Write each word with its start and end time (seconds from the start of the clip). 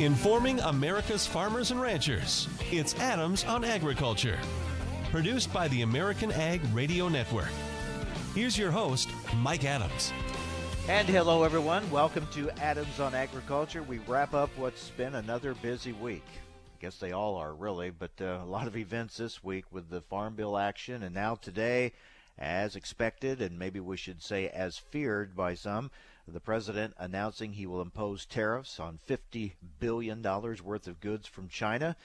informing 0.00 0.58
America's 0.60 1.26
farmers 1.26 1.70
and 1.70 1.80
ranchers. 1.80 2.48
It's 2.70 2.94
Adams 2.98 3.44
on 3.44 3.64
Agriculture, 3.64 4.38
produced 5.10 5.52
by 5.52 5.68
the 5.68 5.82
American 5.82 6.32
Ag 6.32 6.62
Radio 6.72 7.08
Network. 7.08 7.50
Here's 8.34 8.56
your 8.56 8.70
host, 8.70 9.10
Mike 9.36 9.64
Adams. 9.64 10.12
And 10.88 11.06
hello, 11.06 11.42
everyone. 11.42 11.88
Welcome 11.90 12.26
to 12.32 12.50
Adams 12.62 12.98
on 12.98 13.14
Agriculture. 13.14 13.82
We 13.82 13.98
wrap 14.06 14.32
up 14.32 14.48
what's 14.56 14.88
been 14.90 15.16
another 15.16 15.52
busy 15.52 15.92
week. 15.92 16.24
I 16.26 16.80
guess 16.80 16.96
they 16.96 17.12
all 17.12 17.36
are, 17.36 17.52
really, 17.52 17.90
but 17.90 18.12
uh, 18.22 18.40
a 18.42 18.46
lot 18.46 18.66
of 18.66 18.78
events 18.78 19.18
this 19.18 19.44
week 19.44 19.66
with 19.70 19.90
the 19.90 20.00
Farm 20.00 20.34
Bill 20.34 20.56
action. 20.56 21.02
And 21.02 21.14
now, 21.14 21.34
today, 21.34 21.92
as 22.38 22.74
expected, 22.74 23.42
and 23.42 23.58
maybe 23.58 23.80
we 23.80 23.98
should 23.98 24.22
say 24.22 24.48
as 24.48 24.78
feared 24.78 25.36
by 25.36 25.52
some, 25.52 25.90
the 26.32 26.40
president 26.40 26.94
announcing 26.98 27.52
he 27.52 27.66
will 27.66 27.80
impose 27.80 28.24
tariffs 28.24 28.80
on 28.80 28.98
$50 29.08 29.52
billion 29.78 30.22
worth 30.22 30.86
of 30.86 31.00
goods 31.00 31.26
from 31.26 31.48
China. 31.48 31.96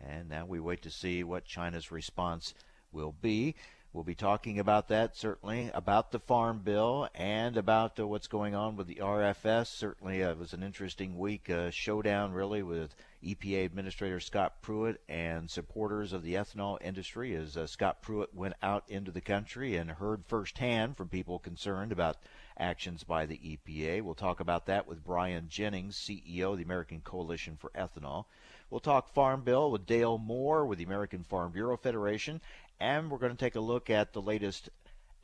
And 0.00 0.28
now 0.28 0.46
we 0.46 0.60
wait 0.60 0.82
to 0.82 0.90
see 0.90 1.24
what 1.24 1.44
China's 1.44 1.90
response 1.90 2.54
will 2.92 3.14
be. 3.20 3.54
We'll 3.94 4.04
be 4.04 4.14
talking 4.14 4.58
about 4.58 4.88
that, 4.88 5.16
certainly, 5.16 5.70
about 5.72 6.12
the 6.12 6.18
Farm 6.18 6.60
Bill 6.62 7.08
and 7.14 7.56
about 7.56 7.98
uh, 7.98 8.06
what's 8.06 8.26
going 8.26 8.54
on 8.54 8.76
with 8.76 8.86
the 8.86 8.96
RFS. 8.96 9.68
Certainly, 9.68 10.22
uh, 10.22 10.32
it 10.32 10.38
was 10.38 10.52
an 10.52 10.62
interesting 10.62 11.18
week, 11.18 11.48
uh, 11.48 11.70
showdown 11.70 12.32
really 12.32 12.62
with 12.62 12.94
EPA 13.24 13.64
Administrator 13.64 14.20
Scott 14.20 14.60
Pruitt 14.60 15.00
and 15.08 15.50
supporters 15.50 16.12
of 16.12 16.22
the 16.22 16.34
ethanol 16.34 16.76
industry 16.82 17.34
as 17.34 17.56
uh, 17.56 17.66
Scott 17.66 18.02
Pruitt 18.02 18.34
went 18.34 18.54
out 18.62 18.84
into 18.88 19.10
the 19.10 19.22
country 19.22 19.76
and 19.76 19.90
heard 19.90 20.26
firsthand 20.26 20.98
from 20.98 21.08
people 21.08 21.38
concerned 21.38 21.90
about 21.90 22.18
actions 22.58 23.04
by 23.04 23.26
the 23.26 23.38
EPA. 23.38 24.02
We'll 24.02 24.14
talk 24.14 24.40
about 24.40 24.66
that 24.66 24.86
with 24.86 25.04
Brian 25.04 25.48
Jennings, 25.48 25.96
CEO 25.96 26.52
of 26.52 26.58
the 26.58 26.64
American 26.64 27.00
Coalition 27.00 27.56
for 27.56 27.70
Ethanol. 27.70 28.24
We'll 28.70 28.80
talk 28.80 29.08
Farm 29.08 29.42
Bill 29.42 29.70
with 29.70 29.86
Dale 29.86 30.18
Moore 30.18 30.66
with 30.66 30.78
the 30.78 30.84
American 30.84 31.24
Farm 31.24 31.52
Bureau 31.52 31.76
Federation, 31.76 32.40
and 32.80 33.10
we're 33.10 33.18
going 33.18 33.32
to 33.32 33.38
take 33.38 33.56
a 33.56 33.60
look 33.60 33.88
at 33.88 34.12
the 34.12 34.22
latest 34.22 34.68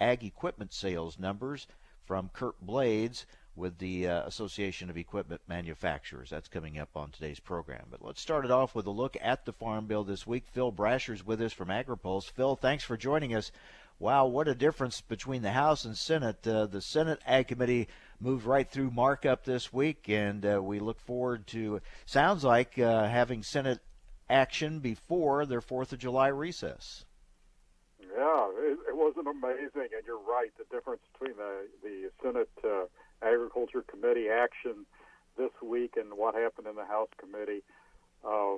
ag 0.00 0.24
equipment 0.24 0.72
sales 0.72 1.18
numbers 1.18 1.66
from 2.06 2.30
Curt 2.32 2.60
Blades 2.60 3.26
with 3.56 3.78
the 3.78 4.08
uh, 4.08 4.22
Association 4.26 4.90
of 4.90 4.96
Equipment 4.96 5.40
Manufacturers. 5.46 6.30
That's 6.30 6.48
coming 6.48 6.78
up 6.78 6.96
on 6.96 7.10
today's 7.10 7.38
program. 7.38 7.86
But 7.90 8.04
let's 8.04 8.20
start 8.20 8.44
it 8.44 8.50
off 8.50 8.74
with 8.74 8.86
a 8.86 8.90
look 8.90 9.16
at 9.20 9.44
the 9.44 9.52
Farm 9.52 9.86
Bill 9.86 10.04
this 10.04 10.26
week. 10.26 10.44
Phil 10.52 10.72
Brasher's 10.72 11.24
with 11.24 11.40
us 11.40 11.52
from 11.52 11.68
AgriPulse. 11.68 12.30
Phil, 12.30 12.56
thanks 12.56 12.82
for 12.82 12.96
joining 12.96 13.34
us. 13.34 13.52
Wow, 13.98 14.26
what 14.26 14.48
a 14.48 14.54
difference 14.54 15.00
between 15.00 15.42
the 15.42 15.52
House 15.52 15.84
and 15.84 15.96
Senate. 15.96 16.46
Uh, 16.46 16.66
the 16.66 16.80
Senate 16.80 17.20
Ag 17.26 17.48
Committee 17.48 17.88
moved 18.20 18.44
right 18.44 18.68
through 18.68 18.90
markup 18.90 19.44
this 19.44 19.72
week, 19.72 20.08
and 20.08 20.44
uh, 20.44 20.60
we 20.62 20.80
look 20.80 20.98
forward 20.98 21.46
to, 21.48 21.80
sounds 22.04 22.42
like, 22.42 22.78
uh, 22.78 23.06
having 23.06 23.42
Senate 23.42 23.80
action 24.28 24.80
before 24.80 25.46
their 25.46 25.60
4th 25.60 25.92
of 25.92 25.98
July 26.00 26.28
recess. 26.28 27.04
Yeah, 28.00 28.48
it, 28.58 28.78
it 28.88 28.96
wasn't 28.96 29.28
amazing, 29.28 29.90
and 29.96 30.04
you're 30.06 30.18
right. 30.18 30.50
The 30.58 30.64
difference 30.74 31.02
between 31.12 31.36
the 31.36 31.66
the 31.82 32.10
Senate 32.22 32.50
uh, 32.64 32.86
Agriculture 33.22 33.82
Committee 33.82 34.28
action 34.28 34.86
this 35.36 35.50
week 35.62 35.94
and 35.96 36.14
what 36.14 36.34
happened 36.34 36.66
in 36.66 36.76
the 36.76 36.84
House 36.84 37.08
Committee 37.18 37.62
uh, 38.24 38.56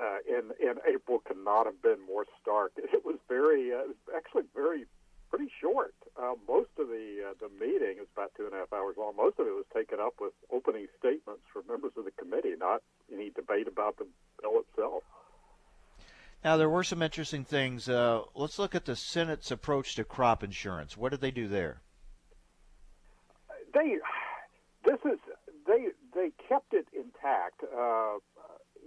uh, 0.00 0.18
in 0.26 0.50
in 0.60 0.76
April 0.86 1.20
could 1.24 1.42
not 1.42 1.66
have 1.66 1.80
been 1.82 1.98
more 2.06 2.26
stark. 2.40 2.72
It 2.94 3.04
was 3.04 3.18
very, 3.28 3.72
uh, 3.72 3.80
it 3.80 3.88
was 3.88 3.96
actually 4.16 4.44
very 4.54 4.86
pretty 5.30 5.50
short. 5.60 5.94
Uh, 6.16 6.34
most 6.46 6.70
of 6.78 6.88
the 6.88 7.30
uh, 7.30 7.34
the 7.40 7.48
meeting 7.58 7.98
is 8.00 8.06
about 8.16 8.32
two 8.36 8.44
and 8.44 8.54
a 8.54 8.58
half 8.58 8.72
hours 8.72 8.96
long. 8.96 9.16
Most 9.16 9.38
of 9.38 9.46
it 9.46 9.50
was 9.50 9.66
taken 9.74 9.98
up 10.00 10.14
with 10.20 10.32
opening 10.52 10.86
statements 10.98 11.42
from 11.52 11.62
members 11.68 11.92
of 11.96 12.04
the 12.04 12.12
committee, 12.12 12.54
not 12.58 12.82
any 13.12 13.30
debate 13.30 13.66
about 13.68 13.96
the 13.98 14.06
bill 14.40 14.60
itself. 14.60 15.02
Now, 16.44 16.58
there 16.58 16.68
were 16.68 16.84
some 16.84 17.00
interesting 17.00 17.44
things. 17.44 17.88
Uh, 17.88 18.20
let's 18.34 18.58
look 18.58 18.74
at 18.74 18.84
the 18.84 18.94
Senate's 18.94 19.50
approach 19.50 19.94
to 19.96 20.04
crop 20.04 20.44
insurance. 20.44 20.94
What 20.94 21.10
did 21.10 21.22
they 21.22 21.30
do 21.30 21.48
there? 21.48 21.80
They, 23.72 23.96
this 24.84 25.00
is 25.04 25.18
they 25.66 25.88
they 26.14 26.30
kept 26.48 26.74
it 26.74 26.86
intact. 26.92 27.64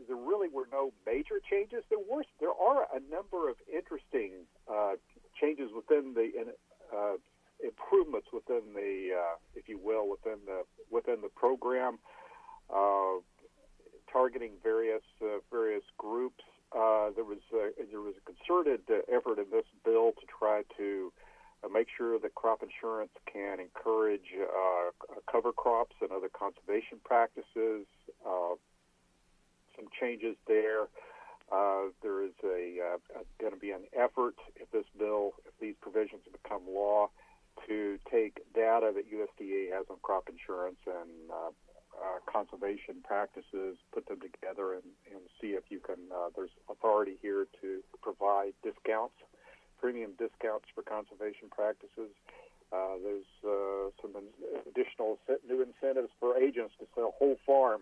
There 0.08 0.16
really 0.18 0.50
were 0.50 0.68
no 0.72 0.92
major 1.06 1.40
changes. 1.50 1.84
There 1.90 2.00
were 2.00 2.24
there 2.40 2.56
are 2.56 2.88
a 2.96 3.00
number 3.12 3.50
of 3.50 3.56
interesting 3.68 4.48
uh, 4.72 4.96
changes 5.40 5.70
within 5.76 6.14
the 6.14 6.56
uh, 6.94 7.18
improvements 7.64 8.28
within 8.32 8.74
the, 8.74 9.10
uh, 9.18 9.36
if 9.56 9.68
you 9.68 9.80
will, 9.82 10.10
within 10.10 10.40
the 10.46 10.64
within 10.92 11.22
the 11.22 11.30
program, 11.30 12.00
uh, 12.74 13.20
targeting 14.12 14.52
various 14.64 15.04
uh, 15.22 15.40
various 15.52 15.84
groups. 15.98 16.44
Uh, 16.72 17.10
there 17.16 17.24
was 17.24 17.40
a, 17.54 17.72
there 17.90 18.02
was 18.02 18.14
a 18.18 18.24
concerted 18.32 18.82
effort 19.12 19.40
in 19.40 19.50
this 19.52 19.66
bill 19.86 20.12
to 20.12 20.26
try 20.28 20.62
to 20.78 21.12
make 21.74 21.88
sure 21.98 22.20
that 22.20 22.36
crop 22.36 22.62
insurance 22.62 23.12
can 23.32 23.60
encourage 23.60 24.36
cover 25.32 25.52
crops 25.52 25.96
and 26.02 26.12
other 26.12 26.30
conservation 26.30 27.00
practices. 27.04 27.86
Some 29.78 29.88
changes 30.00 30.36
there. 30.48 30.90
Uh, 31.52 31.96
there 32.04 32.26
is 32.26 32.36
a, 32.44 32.98
uh, 33.16 33.24
going 33.40 33.54
to 33.54 33.60
be 33.60 33.72
an 33.72 33.88
effort 33.96 34.36
if 34.58 34.70
this 34.72 34.84
bill, 35.00 35.32
if 35.46 35.54
these 35.62 35.76
provisions 35.80 36.22
become 36.32 36.62
law, 36.68 37.08
to 37.68 37.98
take 38.12 38.44
data 38.54 38.92
that 38.94 39.08
USDA 39.08 39.72
has 39.72 39.86
on 39.90 39.98
crop 40.02 40.28
insurance 40.28 40.78
and 40.86 41.32
uh, 41.32 41.52
uh, 41.96 42.20
conservation 42.28 43.00
practices, 43.04 43.78
put 43.94 44.06
them 44.08 44.20
together, 44.20 44.74
and, 44.74 44.92
and 45.10 45.24
see 45.40 45.56
if 45.56 45.64
you 45.70 45.80
can. 45.80 45.98
Uh, 46.12 46.30
there's 46.36 46.52
authority 46.70 47.18
here 47.22 47.48
to 47.62 47.80
provide 48.02 48.52
discounts, 48.62 49.16
premium 49.80 50.12
discounts 50.20 50.66
for 50.76 50.84
conservation 50.84 51.48
practices. 51.50 52.12
Uh, 52.76 53.00
there's 53.02 53.26
some 54.02 54.12
additional 54.68 55.18
new 55.48 55.64
incentives 55.64 56.12
for 56.20 56.38
agents 56.38 56.74
to 56.78 56.86
sell 56.94 57.16
whole 57.18 57.38
farm 57.46 57.82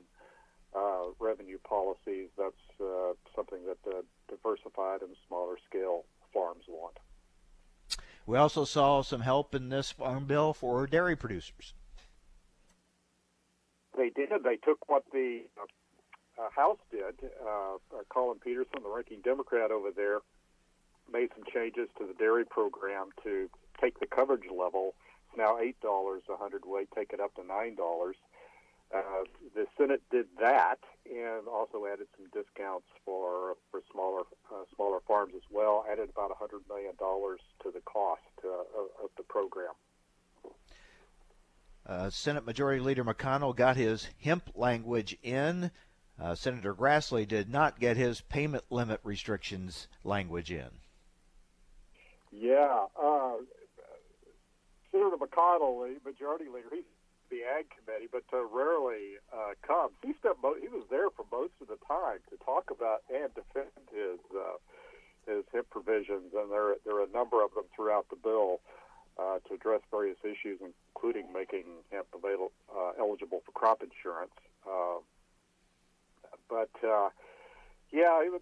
uh, 0.76 1.06
revenue 1.20 1.58
policies. 1.68 2.30
That's 2.38 2.82
uh, 2.82 3.14
something 3.36 3.60
that 3.66 3.78
uh, 3.90 4.02
diversified 4.30 5.02
and 5.02 5.16
smaller 5.28 5.56
scale 5.68 6.06
farms 6.34 6.64
want. 6.68 6.98
We 8.26 8.38
also 8.38 8.66
saw 8.66 9.02
some 9.04 9.22
help 9.22 9.54
in 9.54 9.70
this 9.70 9.92
farm 9.92 10.26
bill 10.26 10.54
for 10.54 10.88
dairy 10.88 11.16
producers. 11.16 11.74
They 13.96 14.10
did. 14.10 14.30
They 14.44 14.58
took 14.58 14.90
what 14.90 15.04
the 15.14 15.44
uh, 16.38 16.50
House 16.56 16.80
did. 16.92 17.30
Uh, 17.40 17.78
Collin 18.12 18.40
Peterson, 18.44 18.84
the 18.84 18.90
ranking 18.90 19.22
Democrat 19.24 19.72
over 19.72 19.92
there, 19.96 20.20
made 21.12 21.30
some 21.36 21.46
changes 21.54 21.88
to 21.98 22.08
the 22.08 22.14
dairy 22.14 22.46
program 22.46 23.10
to 23.24 23.50
take 23.80 24.00
the 24.00 24.08
coverage 24.08 24.50
level. 24.52 24.96
It's 25.30 25.38
now 25.38 25.60
eight 25.60 25.80
dollars 25.82 26.24
a 26.30 26.36
hundredweight. 26.36 26.90
Take 26.96 27.14
it 27.14 27.20
up 27.20 27.36
to 27.36 27.46
nine 27.46 27.76
dollars. 27.76 28.16
Uh, 28.94 29.24
the 29.56 29.66
Senate 29.78 30.02
did 30.12 30.28
that 30.40 30.80
and 31.06 31.48
also 31.48 31.86
added 31.86 32.08
some 32.18 32.28
discounts 32.34 32.86
for 33.04 33.56
for 33.72 33.82
smaller 33.92 34.22
uh, 34.52 34.64
smaller 34.76 35.00
farms 35.08 35.34
as 35.36 35.42
well. 35.52 35.86
Added 35.92 36.10
about 36.10 36.32
a 36.32 36.36
hundred 36.36 36.62
million 36.70 36.94
dollars 36.98 37.40
to 37.64 37.72
the 37.72 37.82
cost 37.82 38.22
uh, 38.44 38.50
of, 38.50 38.90
of 39.04 39.10
the 39.18 39.24
program. 39.24 39.74
Uh, 41.86 42.10
Senate 42.10 42.46
Majority 42.46 42.80
Leader 42.82 43.04
McConnell 43.04 43.56
got 43.56 43.76
his 43.76 44.08
hemp 44.22 44.50
language 44.56 45.18
in. 45.22 45.72
Uh, 46.20 46.34
Senator 46.34 46.74
Grassley 46.74 47.28
did 47.28 47.50
not 47.50 47.80
get 47.80 47.98
his 47.98 48.22
payment 48.22 48.64
limit 48.70 49.00
restrictions 49.04 49.88
language 50.04 50.52
in. 50.52 50.70
Yeah, 52.32 52.86
uh, 53.02 53.34
Senator 54.92 55.18
McConnell, 55.18 55.88
the 55.88 56.10
Majority 56.10 56.46
Leader, 56.46 56.70
he's 56.72 56.84
the 57.36 57.44
Ag 57.44 57.68
Committee, 57.76 58.08
but 58.08 58.24
uh, 58.32 58.48
rarely 58.48 59.20
uh, 59.28 59.60
comes. 59.60 59.92
He 60.00 60.16
stepped. 60.20 60.40
Mo- 60.42 60.56
he 60.56 60.72
was 60.72 60.88
there 60.90 61.12
for 61.12 61.28
most 61.28 61.52
of 61.60 61.68
the 61.68 61.80
time 61.84 62.24
to 62.32 62.40
talk 62.40 62.72
about 62.72 63.04
and 63.12 63.28
defend 63.36 63.76
his 63.92 64.24
uh, 64.32 64.56
his 65.28 65.44
hemp 65.52 65.68
provisions, 65.70 66.32
and 66.32 66.48
there 66.48 66.80
there 66.88 66.96
are 66.96 67.04
a 67.04 67.12
number 67.12 67.44
of 67.44 67.52
them 67.52 67.68
throughout 67.76 68.08
the 68.08 68.16
bill 68.16 68.64
uh, 69.20 69.44
to 69.48 69.60
address 69.60 69.84
various 69.92 70.18
issues, 70.24 70.64
including 70.64 71.28
making 71.36 71.84
hemp 71.92 72.08
available, 72.16 72.56
uh, 72.72 72.96
eligible 73.00 73.44
for 73.44 73.52
crop 73.52 73.84
insurance. 73.84 74.36
Uh, 74.64 75.04
but 76.48 76.72
uh, 76.88 77.10
yeah, 77.96 78.20
it 78.20 78.28
was 78.28 78.42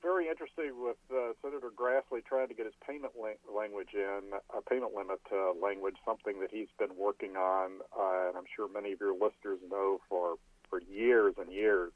very 0.00 0.28
interesting 0.28 0.72
with 0.80 0.96
uh, 1.12 1.36
Senator 1.42 1.68
Grassley 1.68 2.24
trying 2.24 2.48
to 2.48 2.54
get 2.54 2.64
his 2.64 2.74
payment 2.88 3.12
la- 3.20 3.36
language 3.54 3.92
in, 3.92 4.32
a 4.56 4.62
payment 4.62 4.94
limit 4.96 5.20
uh, 5.30 5.52
language, 5.60 5.96
something 6.06 6.40
that 6.40 6.48
he's 6.50 6.72
been 6.78 6.96
working 6.96 7.36
on, 7.36 7.84
uh, 7.92 8.28
and 8.28 8.38
I'm 8.38 8.48
sure 8.56 8.66
many 8.66 8.92
of 8.92 9.00
your 9.00 9.12
listeners 9.12 9.60
know 9.70 10.00
for 10.08 10.36
for 10.70 10.80
years 10.80 11.34
and 11.36 11.52
years. 11.52 11.92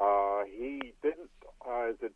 Uh, 0.00 0.44
he 0.46 0.94
didn't. 1.02 1.34
Uh, 1.66 1.98
the 2.00 2.12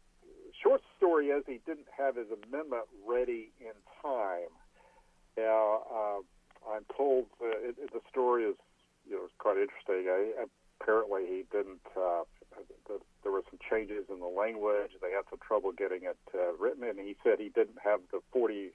short 0.62 0.82
story 0.96 1.26
is 1.34 1.42
he 1.44 1.58
didn't 1.66 1.90
have 1.98 2.14
his 2.14 2.28
amendment 2.30 2.84
ready 3.04 3.50
in 3.58 3.74
time. 4.00 4.54
Now, 5.36 5.82
uh, 5.90 6.70
I'm 6.70 6.86
told 6.96 7.26
it, 7.40 7.76
the 7.92 8.00
story 8.08 8.44
is 8.44 8.56
you 9.04 9.16
know 9.16 9.26
quite 9.38 9.56
interesting. 9.58 10.06
I 10.06 10.46
apparently 10.80 11.26
he 11.26 11.44
didn't. 11.50 11.82
The, 12.88 13.00
there 13.22 13.32
were 13.32 13.42
some 13.50 13.58
changes 13.70 14.04
in 14.10 14.20
the 14.20 14.26
language. 14.26 14.92
They 15.00 15.12
had 15.12 15.24
some 15.30 15.38
trouble 15.46 15.72
getting 15.72 16.04
it 16.04 16.18
uh, 16.34 16.54
written, 16.58 16.84
and 16.84 16.98
he 16.98 17.16
said 17.22 17.38
he 17.38 17.50
didn't 17.50 17.78
have 17.82 18.00
the 18.12 18.20
40 18.32 18.70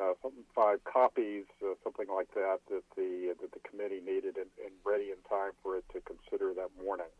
uh, 0.00 0.14
copies, 0.84 1.44
uh, 1.62 1.74
something 1.84 2.06
like 2.08 2.32
that, 2.34 2.58
that 2.70 2.82
the 2.96 3.34
that 3.40 3.52
the 3.52 3.68
committee 3.68 4.00
needed 4.04 4.36
and, 4.36 4.50
and 4.64 4.72
ready 4.84 5.10
in 5.10 5.20
time 5.28 5.52
for 5.62 5.76
it 5.76 5.84
to 5.92 6.00
consider 6.00 6.54
that 6.54 6.70
morning. 6.82 7.12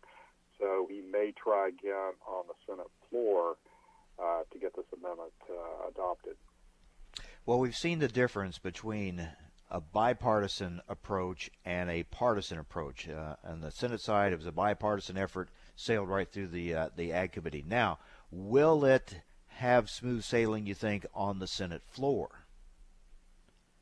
So 0.59 0.87
he 0.89 1.03
may 1.03 1.33
try 1.33 1.69
again 1.69 2.15
on 2.27 2.45
the 2.47 2.55
Senate 2.67 2.91
floor 3.11 3.57
uh, 4.19 4.43
to 4.53 4.59
get 4.59 4.75
this 4.77 4.87
amendment 4.93 5.33
adopted. 5.89 6.37
Well, 7.45 7.59
we've 7.59 7.77
seen 7.77 7.99
the 7.99 8.09
difference 8.09 8.59
between 8.59 9.29
a 9.73 9.81
bipartisan 9.81 10.83
approach 10.87 11.51
and 11.65 11.91
a 11.91 12.03
partisan 12.05 12.59
approach. 12.59 13.09
Uh, 13.09 13.37
on 13.43 13.61
the 13.61 13.71
Senate 13.71 14.01
side, 14.01 14.33
it 14.33 14.37
was 14.37 14.47
a 14.47 14.53
bipartisan 14.53 15.17
effort, 15.17 15.49
sailed 15.77 16.09
right 16.09 16.31
through 16.31 16.49
the 16.49 16.75
uh, 16.75 16.89
the 16.97 17.13
Ag 17.13 17.33
Committee. 17.33 17.65
Now, 17.67 17.99
will 18.31 18.85
it 18.85 19.21
have 19.49 19.91
smooth 19.91 20.25
sailing? 20.25 20.67
You 20.67 20.75
think 20.75 21.07
on 21.15 21.39
the 21.39 21.47
Senate 21.47 21.83
floor? 21.89 22.47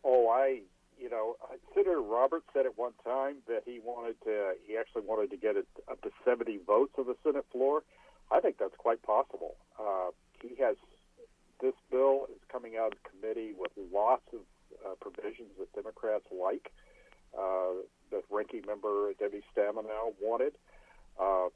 Oh, 0.02 0.28
I, 0.28 0.60
you 0.98 1.10
know, 1.10 1.36
Senator 1.74 2.00
Roberts 2.00 2.46
said 2.52 2.66
at 2.66 2.78
one 2.78 2.92
time 3.04 3.36
that 3.48 3.62
he 3.66 3.80
wanted 3.82 4.16
to, 4.24 4.52
he 4.66 4.76
actually 4.76 5.02
wanted 5.02 5.30
to 5.30 5.36
get 5.36 5.56
it 5.56 5.66
up 5.90 6.00
to 6.02 6.10
70 6.24 6.60
votes 6.66 6.92
on 6.98 7.06
the 7.06 7.16
Senate 7.22 7.44
floor. 7.52 7.82
I 8.30 8.40
think 8.40 8.58
that's 8.58 8.76
quite 8.78 9.02
possible. 9.02 9.56
Uh, 9.78 10.10
he 10.42 10.56
has 10.62 10.76
this 11.60 11.74
bill 11.90 12.26
is 12.30 12.40
coming 12.50 12.76
out 12.76 12.94
of 12.94 12.98
committee 13.02 13.52
with 13.56 13.72
lots 13.92 14.22
of 14.32 14.40
uh, 14.84 14.94
provisions 15.00 15.50
that 15.58 15.72
Democrats 15.74 16.24
like. 16.30 16.72
Uh, 17.36 17.86
that 18.10 18.22
ranking 18.30 18.62
member 18.66 19.12
Debbie 19.18 19.42
Stabenow 19.54 20.14
wanted. 20.20 20.54
Uh, 21.18 21.48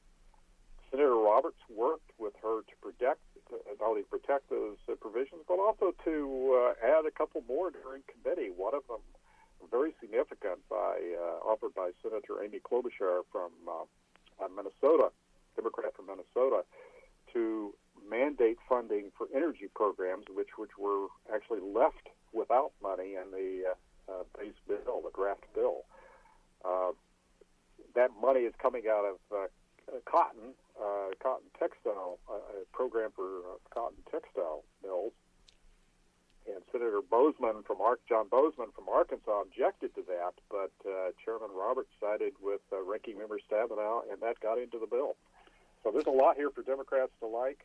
Senator 0.95 1.17
Roberts 1.17 1.59
worked 1.69 2.13
with 2.19 2.35
her 2.41 2.61
to 2.63 2.75
protect 2.81 3.19
not 3.51 3.89
only 3.89 4.03
protect 4.03 4.49
those 4.49 4.77
uh, 4.89 4.95
provisions, 4.95 5.43
but 5.49 5.59
also 5.59 5.93
to 6.05 6.15
uh, 6.55 6.87
add 6.87 7.05
a 7.05 7.11
couple 7.11 7.43
more 7.49 7.71
during 7.71 8.03
committee. 8.07 8.51
One 8.55 8.75
of 8.75 8.87
them, 8.87 9.03
very 9.71 9.93
significant, 10.01 10.61
by 10.71 11.03
uh, 11.19 11.43
offered 11.43 11.75
by 11.75 11.91
Senator 12.01 12.43
Amy 12.45 12.61
Klobuchar 12.61 13.23
from 13.33 13.51
uh, 13.67 14.47
Minnesota, 14.55 15.11
Democrat 15.57 15.95
from 15.97 16.07
Minnesota, 16.07 16.63
to 17.33 17.75
mandate 18.09 18.59
funding 18.69 19.11
for 19.19 19.27
energy 19.35 19.67
programs, 19.75 20.27
which 20.31 20.51
which 20.57 20.79
were 20.79 21.09
actually 21.35 21.61
left 21.61 22.07
without 22.33 22.71
money 22.81 23.15
in 23.19 23.31
the 23.33 23.75
uh, 23.75 24.13
uh, 24.13 24.23
base 24.39 24.55
bill, 24.69 25.03
the 25.03 25.11
draft 25.15 25.43
bill. 25.55 25.85
Uh, 26.65 26.93
that 27.97 28.11
money 28.21 28.41
is 28.41 28.55
coming 28.63 28.85
out 28.89 29.05
of 29.05 29.19
uh, 29.37 29.47
cotton, 30.05 30.55
uh, 30.81 31.11
cotton 31.23 31.49
textile, 31.59 32.19
uh, 32.29 32.63
a 32.63 32.65
program 32.73 33.11
for 33.15 33.39
uh, 33.39 33.59
cotton 33.73 33.99
textile 34.11 34.65
mills. 34.83 35.13
And 36.47 36.61
Senator 36.71 37.01
Boozman 37.01 37.65
from 37.65 37.81
Ar- 37.81 37.99
John 38.07 38.29
Boozman 38.29 38.75
from 38.75 38.89
Arkansas 38.93 39.43
objected 39.43 39.95
to 39.95 40.03
that, 40.09 40.35
but 40.51 40.73
uh, 40.85 41.13
Chairman 41.25 41.49
Roberts 41.57 41.89
sided 41.99 42.35
with 42.43 42.61
uh, 42.71 42.83
Ranking 42.85 43.17
Member 43.17 43.39
Stabenow, 43.41 44.03
and 44.13 44.21
that 44.21 44.41
got 44.41 44.59
into 44.59 44.79
the 44.79 44.87
bill. 44.87 45.17
So 45.83 45.91
there's 45.91 46.07
a 46.07 46.11
lot 46.11 46.37
here 46.37 46.51
for 46.51 46.63
Democrats 46.63 47.13
to 47.21 47.27
like. 47.27 47.65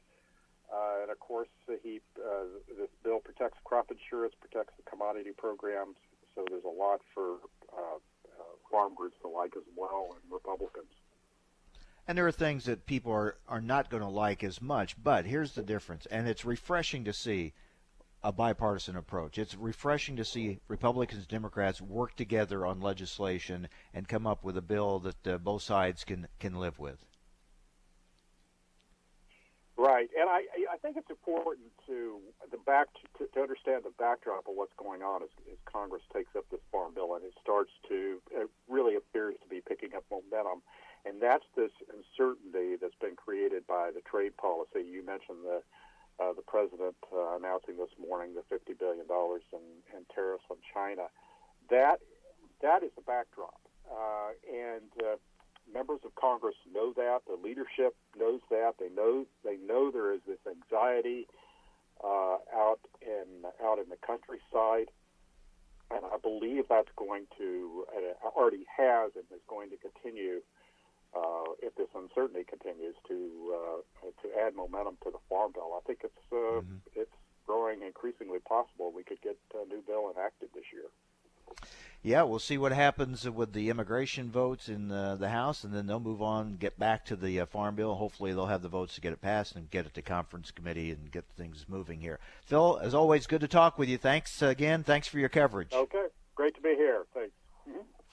Uh, 0.71 1.01
and 1.01 1.11
of 1.11 1.19
course, 1.19 1.49
uh, 1.67 1.73
he 1.83 1.99
uh, 2.19 2.45
this 2.77 2.89
bill 3.03 3.19
protects 3.19 3.57
crop 3.63 3.89
insurance, 3.89 4.35
protects 4.39 4.73
the 4.77 4.83
commodity 4.89 5.31
programs. 5.35 5.97
So 6.35 6.45
there's 6.47 6.63
a 6.63 6.69
lot 6.69 7.01
for 7.13 7.41
uh, 7.73 7.97
uh, 7.97 8.53
farm 8.71 8.93
groups 8.95 9.17
to 9.23 9.27
like 9.27 9.53
as 9.57 9.65
well, 9.75 10.13
and 10.13 10.21
Republicans. 10.31 10.93
And 12.09 12.17
there 12.17 12.25
are 12.25 12.31
things 12.31 12.65
that 12.65 12.87
people 12.87 13.11
are, 13.11 13.35
are 13.47 13.61
not 13.61 13.91
going 13.91 14.01
to 14.01 14.09
like 14.09 14.43
as 14.43 14.63
much, 14.63 14.95
but 15.03 15.27
here's 15.27 15.51
the 15.51 15.61
difference. 15.61 16.07
And 16.07 16.27
it's 16.27 16.43
refreshing 16.43 17.05
to 17.05 17.13
see 17.13 17.53
a 18.23 18.31
bipartisan 18.31 18.95
approach. 18.97 19.37
It's 19.37 19.53
refreshing 19.53 20.15
to 20.15 20.25
see 20.25 20.59
Republicans 20.67 21.19
and 21.19 21.27
Democrats 21.27 21.79
work 21.79 22.15
together 22.15 22.65
on 22.65 22.81
legislation 22.81 23.69
and 23.93 24.07
come 24.07 24.25
up 24.25 24.43
with 24.43 24.57
a 24.57 24.61
bill 24.63 24.97
that 24.97 25.27
uh, 25.27 25.37
both 25.37 25.61
sides 25.61 26.03
can, 26.03 26.27
can 26.39 26.55
live 26.55 26.79
with. 26.79 27.05
Right, 29.77 30.09
and 30.19 30.27
I, 30.27 30.41
I 30.73 30.77
think 30.81 30.97
it's 30.97 31.11
important 31.11 31.67
to 31.85 32.17
the 32.51 32.57
back 32.57 32.87
to, 33.19 33.27
to 33.27 33.39
understand 33.39 33.83
the 33.85 33.93
backdrop 33.99 34.47
of 34.49 34.55
what's 34.55 34.73
going 34.77 35.03
on 35.03 35.21
as, 35.21 35.29
as 35.51 35.59
Congress 35.71 36.01
takes 36.11 36.35
up 36.35 36.45
this 36.49 36.59
farm 36.71 36.95
bill 36.95 37.13
and 37.15 37.23
it 37.23 37.33
starts 37.41 37.71
to 37.87 38.19
it 38.31 38.49
really 38.67 38.95
appears 38.95 39.35
to 39.43 39.47
be 39.47 39.61
picking 39.61 39.95
up 39.95 40.03
momentum 40.11 40.63
and 41.05 41.21
that's 41.21 41.45
this 41.55 41.71
uncertainty 41.89 42.75
that's 42.79 42.97
been 42.99 43.15
created 43.15 43.65
by 43.67 43.91
the 43.93 44.01
trade 44.01 44.35
policy. 44.37 44.83
You 44.85 45.05
mentioned 45.05 45.39
the 45.43 45.61
uh, 46.19 46.33
the 46.33 46.41
president 46.41 46.95
uh, 47.13 47.37
announcing 47.37 47.77
this 47.77 47.93
morning 47.99 48.35
the 48.35 48.43
fifty 48.49 48.73
billion 48.73 49.07
dollars 49.07 49.43
in, 49.53 49.59
in 49.95 50.03
tariffs 50.13 50.43
on 50.51 50.57
China. 50.73 51.07
That 51.69 51.99
that 52.61 52.83
is 52.83 52.91
the 52.95 53.01
backdrop, 53.01 53.59
uh, 53.89 54.31
and 54.51 54.91
uh, 54.99 55.15
members 55.73 55.99
of 56.03 56.13
Congress 56.15 56.55
know 56.73 56.93
that. 56.93 57.19
The 57.27 57.39
leadership 57.41 57.95
knows 58.17 58.41
that. 58.49 58.73
They 58.79 58.89
know 58.89 59.25
they 59.45 59.57
know 59.57 59.91
there 59.91 60.13
is 60.13 60.21
this 60.27 60.39
anxiety 60.45 61.27
uh, 62.03 62.37
out 62.53 62.79
in 63.01 63.45
out 63.63 63.79
in 63.79 63.87
the 63.89 63.97
countryside, 64.05 64.91
and 65.89 66.01
I 66.03 66.17
believe 66.21 66.65
that's 66.69 66.91
going 66.97 67.27
to 67.37 67.85
already 68.35 68.65
has 68.77 69.11
and 69.15 69.23
is 69.31 69.41
going 69.47 69.69
to 69.69 69.77
continue 69.77 70.41
uh, 71.15 71.53
if 71.61 71.75
this 71.75 71.89
uncertainty 71.95 72.43
continues 72.43 72.95
to 73.07 73.55
uh, 73.55 74.05
to 74.21 74.27
add 74.45 74.55
momentum 74.55 74.97
to 75.03 75.11
the 75.11 75.19
farm 75.29 75.51
bill. 75.53 75.73
I 75.75 75.81
think 75.85 75.99
it's 76.03 76.25
uh, 76.31 76.61
mm-hmm. 76.61 76.75
it's 76.95 77.15
growing 77.45 77.81
increasingly 77.81 78.39
possible 78.39 78.91
we 78.95 79.03
could 79.03 79.21
get 79.21 79.37
a 79.55 79.67
new 79.67 79.81
bill 79.85 80.11
enacted 80.15 80.49
this 80.53 80.65
year. 80.71 80.85
Yeah, 82.01 82.23
we'll 82.23 82.39
see 82.39 82.57
what 82.57 82.71
happens 82.71 83.29
with 83.29 83.51
the 83.51 83.69
immigration 83.69 84.31
votes 84.31 84.69
in 84.69 84.89
uh, 84.89 85.17
the 85.17 85.29
House, 85.29 85.65
and 85.65 85.73
then 85.73 85.85
they'll 85.85 85.99
move 85.99 86.21
on, 86.21 86.55
get 86.55 86.79
back 86.79 87.03
to 87.05 87.17
the 87.17 87.41
uh, 87.41 87.45
farm 87.45 87.75
bill. 87.75 87.95
Hopefully, 87.95 88.31
they'll 88.31 88.45
have 88.45 88.61
the 88.61 88.69
votes 88.69 88.95
to 88.95 89.01
get 89.01 89.11
it 89.11 89.21
passed 89.21 89.55
and 89.57 89.69
get 89.69 89.85
it 89.85 89.93
to 89.95 90.01
conference 90.01 90.49
committee 90.49 90.91
and 90.91 91.11
get 91.11 91.25
things 91.35 91.65
moving 91.67 91.99
here. 91.99 92.19
Phil, 92.45 92.79
as 92.81 92.93
always, 92.93 93.27
good 93.27 93.41
to 93.41 93.49
talk 93.49 93.77
with 93.77 93.89
you. 93.89 93.97
Thanks 93.97 94.41
again. 94.41 94.83
Thanks 94.83 95.09
for 95.09 95.19
your 95.19 95.27
coverage. 95.27 95.73
Okay, 95.73 96.05
great 96.35 96.55
to 96.55 96.61
be 96.61 96.75
here. 96.75 97.03
Thanks. 97.13 97.28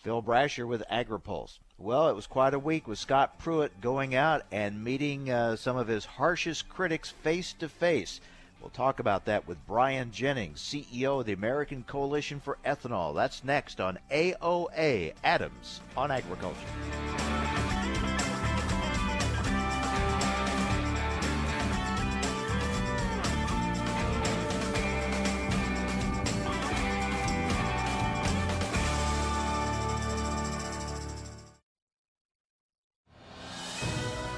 Phil 0.07 0.23
Brasher 0.23 0.69
with 0.69 0.85
AgriPulse. 0.89 1.59
Well, 1.79 2.09
it 2.09 2.15
was 2.15 2.29
quite 2.29 2.55
a 2.55 2.61
week 2.61 2.87
with 2.87 2.97
Scott 2.97 3.41
Pruitt 3.41 3.81
going 3.81 4.15
out 4.15 4.43
and 4.53 4.85
meeting 4.85 5.29
uh, 5.29 5.57
some 5.57 5.77
of 5.77 5.89
his 5.89 6.05
harshest 6.05 6.69
critics 6.69 7.11
face 7.11 7.53
to 7.55 7.69
face. 7.69 8.21
We'll 8.61 8.71
talk 8.71 9.01
about 9.01 9.25
that 9.25 9.49
with 9.49 9.67
Brian 9.67 10.13
Jennings, 10.13 10.61
CEO 10.61 11.19
of 11.19 11.27
the 11.27 11.33
American 11.33 11.83
Coalition 11.83 12.39
for 12.39 12.57
Ethanol. 12.65 13.17
That's 13.17 13.43
next 13.43 13.81
on 13.81 13.99
AOA 14.13 15.15
Adams 15.25 15.81
on 15.97 16.13
Agriculture. 16.13 17.26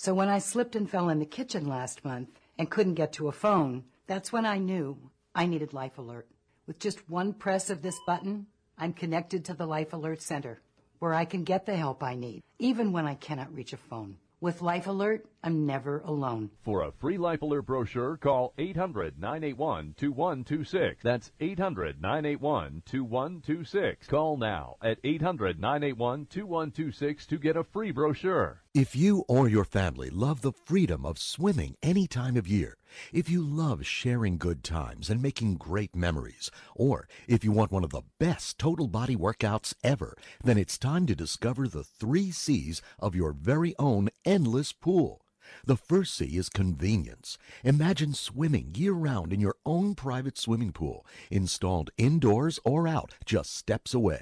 so 0.00 0.14
when 0.14 0.28
I 0.28 0.38
slipped 0.38 0.76
and 0.76 0.88
fell 0.88 1.08
in 1.08 1.18
the 1.18 1.26
kitchen 1.26 1.66
last 1.66 2.04
month 2.04 2.28
and 2.56 2.70
couldn't 2.70 2.94
get 2.94 3.14
to 3.14 3.26
a 3.26 3.32
phone, 3.32 3.82
that's 4.06 4.32
when 4.32 4.46
I 4.46 4.58
knew 4.58 4.96
I 5.34 5.46
needed 5.46 5.72
Life 5.72 5.98
Alert. 5.98 6.28
With 6.68 6.78
just 6.78 7.10
one 7.10 7.32
press 7.32 7.68
of 7.68 7.82
this 7.82 7.98
button, 8.06 8.46
I'm 8.78 8.92
connected 8.92 9.44
to 9.46 9.54
the 9.54 9.66
Life 9.66 9.92
Alert 9.92 10.22
Center, 10.22 10.62
where 11.00 11.14
I 11.14 11.24
can 11.24 11.42
get 11.42 11.66
the 11.66 11.74
help 11.74 12.04
I 12.04 12.14
need, 12.14 12.44
even 12.60 12.92
when 12.92 13.06
I 13.06 13.16
cannot 13.16 13.52
reach 13.52 13.72
a 13.72 13.76
phone. 13.76 14.18
With 14.40 14.62
Life 14.62 14.86
Alert, 14.86 15.26
I'm 15.42 15.66
never 15.66 15.98
alone. 15.98 16.50
For 16.62 16.82
a 16.84 16.92
free 16.92 17.18
Life 17.18 17.42
Alert 17.42 17.62
brochure, 17.62 18.16
call 18.16 18.54
800 18.56 19.18
981 19.18 19.94
2126. 19.98 21.02
That's 21.02 21.32
800 21.40 22.00
981 22.00 22.84
2126. 22.86 24.06
Call 24.06 24.36
now 24.36 24.76
at 24.80 24.98
800 25.02 25.58
981 25.58 26.26
2126 26.26 27.26
to 27.26 27.38
get 27.38 27.56
a 27.56 27.64
free 27.64 27.90
brochure. 27.90 28.62
If 28.74 28.94
you 28.94 29.24
or 29.28 29.48
your 29.48 29.64
family 29.64 30.10
love 30.10 30.42
the 30.42 30.52
freedom 30.52 31.06
of 31.06 31.18
swimming 31.18 31.76
any 31.82 32.06
time 32.06 32.36
of 32.36 32.46
year, 32.46 32.76
if 33.14 33.30
you 33.30 33.42
love 33.42 33.86
sharing 33.86 34.36
good 34.36 34.62
times 34.62 35.08
and 35.08 35.22
making 35.22 35.54
great 35.54 35.96
memories, 35.96 36.50
or 36.76 37.08
if 37.26 37.42
you 37.42 37.50
want 37.50 37.72
one 37.72 37.82
of 37.82 37.90
the 37.90 38.02
best 38.20 38.58
total 38.58 38.86
body 38.86 39.16
workouts 39.16 39.72
ever, 39.82 40.14
then 40.44 40.58
it's 40.58 40.76
time 40.76 41.06
to 41.06 41.16
discover 41.16 41.66
the 41.66 41.82
three 41.82 42.30
C's 42.30 42.82
of 42.98 43.14
your 43.14 43.32
very 43.32 43.74
own 43.78 44.10
endless 44.26 44.74
pool. 44.74 45.22
The 45.64 45.78
first 45.78 46.14
C 46.14 46.36
is 46.36 46.50
convenience. 46.50 47.38
Imagine 47.64 48.12
swimming 48.12 48.74
year 48.76 48.92
round 48.92 49.32
in 49.32 49.40
your 49.40 49.56
own 49.64 49.94
private 49.94 50.36
swimming 50.36 50.72
pool, 50.72 51.06
installed 51.30 51.88
indoors 51.96 52.60
or 52.66 52.86
out, 52.86 53.14
just 53.24 53.56
steps 53.56 53.94
away. 53.94 54.20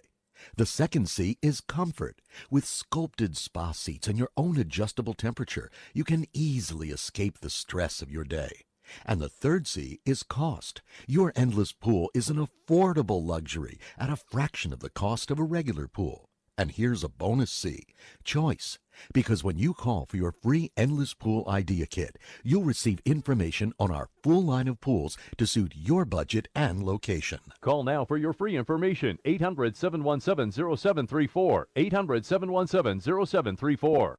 The 0.57 0.67
second 0.67 1.09
C 1.09 1.39
is 1.43 1.61
comfort. 1.61 2.21
With 2.51 2.65
sculpted 2.67 3.37
spa 3.37 3.73
seats 3.73 4.09
and 4.09 4.19
your 4.19 4.31
own 4.37 4.57
adjustable 4.57 5.15
temperature, 5.15 5.71
you 5.95 6.05
can 6.05 6.27
easily 6.33 6.91
escape 6.91 7.41
the 7.41 7.51
stress 7.51 8.03
of 8.03 8.11
your 8.11 8.25
day. 8.25 8.65
And 9.05 9.21
the 9.21 9.29
third 9.29 9.67
C 9.67 10.01
is 10.05 10.23
cost. 10.23 10.83
Your 11.07 11.33
endless 11.35 11.73
pool 11.73 12.11
is 12.15 12.31
an 12.31 12.37
affordable 12.37 13.25
luxury 13.25 13.79
at 13.99 14.11
a 14.11 14.17
fraction 14.17 14.73
of 14.73 14.81
the 14.81 14.91
cost 14.91 15.31
of 15.31 15.39
a 15.39 15.45
regular 15.45 15.89
pool. 15.89 16.29
And 16.59 16.71
here's 16.71 17.05
a 17.05 17.09
bonus 17.09 17.51
C 17.51 17.87
choice. 18.25 18.79
Because 19.13 19.45
when 19.45 19.59
you 19.59 19.75
call 19.75 20.07
for 20.07 20.17
your 20.17 20.33
free 20.33 20.73
Endless 20.77 21.13
Pool 21.13 21.45
Idea 21.49 21.87
Kit, 21.87 22.19
you'll 22.43 22.65
receive 22.65 23.01
information 23.05 23.75
on 23.79 23.91
our 23.91 24.09
full 24.23 24.43
line 24.43 24.69
of 24.69 24.81
pools 24.81 25.19
to 25.37 25.47
suit 25.47 25.75
your 25.77 26.07
budget 26.07 26.49
and 26.55 26.83
location. 26.83 27.41
Call 27.61 27.85
now 27.85 28.05
for 28.07 28.17
your 28.17 28.33
free 28.33 28.57
information. 28.57 29.19
800 29.25 29.77
717 29.77 30.51
0734. 30.77 31.69
800 31.77 32.25
717 32.25 33.01
0734. 33.27 34.19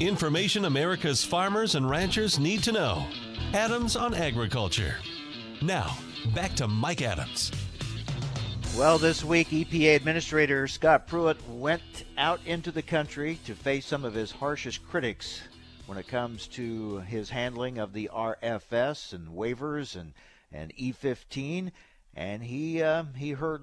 Information 0.00 0.64
America's 0.64 1.24
farmers 1.24 1.76
and 1.76 1.88
ranchers 1.88 2.36
need 2.40 2.64
to 2.64 2.72
know. 2.72 3.06
Adams 3.52 3.94
on 3.94 4.12
Agriculture. 4.12 4.96
Now, 5.62 5.96
back 6.34 6.54
to 6.56 6.66
Mike 6.66 7.00
Adams. 7.00 7.52
Well, 8.76 8.98
this 8.98 9.22
week, 9.22 9.50
EPA 9.50 9.94
Administrator 9.94 10.66
Scott 10.66 11.06
Pruitt 11.06 11.38
went 11.48 11.82
out 12.18 12.40
into 12.44 12.72
the 12.72 12.82
country 12.82 13.38
to 13.46 13.54
face 13.54 13.86
some 13.86 14.04
of 14.04 14.14
his 14.14 14.32
harshest 14.32 14.84
critics 14.88 15.42
when 15.86 15.96
it 15.96 16.08
comes 16.08 16.48
to 16.48 16.98
his 17.02 17.30
handling 17.30 17.78
of 17.78 17.92
the 17.92 18.10
RFS 18.12 19.12
and 19.12 19.28
waivers 19.28 19.94
and, 19.94 20.12
and 20.52 20.74
E15. 20.74 21.70
And 22.16 22.42
he, 22.42 22.82
uh, 22.82 23.04
he 23.16 23.30
heard 23.30 23.62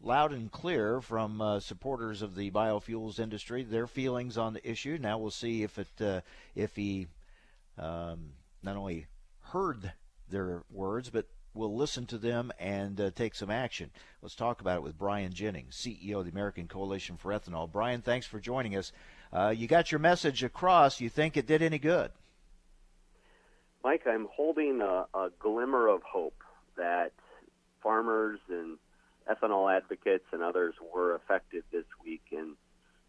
loud 0.00 0.32
and 0.32 0.50
clear 0.50 1.00
from 1.00 1.40
uh, 1.40 1.60
supporters 1.60 2.22
of 2.22 2.34
the 2.34 2.50
biofuels 2.50 3.18
industry 3.18 3.62
their 3.62 3.86
feelings 3.86 4.38
on 4.38 4.52
the 4.54 4.70
issue. 4.70 4.98
Now 5.00 5.18
we'll 5.18 5.30
see 5.30 5.62
if 5.62 5.78
it 5.78 6.00
uh, 6.00 6.20
if 6.54 6.76
he 6.76 7.08
um, 7.76 8.32
not 8.62 8.76
only 8.76 9.06
heard 9.40 9.92
their 10.28 10.62
words 10.70 11.10
but 11.10 11.26
will 11.54 11.74
listen 11.74 12.06
to 12.06 12.18
them 12.18 12.52
and 12.58 13.00
uh, 13.00 13.10
take 13.14 13.34
some 13.34 13.50
action. 13.50 13.90
Let's 14.22 14.34
talk 14.34 14.60
about 14.60 14.76
it 14.76 14.82
with 14.82 14.98
Brian 14.98 15.32
Jennings, 15.32 15.74
CEO 15.74 16.18
of 16.18 16.24
the 16.24 16.30
American 16.30 16.68
Coalition 16.68 17.16
for 17.16 17.32
Ethanol. 17.32 17.70
Brian, 17.70 18.00
thanks 18.00 18.26
for 18.26 18.38
joining 18.38 18.76
us. 18.76 18.92
Uh, 19.32 19.52
you 19.56 19.66
got 19.66 19.90
your 19.90 19.98
message 19.98 20.44
across. 20.44 21.00
You 21.00 21.08
think 21.08 21.36
it 21.36 21.46
did 21.46 21.62
any 21.62 21.78
good? 21.78 22.12
Mike, 23.82 24.06
I'm 24.06 24.28
holding 24.30 24.80
a, 24.80 25.06
a 25.14 25.30
glimmer 25.38 25.88
of 25.88 26.02
hope 26.02 26.42
that 26.76 27.12
farmers 27.82 28.38
and 28.48 28.78
ethanol 29.28 29.74
advocates 29.74 30.24
and 30.32 30.42
others 30.42 30.74
were 30.94 31.14
effective 31.14 31.64
this 31.72 31.84
week 32.04 32.22
in 32.30 32.54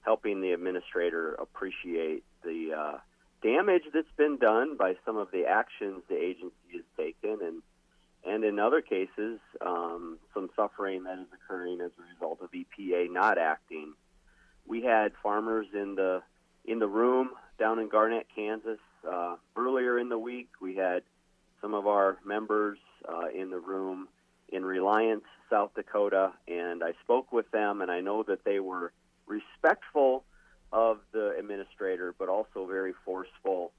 helping 0.02 0.42
the 0.42 0.52
administrator 0.52 1.34
appreciate 1.34 2.24
the 2.44 2.74
uh, 2.78 2.98
damage 3.42 3.84
that's 3.94 4.12
been 4.18 4.38
done 4.38 4.76
by 4.78 4.96
some 5.06 5.18
of 5.18 5.32
the 5.32 5.46
actions 5.46 6.02
the 6.10 6.18
agency 6.18 6.74
has 6.74 6.84
taken, 6.98 7.38
and 7.42 7.62
and 8.26 8.44
in 8.44 8.60
other 8.60 8.82
cases, 8.82 9.40
um, 9.66 10.20
some 10.34 10.50
suffering 10.56 11.04
that 11.04 11.20
is 11.20 11.28
occurring 11.34 11.80
as 11.80 11.92
a 11.98 12.14
result 12.14 12.40
of 12.42 12.50
EPA 12.52 13.10
not 13.12 13.38
acting. 13.38 13.94
We 14.68 14.84
had 14.84 15.14
farmers 15.24 15.68
in 15.74 15.96
the 15.96 16.22
in 16.66 16.80
the 16.80 16.88
room 16.88 17.32
down 17.58 17.80
in 17.80 17.88
Garnett, 17.90 18.28
Kansas, 18.36 18.80
uh, 19.10 19.36
earlier 19.56 19.98
in 19.98 20.10
the 20.10 20.20
week. 20.20 20.50
We 20.62 20.76
had 20.76 21.04
some 21.62 21.74
of 21.74 21.88
our 21.88 22.18
members 22.26 22.78
uh, 23.08 23.28
in 23.34 23.50
the 23.50 23.60
room 23.60 24.08
in 24.50 24.66
Reliance, 24.66 25.24
South 25.50 25.72
Dakota, 25.76 26.34
and 26.48 26.84
I 26.84 26.94
spoke 27.04 27.32
with 27.32 27.50
them, 27.52 27.82
and 27.82 27.90
I 27.92 28.02
know 28.02 28.24
that 28.24 28.44
they 28.44 28.60
were 28.60 28.92
respectful 29.26 30.24
of 30.72 31.00
the 31.12 31.36
administrator, 31.38 32.14
but 32.18 32.30
also 32.30 32.66
very 32.66 32.94
forceful 33.06 33.72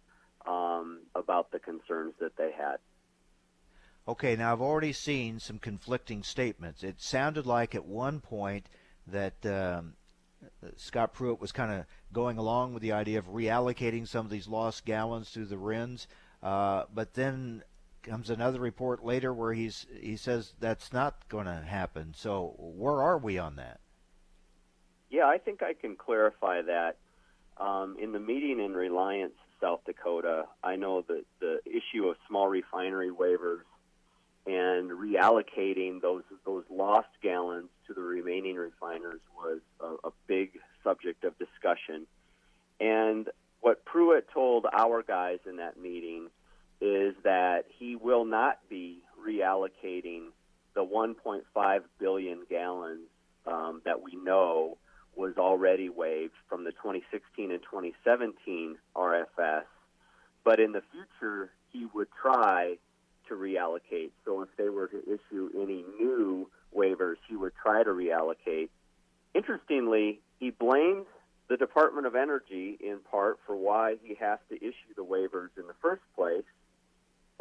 um, 0.47 1.01
about 1.15 1.51
the 1.53 1.59
concerns 1.59 2.15
that 2.21 2.37
they 2.37 2.53
had. 2.53 2.77
Okay, 4.09 4.35
now 4.35 4.53
I've 4.53 4.61
already 4.61 4.93
seen 4.93 5.39
some 5.39 5.59
conflicting 5.59 6.23
statements. 6.23 6.83
It 6.83 7.01
sounded 7.01 7.47
like 7.47 7.75
at 7.75 7.85
one 7.85 8.21
point 8.21 8.67
that 9.07 9.45
um, 9.47 9.95
Scott 10.77 11.13
Pruitt 11.13 11.41
was 11.41 11.53
kind 11.53 11.73
of 11.73 11.85
going 12.13 12.39
along 12.39 12.73
with 12.73 12.83
the 12.83 12.93
idea 12.93 13.19
of 13.19 13.27
reallocating 13.27 14.09
some 14.09 14.25
of 14.25 14.31
these 14.31 14.49
lost 14.49 14.85
gallons 14.85 15.29
through 15.29 15.47
the 15.47 15.59
RINs, 15.59 16.09
uh, 16.43 16.85
but 16.93 17.15
then 17.15 17.63
comes 18.03 18.31
another 18.31 18.61
report 18.61 19.05
later 19.05 19.33
where 19.33 19.53
he's 19.53 19.87
he 20.01 20.17
says 20.17 20.55
that's 20.59 20.93
not 20.93 21.29
going 21.29 21.47
to 21.47 21.55
happen. 21.55 22.15
So 22.17 22.55
where 22.59 23.03
are 23.03 23.19
we 23.19 23.39
on 23.39 23.57
that? 23.57 23.81
Yeah, 25.11 25.27
I 25.27 25.39
think 25.39 25.63
I 25.63 25.75
can 25.75 25.97
clarify 25.97 26.63
that. 26.63 26.97
Um, 27.57 27.97
in 28.01 28.13
the 28.13 28.21
meeting 28.21 28.61
in 28.61 28.73
Reliance, 28.73 29.35
South 29.61 29.81
Dakota, 29.85 30.45
I 30.65 30.77
know 30.77 31.03
that 31.09 31.25
the 31.41 31.61
issue 31.67 32.07
of 32.09 32.17
small 32.27 32.49
refinery 32.49 33.11
waivers 33.11 33.65
and 34.47 34.91
reallocating 34.91 36.01
those 36.01 36.23
those 36.47 36.65
lost 36.71 37.09
gallons 37.23 37.69
to 37.87 37.95
the 37.95 38.01
remaining 38.01 38.57
refiners 38.57 39.21
was 39.37 39.61
a, 39.81 40.09
a 40.09 40.13
big 40.27 40.59
subject 40.83 41.25
of 41.25 41.39
discussion. 41.39 42.07
And 42.81 43.29
what 43.61 43.85
Pruitt 43.85 44.29
told 44.33 44.67
our 44.73 45.03
guys 45.03 45.41
in 45.47 45.57
that 45.57 45.79
meeting 45.79 46.29
is 46.81 47.15
that 47.25 47.67
he 47.79 47.97
will 47.97 48.25
not 48.25 48.59
be 48.69 48.99
reallocating 49.27 50.29
the 50.75 50.85
1.5 50.85 51.81
billion 51.99 52.41
gallons 52.49 53.09
um, 53.47 53.83
that 53.85 54.03
we 54.03 54.17
know 54.17 54.79
was 55.17 55.37
already 55.37 55.89
waived 55.89 56.35
from 56.49 56.65
the 56.65 56.71
2016 56.73 57.51
and 57.51 57.61
2017 57.63 58.77
RFS. 58.97 59.65
But 60.45 60.61
in 60.61 60.73
the 60.73 60.83
future, 60.93 61.51
he 61.71 61.87
would 61.93 62.09
try 62.23 62.79
to 63.29 63.35
reallocate. 63.35 64.11
So 64.25 64.43
if 64.43 64.49
they 64.57 64.69
were 64.69 64.89
to 64.89 65.03
issue 65.03 65.51
any 65.55 65.85
new 65.99 66.49
waivers, 66.75 67.17
he 67.29 67.37
would 67.37 67.53
try 67.61 67.83
to 67.83 67.91
reallocate. 67.91 68.69
Interestingly, 69.35 70.21
he 70.39 70.51
blames 70.51 71.07
the 71.49 71.57
Department 71.57 72.07
of 72.07 72.15
Energy 72.15 72.79
in 72.81 72.99
part 73.11 73.39
for 73.47 73.57
why 73.57 73.97
he 74.03 74.15
has 74.15 74.39
to 74.49 74.57
issue 74.57 74.95
the 74.97 75.05
waivers 75.05 75.51
in 75.59 75.67
the 75.67 75.75
first 75.83 76.03
place 76.15 76.45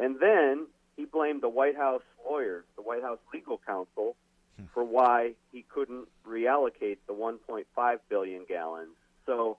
and 0.00 0.18
then 0.18 0.66
he 0.96 1.04
blamed 1.04 1.42
the 1.42 1.48
White 1.48 1.76
House 1.76 2.02
lawyers, 2.28 2.64
the 2.76 2.82
White 2.82 3.02
House 3.02 3.18
legal 3.32 3.60
counsel, 3.64 4.16
for 4.74 4.84
why 4.84 5.32
he 5.52 5.64
couldn't 5.72 6.08
reallocate 6.26 6.98
the 7.06 7.14
1.5 7.14 7.98
billion 8.08 8.44
gallons. 8.46 8.96
So 9.26 9.58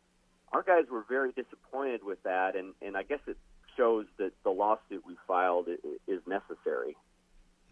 our 0.51 0.61
guys 0.61 0.85
were 0.91 1.05
very 1.07 1.31
disappointed 1.31 2.03
with 2.03 2.21
that, 2.23 2.55
and, 2.55 2.73
and 2.81 2.97
I 2.97 3.03
guess 3.03 3.19
it 3.27 3.37
shows 3.77 4.05
that 4.17 4.31
the 4.43 4.49
lawsuit 4.49 5.03
we 5.05 5.15
filed 5.27 5.67
is 6.07 6.21
necessary. 6.27 6.95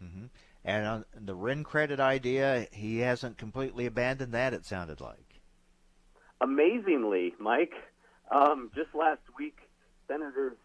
Mm-hmm. 0.02 0.26
And 0.64 0.86
on 0.86 1.04
the 1.14 1.34
RIN 1.34 1.64
credit 1.64 2.00
idea, 2.00 2.66
he 2.72 2.98
hasn't 2.98 3.38
completely 3.38 3.86
abandoned 3.86 4.32
that. 4.32 4.54
It 4.54 4.64
sounded 4.64 5.00
like. 5.00 5.40
Amazingly, 6.40 7.34
Mike, 7.38 7.74
um, 8.30 8.70
just 8.74 8.94
last 8.94 9.22
week, 9.38 9.56
Senators 10.08 10.56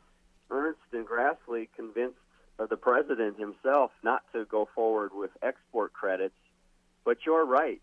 Ernst 0.49 0.79
and 0.93 1.05
Grassley 1.05 1.67
convinced 1.75 2.17
uh, 2.59 2.65
the 2.65 2.77
president 2.77 3.39
himself 3.39 3.91
not 4.03 4.23
to 4.33 4.45
go 4.45 4.67
forward 4.73 5.11
with 5.13 5.31
export 5.41 5.93
credits. 5.93 6.35
But 7.03 7.17
you're 7.25 7.45
right. 7.45 7.81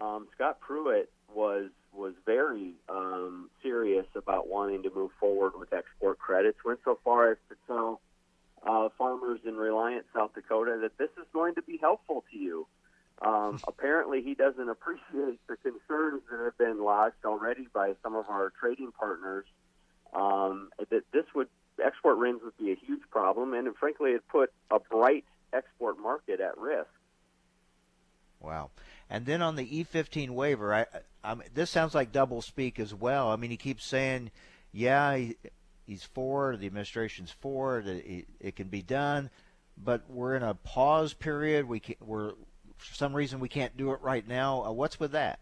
Um, 0.00 0.28
Scott 0.34 0.60
Pruitt 0.60 1.10
was 1.34 1.70
was 1.92 2.14
very 2.26 2.74
um, 2.88 3.50
serious 3.62 4.06
about 4.14 4.48
wanting 4.48 4.82
to 4.82 4.90
move 4.94 5.10
forward 5.18 5.52
with 5.58 5.72
export 5.72 6.18
credits. 6.18 6.58
Went 6.64 6.80
so 6.84 6.98
far 7.02 7.32
as 7.32 7.38
to 7.48 7.56
tell 7.66 8.00
uh, 8.66 8.88
farmers 8.96 9.40
in 9.44 9.56
Reliance, 9.56 10.04
South 10.14 10.34
Dakota, 10.34 10.78
that 10.82 10.98
this 10.98 11.10
is 11.18 11.26
going 11.32 11.54
to 11.54 11.62
be 11.62 11.78
helpful 11.78 12.24
to 12.30 12.38
you. 12.38 12.66
Um, 13.22 13.60
apparently, 13.68 14.22
he 14.22 14.34
doesn't 14.34 14.68
appreciate 14.68 15.40
the 15.48 15.56
concerns 15.56 16.22
that 16.30 16.40
have 16.44 16.58
been 16.58 16.82
lodged 16.82 17.24
already 17.24 17.66
by 17.72 17.94
some 18.02 18.14
of 18.14 18.26
our 18.28 18.52
trading 18.60 18.92
partners. 18.92 19.46
Um, 20.14 20.70
that 20.78 21.02
this 21.12 21.24
would 21.34 21.48
export 21.84 22.18
RINs 22.18 22.40
would 22.42 22.56
be 22.56 22.72
a 22.72 22.76
huge 22.76 23.02
problem, 23.10 23.54
and 23.54 23.74
frankly, 23.76 24.12
it 24.12 24.22
put 24.28 24.52
a 24.70 24.78
bright 24.78 25.24
export 25.52 25.98
market 25.98 26.40
at 26.40 26.58
risk. 26.58 26.88
Wow. 28.40 28.70
And 29.10 29.26
then 29.26 29.42
on 29.42 29.56
the 29.56 29.66
E15 29.66 30.30
waiver, 30.30 30.74
I, 30.74 30.86
I 31.24 31.36
this 31.54 31.70
sounds 31.70 31.94
like 31.94 32.12
double 32.12 32.42
speak 32.42 32.78
as 32.78 32.94
well. 32.94 33.30
I 33.30 33.36
mean, 33.36 33.50
he 33.50 33.56
keeps 33.56 33.84
saying, 33.84 34.30
yeah, 34.72 35.16
he, 35.16 35.36
he's 35.86 36.04
for 36.04 36.56
the 36.56 36.66
administration's 36.66 37.30
for 37.30 37.78
it, 37.78 37.86
it, 37.86 38.26
it, 38.38 38.56
can 38.56 38.68
be 38.68 38.82
done, 38.82 39.30
but 39.82 40.02
we're 40.08 40.36
in 40.36 40.42
a 40.42 40.54
pause 40.54 41.14
period. 41.14 41.66
We 41.66 41.80
can, 41.80 41.96
we're 42.00 42.32
for 42.76 42.94
some 42.94 43.14
reason 43.14 43.40
we 43.40 43.48
can't 43.48 43.76
do 43.76 43.92
it 43.92 44.00
right 44.02 44.26
now. 44.26 44.64
Uh, 44.64 44.72
what's 44.72 45.00
with 45.00 45.12
that? 45.12 45.40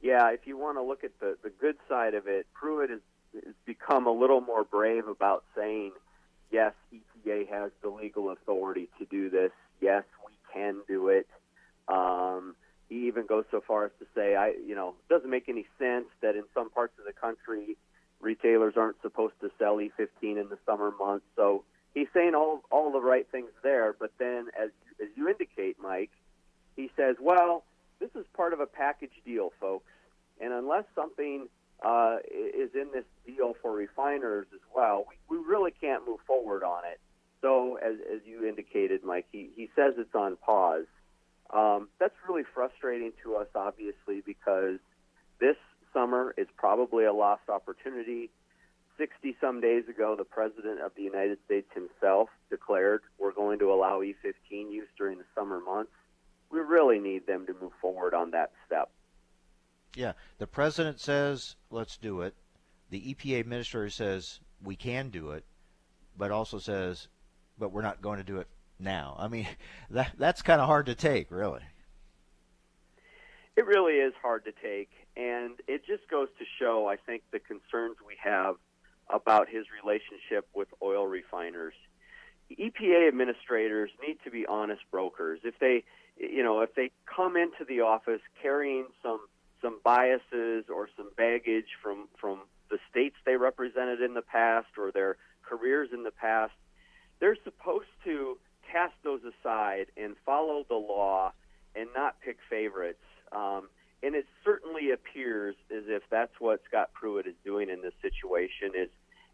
Yeah, 0.00 0.30
if 0.30 0.46
you 0.46 0.58
want 0.58 0.76
to 0.76 0.82
look 0.82 1.02
at 1.02 1.18
the 1.20 1.36
the 1.42 1.50
good 1.50 1.76
side 1.88 2.14
of 2.14 2.26
it, 2.26 2.46
Pruitt 2.52 2.90
has, 2.90 3.00
has 3.34 3.54
become 3.66 4.06
a 4.06 4.12
little 4.12 4.40
more 4.40 4.64
brave 4.64 5.08
about 5.08 5.44
saying, 5.56 5.92
yes, 6.50 6.72
EPA 6.92 7.48
has 7.48 7.70
the 7.82 7.88
legal 7.88 8.30
authority 8.30 8.88
to 8.98 9.04
do 9.04 9.30
this. 9.30 9.50
Yes, 9.80 10.04
we 10.26 10.32
can 10.52 10.76
do 10.86 11.08
it. 11.08 11.26
Um, 11.88 12.54
he 12.88 13.06
even 13.08 13.26
goes 13.26 13.44
so 13.50 13.62
far 13.66 13.86
as 13.86 13.92
to 13.98 14.06
say, 14.14 14.36
I, 14.36 14.54
you 14.66 14.74
know, 14.74 14.90
it 14.90 15.12
doesn't 15.12 15.30
make 15.30 15.48
any 15.48 15.66
sense 15.78 16.06
that 16.22 16.36
in 16.36 16.44
some 16.54 16.70
parts 16.70 16.94
of 16.98 17.04
the 17.04 17.12
country, 17.12 17.76
retailers 18.20 18.74
aren't 18.76 19.00
supposed 19.02 19.34
to 19.40 19.50
sell 19.58 19.76
E15 19.76 20.08
in 20.22 20.48
the 20.48 20.58
summer 20.66 20.92
months. 20.98 21.26
So 21.36 21.64
he's 21.94 22.08
saying 22.14 22.34
all 22.34 22.62
all 22.70 22.92
the 22.92 23.00
right 23.00 23.26
things 23.30 23.50
there. 23.62 23.94
But 23.98 24.12
then, 24.18 24.48
as 24.60 24.70
as 25.02 25.08
you 25.16 25.28
indicate, 25.28 25.76
Mike, 25.80 26.10
he 26.76 26.90
says, 26.96 27.16
well, 27.20 27.64
this 28.00 28.10
is 28.14 28.26
part 28.36 28.52
of 28.52 28.60
a 28.60 28.66
package 28.66 29.12
deal, 29.24 29.52
folks, 29.60 29.90
and 30.40 30.52
unless 30.52 30.84
something 30.94 31.48
uh, 31.82 32.16
is 32.26 32.70
in 32.74 32.88
this 32.92 33.04
deal 33.26 33.54
for 33.60 33.72
refiners 33.72 34.46
as 34.54 34.60
well, 34.74 35.06
we, 35.08 35.36
we 35.36 35.44
really 35.44 35.70
can't 35.70 36.06
move 36.06 36.20
forward 36.26 36.62
on 36.62 36.84
it. 36.84 37.00
So, 37.40 37.76
as, 37.76 37.96
as 38.12 38.20
you 38.24 38.46
indicated, 38.46 39.04
Mike, 39.04 39.26
he, 39.30 39.50
he 39.54 39.68
says 39.76 39.94
it's 39.98 40.14
on 40.14 40.36
pause. 40.36 40.86
Um, 41.52 41.88
that's 42.00 42.14
really 42.26 42.44
frustrating 42.54 43.12
to 43.22 43.36
us, 43.36 43.48
obviously, 43.54 44.22
because 44.24 44.78
this 45.40 45.56
summer 45.92 46.34
is 46.38 46.46
probably 46.56 47.04
a 47.04 47.12
lost 47.12 47.48
opportunity. 47.48 48.30
60 48.96 49.36
some 49.40 49.60
days 49.60 49.84
ago, 49.88 50.14
the 50.16 50.24
President 50.24 50.80
of 50.80 50.92
the 50.96 51.02
United 51.02 51.38
States 51.44 51.68
himself 51.74 52.28
declared 52.48 53.02
we're 53.18 53.32
going 53.32 53.58
to 53.58 53.72
allow 53.72 54.00
E15 54.00 54.72
use 54.72 54.88
during 54.96 55.18
the 55.18 55.24
summer 55.34 55.60
months. 55.60 55.92
We 56.50 56.60
really 56.60 56.98
need 56.98 57.26
them 57.26 57.46
to 57.46 57.54
move 57.60 57.72
forward 57.80 58.14
on 58.14 58.30
that 58.30 58.52
step. 58.66 58.90
Yeah, 59.96 60.12
the 60.38 60.46
President 60.46 61.00
says, 61.00 61.56
let's 61.70 61.96
do 61.96 62.22
it. 62.22 62.34
The 62.90 63.14
EPA 63.14 63.40
Administrator 63.40 63.90
says, 63.90 64.40
we 64.62 64.76
can 64.76 65.10
do 65.10 65.30
it, 65.30 65.44
but 66.16 66.30
also 66.30 66.58
says, 66.58 67.08
but 67.58 67.72
we're 67.72 67.82
not 67.82 68.02
going 68.02 68.18
to 68.18 68.24
do 68.24 68.38
it 68.38 68.48
now. 68.78 69.16
I 69.18 69.28
mean, 69.28 69.46
that 69.90 70.12
that's 70.18 70.42
kind 70.42 70.60
of 70.60 70.66
hard 70.66 70.86
to 70.86 70.94
take, 70.94 71.30
really. 71.30 71.62
It 73.56 73.66
really 73.66 73.94
is 73.94 74.12
hard 74.20 74.44
to 74.46 74.52
take, 74.52 74.90
and 75.16 75.52
it 75.68 75.86
just 75.86 76.08
goes 76.10 76.28
to 76.40 76.44
show, 76.58 76.88
I 76.88 76.96
think, 76.96 77.22
the 77.30 77.38
concerns 77.38 77.96
we 78.04 78.16
have 78.22 78.56
about 79.08 79.48
his 79.48 79.66
relationship 79.82 80.48
with 80.54 80.68
oil 80.82 81.06
refiners. 81.06 81.74
EPA 82.50 83.06
administrators 83.06 83.90
need 84.06 84.18
to 84.24 84.30
be 84.30 84.44
honest 84.46 84.82
brokers. 84.90 85.40
If 85.44 85.58
they, 85.60 85.84
you 86.16 86.42
know, 86.42 86.62
if 86.62 86.74
they 86.74 86.90
come 87.06 87.36
into 87.36 87.64
the 87.66 87.82
office 87.82 88.20
carrying 88.42 88.86
some 89.02 89.20
some 89.64 89.80
biases 89.82 90.66
or 90.68 90.88
some 90.94 91.08
baggage 91.16 91.78
from 91.82 92.06
from 92.20 92.40
the 92.70 92.78
states 92.90 93.16
they 93.24 93.36
represented 93.36 94.02
in 94.02 94.14
the 94.14 94.22
past 94.22 94.68
or 94.76 94.92
their 94.92 95.16
careers 95.42 95.88
in 95.92 96.02
the 96.02 96.10
past, 96.10 96.52
they're 97.20 97.36
supposed 97.44 97.88
to 98.04 98.36
cast 98.70 98.94
those 99.02 99.20
aside 99.22 99.86
and 99.96 100.16
follow 100.26 100.64
the 100.68 100.74
law 100.74 101.32
and 101.74 101.88
not 101.94 102.20
pick 102.20 102.38
favorites. 102.48 103.04
Um, 103.32 103.68
and 104.02 104.14
it 104.14 104.26
certainly 104.44 104.90
appears 104.90 105.54
as 105.74 105.84
if 105.86 106.02
that's 106.10 106.32
what 106.38 106.60
Scott 106.68 106.90
Pruitt 106.92 107.26
is 107.26 107.34
doing 107.44 107.70
in 107.70 107.80
this 107.80 107.94
situation 108.02 108.72
is 108.76 108.90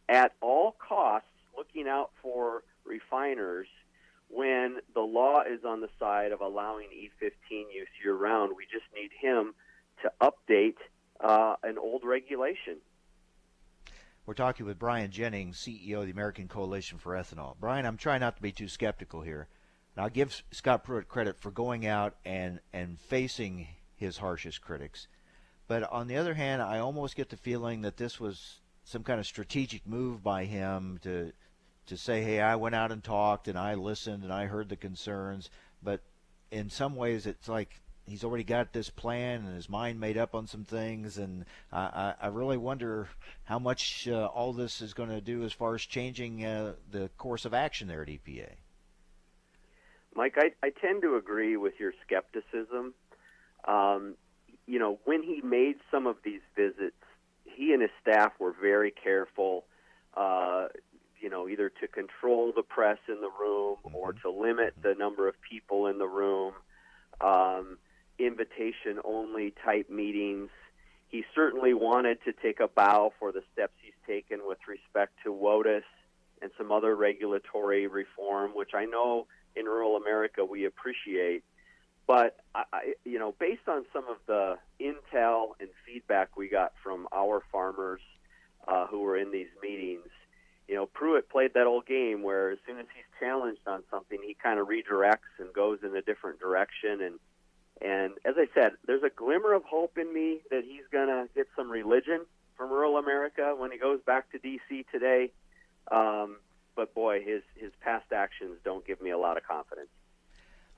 at 0.08 0.32
all 0.40 0.76
costs 0.78 1.28
looking 1.56 1.88
out 1.88 2.10
for 2.22 2.62
refiners 2.84 3.66
when 4.28 4.76
the 4.94 5.00
law 5.00 5.42
is 5.42 5.64
on 5.64 5.80
the 5.80 5.88
side 5.98 6.30
of 6.30 6.40
allowing 6.40 6.86
E15 6.88 7.72
use 7.72 7.88
year 8.02 8.14
round. 8.14 8.52
We 8.56 8.64
just 8.64 8.86
need 8.94 9.10
him 9.20 9.54
to 10.02 10.12
update 10.20 10.76
uh, 11.20 11.56
an 11.62 11.78
old 11.78 12.02
regulation. 12.04 12.76
We're 14.26 14.34
talking 14.34 14.66
with 14.66 14.78
Brian 14.78 15.10
Jennings, 15.10 15.58
CEO 15.58 16.00
of 16.00 16.06
the 16.06 16.12
American 16.12 16.46
Coalition 16.46 16.98
for 16.98 17.14
Ethanol. 17.14 17.56
Brian, 17.58 17.86
I'm 17.86 17.96
trying 17.96 18.20
not 18.20 18.36
to 18.36 18.42
be 18.42 18.52
too 18.52 18.68
skeptical 18.68 19.22
here. 19.22 19.48
And 19.96 20.04
I'll 20.04 20.10
give 20.10 20.42
Scott 20.52 20.84
Pruitt 20.84 21.08
credit 21.08 21.38
for 21.38 21.50
going 21.50 21.86
out 21.86 22.14
and, 22.24 22.60
and 22.72 22.98
facing 23.00 23.66
his 23.96 24.18
harshest 24.18 24.60
critics. 24.60 25.08
But 25.66 25.90
on 25.90 26.08
the 26.08 26.16
other 26.16 26.34
hand, 26.34 26.62
I 26.62 26.78
almost 26.78 27.16
get 27.16 27.28
the 27.28 27.36
feeling 27.36 27.82
that 27.82 27.96
this 27.96 28.18
was 28.18 28.60
some 28.84 29.04
kind 29.04 29.20
of 29.20 29.26
strategic 29.26 29.86
move 29.86 30.22
by 30.22 30.44
him 30.44 30.98
to 31.02 31.32
to 31.86 31.96
say, 31.96 32.22
"Hey, 32.22 32.40
I 32.40 32.56
went 32.56 32.74
out 32.74 32.92
and 32.92 33.02
talked 33.02 33.48
and 33.48 33.58
I 33.58 33.74
listened 33.74 34.22
and 34.22 34.32
I 34.32 34.46
heard 34.46 34.68
the 34.68 34.76
concerns." 34.76 35.50
But 35.82 36.02
in 36.50 36.70
some 36.70 36.96
ways, 36.96 37.26
it's 37.26 37.48
like 37.48 37.80
he's 38.10 38.24
already 38.24 38.44
got 38.44 38.72
this 38.72 38.90
plan 38.90 39.44
and 39.44 39.54
his 39.54 39.68
mind 39.68 40.00
made 40.00 40.18
up 40.18 40.34
on 40.34 40.46
some 40.46 40.64
things, 40.64 41.18
and 41.18 41.44
I, 41.72 42.14
I 42.20 42.26
really 42.28 42.56
wonder 42.56 43.08
how 43.44 43.58
much 43.58 44.08
uh, 44.08 44.26
all 44.26 44.52
this 44.52 44.80
is 44.80 44.94
going 44.94 45.10
to 45.10 45.20
do 45.20 45.44
as 45.44 45.52
far 45.52 45.74
as 45.74 45.82
changing 45.82 46.44
uh, 46.44 46.74
the 46.90 47.08
course 47.16 47.44
of 47.44 47.54
action 47.54 47.88
there 47.88 48.02
at 48.02 48.08
EPA. 48.08 48.50
Mike, 50.14 50.34
I, 50.36 50.50
I 50.62 50.70
tend 50.70 51.02
to 51.02 51.16
agree 51.16 51.56
with 51.56 51.74
your 51.78 51.92
skepticism. 52.04 52.94
Um, 53.66 54.16
you 54.66 54.78
know, 54.78 54.98
when 55.04 55.22
he 55.22 55.40
made 55.42 55.76
some 55.90 56.06
of 56.06 56.16
these 56.24 56.40
visits, 56.56 56.96
he 57.44 57.72
and 57.72 57.82
his 57.82 57.90
staff 58.00 58.32
were 58.38 58.54
very 58.60 58.90
careful. 58.90 59.64
Uh, 60.16 60.68
you 61.20 61.28
know, 61.28 61.48
either 61.48 61.68
to 61.68 61.86
control 61.86 62.52
the 62.54 62.62
press 62.62 62.98
in 63.08 63.20
the 63.20 63.30
room 63.38 63.76
or 63.92 64.12
to 64.14 64.30
limit 64.30 64.74
the 64.82 64.94
number 64.98 65.28
of 65.28 65.34
people 65.42 65.86
in 65.86 65.98
the 65.98 66.06
room. 66.06 66.54
Um, 67.20 67.78
invitation 68.26 69.00
only 69.04 69.54
type 69.64 69.90
meetings. 69.90 70.50
He 71.08 71.24
certainly 71.34 71.74
wanted 71.74 72.18
to 72.24 72.32
take 72.32 72.60
a 72.60 72.68
bow 72.68 73.12
for 73.18 73.32
the 73.32 73.42
steps 73.52 73.72
he's 73.82 73.92
taken 74.06 74.40
with 74.46 74.58
respect 74.68 75.12
to 75.24 75.32
WOTUS 75.32 75.82
and 76.42 76.50
some 76.56 76.70
other 76.72 76.94
regulatory 76.94 77.86
reform, 77.86 78.52
which 78.54 78.70
I 78.74 78.84
know 78.84 79.26
in 79.56 79.66
rural 79.66 79.96
America 79.96 80.44
we 80.44 80.64
appreciate. 80.64 81.42
But 82.06 82.38
I, 82.54 82.94
you 83.04 83.18
know, 83.18 83.34
based 83.38 83.68
on 83.68 83.84
some 83.92 84.04
of 84.08 84.16
the 84.26 84.58
intel 84.80 85.50
and 85.60 85.68
feedback 85.86 86.36
we 86.36 86.48
got 86.48 86.72
from 86.82 87.06
our 87.12 87.42
farmers 87.52 88.00
uh, 88.66 88.86
who 88.86 89.00
were 89.00 89.16
in 89.16 89.30
these 89.30 89.50
meetings, 89.62 90.08
you 90.66 90.74
know, 90.74 90.86
Pruitt 90.86 91.28
played 91.28 91.54
that 91.54 91.66
old 91.66 91.86
game 91.86 92.22
where 92.22 92.50
as 92.50 92.58
soon 92.66 92.78
as 92.78 92.86
he's 92.94 93.04
challenged 93.18 93.66
on 93.66 93.82
something, 93.90 94.18
he 94.24 94.34
kind 94.40 94.58
of 94.58 94.68
redirects 94.68 95.34
and 95.38 95.52
goes 95.52 95.80
in 95.82 95.94
a 95.96 96.02
different 96.02 96.38
direction 96.38 97.00
and 97.00 97.18
and 97.80 98.12
as 98.24 98.34
I 98.36 98.46
said, 98.54 98.72
there's 98.86 99.02
a 99.02 99.10
glimmer 99.10 99.54
of 99.54 99.64
hope 99.64 99.98
in 99.98 100.12
me 100.12 100.40
that 100.50 100.64
he's 100.64 100.84
going 100.92 101.08
to 101.08 101.28
get 101.34 101.46
some 101.56 101.70
religion 101.70 102.26
from 102.56 102.70
rural 102.70 102.98
America 102.98 103.54
when 103.56 103.72
he 103.72 103.78
goes 103.78 104.00
back 104.06 104.30
to 104.32 104.38
D.C. 104.38 104.84
today. 104.92 105.30
Um, 105.90 106.36
but 106.76 106.94
boy, 106.94 107.22
his 107.22 107.42
his 107.56 107.72
past 107.80 108.12
actions 108.12 108.58
don't 108.64 108.86
give 108.86 109.00
me 109.00 109.10
a 109.10 109.18
lot 109.18 109.36
of 109.36 109.46
confidence. 109.46 109.88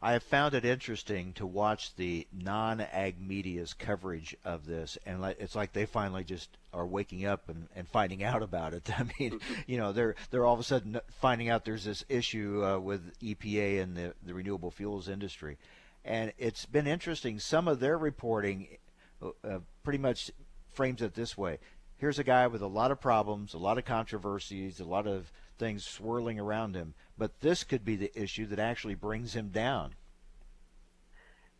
I 0.04 0.14
have 0.14 0.24
found 0.24 0.54
it 0.54 0.64
interesting 0.64 1.32
to 1.34 1.46
watch 1.46 1.94
the 1.94 2.26
non-ag 2.32 3.20
media's 3.20 3.72
coverage 3.72 4.36
of 4.44 4.66
this, 4.66 4.98
and 5.06 5.24
it's 5.38 5.54
like 5.54 5.72
they 5.72 5.86
finally 5.86 6.24
just 6.24 6.48
are 6.72 6.84
waking 6.84 7.24
up 7.24 7.48
and, 7.48 7.68
and 7.76 7.86
finding 7.86 8.24
out 8.30 8.42
about 8.42 8.74
it. 8.74 8.90
I 8.98 9.04
mean, 9.18 9.38
you 9.66 9.78
know, 9.78 9.92
they're 9.92 10.16
they're 10.30 10.44
all 10.44 10.54
of 10.54 10.60
a 10.60 10.64
sudden 10.64 11.00
finding 11.20 11.50
out 11.50 11.64
there's 11.64 11.84
this 11.84 12.04
issue 12.08 12.64
uh, 12.64 12.78
with 12.80 13.16
EPA 13.20 13.80
and 13.82 13.96
the 13.96 14.14
the 14.24 14.34
renewable 14.34 14.72
fuels 14.72 15.08
industry, 15.08 15.56
and 16.04 16.32
it's 16.38 16.66
been 16.66 16.86
interesting. 16.86 17.38
Some 17.38 17.68
of 17.68 17.80
their 17.80 17.98
reporting 17.98 18.78
uh, 19.22 19.30
uh 19.44 19.58
pretty 19.82 19.98
much 19.98 20.30
frames 20.72 21.02
it 21.02 21.14
this 21.14 21.36
way: 21.36 21.58
here's 22.02 22.18
a 22.18 22.24
guy 22.24 22.48
with 22.48 22.62
a 22.62 22.66
lot 22.66 22.90
of 22.90 23.00
problems, 23.00 23.54
a 23.54 23.58
lot 23.58 23.78
of 23.78 23.84
controversies, 23.84 24.80
a 24.80 24.84
lot 24.84 25.06
of 25.06 25.30
things 25.56 25.86
swirling 25.86 26.40
around 26.40 26.74
him. 26.74 26.94
But 27.16 27.40
this 27.40 27.62
could 27.62 27.84
be 27.84 27.94
the 27.94 28.10
issue 28.20 28.46
that 28.46 28.58
actually 28.58 28.96
brings 28.96 29.34
him 29.34 29.50
down. 29.50 29.94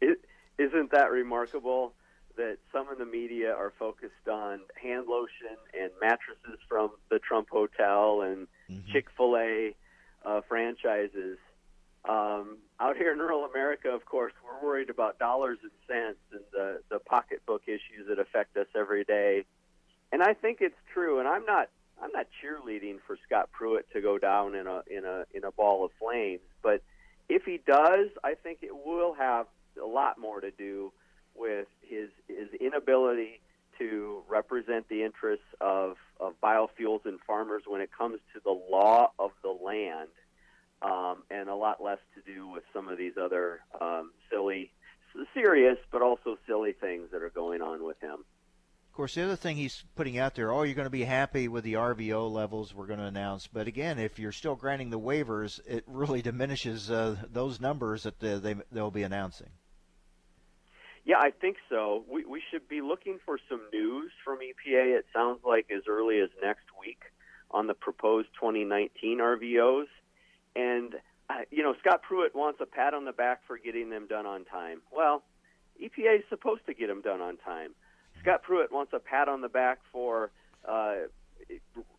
is 0.01 0.17
isn't 0.59 0.91
that 0.91 1.13
remarkable 1.13 1.95
that 2.37 2.59
some 2.73 2.89
in 2.91 2.99
the 2.99 3.07
media 3.07 3.53
are 3.55 3.73
focused 3.79 4.29
on 4.29 4.61
hand 4.83 5.07
lotion 5.09 5.57
and 5.79 5.91
mattresses 6.01 6.59
from 6.69 6.91
the 7.09 7.21
Trump 7.21 7.49
Hotel 7.51 8.23
and 8.23 8.49
mm-hmm. 8.69 8.93
Chick 8.93 9.07
fil 9.17 9.37
A 9.37 9.75
uh, 10.25 10.41
franchises? 10.49 11.39
Um, 12.09 12.59
out 12.83 12.97
here 12.97 13.13
in 13.13 13.19
rural 13.19 13.45
America, 13.45 13.89
of 13.91 14.05
course, 14.05 14.33
we're 14.45 14.67
worried 14.67 14.91
about 14.91 15.19
dollars 15.19 15.59
and 15.63 15.71
cents 15.87 16.19
and 16.33 16.43
the, 16.53 16.81
the 16.91 16.99
pocketbook 16.99 17.63
issues 17.67 18.09
that 18.09 18.19
affect 18.19 18.57
us 18.57 18.67
every 18.77 19.05
day. 19.05 19.45
And 20.11 20.23
I 20.23 20.35
think 20.35 20.59
it's 20.61 20.77
true. 20.93 21.21
And 21.21 21.29
I'm 21.29 21.45
not 21.45 21.69
I'm 22.03 22.11
not 22.13 22.27
cheerleading 22.43 22.97
for 23.07 23.17
Scott 23.27 23.51
Pruitt 23.53 23.87
to 23.93 24.01
go 24.01 24.19
down 24.19 24.57
in 24.57 24.67
a 24.67 24.83
in 24.91 25.05
a 25.05 25.25
in 25.33 25.45
a 25.45 25.53
ball 25.53 25.85
of 25.85 25.93
flames, 26.01 26.41
but 26.63 26.83
if 27.29 27.45
he 27.45 27.61
does, 27.65 28.09
I 28.25 28.35
think 28.35 28.59
it 28.63 28.75
will 28.75 29.15
have 29.15 29.47
a 29.81 29.87
lot 29.87 30.19
more 30.19 30.41
to 30.41 30.51
do 30.51 30.93
with 31.35 31.69
his 31.81 32.09
his 32.29 32.49
inability 32.61 33.41
to 33.79 34.23
represent 34.29 34.89
the 34.89 35.03
interests 35.03 35.47
of, 35.61 35.97
of 36.21 36.35
biofuels 36.43 37.07
and 37.07 37.19
farmers 37.27 37.63
when 37.67 37.81
it 37.81 37.91
comes 37.97 38.19
to 38.35 38.41
the 38.45 38.51
law 38.51 39.13
of 39.19 39.31
the 39.43 39.49
land, 39.49 40.11
um, 40.83 41.23
and 41.31 41.49
a 41.49 41.55
lot 41.55 41.83
less 41.83 41.99
with 42.53 42.65
some 42.73 42.89
of 42.89 42.99
these 42.99 43.15
other 43.21 43.61
um, 43.81 44.13
silly, 44.31 44.71
serious 45.35 45.79
but 45.91 46.03
also 46.03 46.37
silly 46.47 46.73
things 46.73 47.09
that 47.13 47.23
are 47.23 47.31
going 47.31 47.63
on 47.63 47.85
with 47.85 48.01
him. 48.01 48.25
Of 48.93 48.97
course, 48.97 49.15
the 49.15 49.25
other 49.25 49.37
thing 49.37 49.57
he's 49.57 49.85
putting 49.97 50.19
out 50.19 50.35
there, 50.35 50.53
oh, 50.53 50.65
you're 50.65 50.75
going 50.75 50.85
to 50.85 50.91
be 50.91 51.05
happy 51.05 51.49
with 51.49 51.65
the 51.65 51.75
RVO 51.75 52.31
levels 52.31 52.75
we're 52.75 52.87
going 52.87 52.99
to 52.99 53.07
announce. 53.07 53.47
But 53.47 53.67
again, 53.67 53.99
if 53.99 54.19
you're 54.19 54.33
still 54.33 54.55
granting 54.55 54.91
the 54.91 55.01
waivers, 55.01 55.61
it 55.67 55.83
really 55.87 56.21
diminishes 56.21 56.91
uh, 56.91 57.17
those 57.33 57.59
numbers 57.59 58.03
that 58.03 58.21
they, 58.21 58.55
they'll 58.71 58.91
be 58.91 59.03
announcing. 59.03 59.49
Yeah, 61.07 61.19
I 61.19 61.31
think 61.31 61.57
so. 61.71 62.05
We, 62.07 62.27
we 62.27 62.43
should 62.51 62.69
be 62.69 62.83
looking 62.83 63.19
for 63.25 63.39
some 63.49 63.63
news 63.73 64.13
from 64.23 64.41
EPA. 64.41 64.99
It 64.99 65.07
sounds 65.11 65.41
like 65.43 65.71
as 65.75 65.85
early 65.89 66.21
as 66.21 66.29
next 66.43 66.67
week 66.79 67.01
on 67.51 67.67
the 67.67 67.75
proposed 67.75 68.29
2019 68.39 69.19
RVOs. 69.19 69.87
And, 70.55 70.97
you 71.51 71.63
know, 71.63 71.75
Scott 71.81 72.03
Pruitt 72.03 72.35
wants 72.35 72.61
a 72.61 72.67
pat 72.67 72.95
on 72.95 73.05
the 73.05 73.13
back 73.13 73.41
for 73.47 73.59
getting 73.59 73.91
them 73.91 74.07
done 74.07 74.27
on 74.27 74.45
time. 74.45 74.83
Well, 74.95 75.23
EPA 75.83 76.19
is 76.19 76.25
supposed 76.29 76.67
to 76.67 76.75
get 76.75 76.89
them 76.89 77.03
done 77.03 77.21
on 77.21 77.37
time. 77.39 77.75
Scott 78.21 78.43
Pruitt 78.43 78.73
wants 78.73 78.93
a 78.93 78.99
pat 78.99 79.29
on 79.29 79.41
the 79.41 79.49
back 79.49 79.79
for 79.91 80.31
uh, 80.69 80.95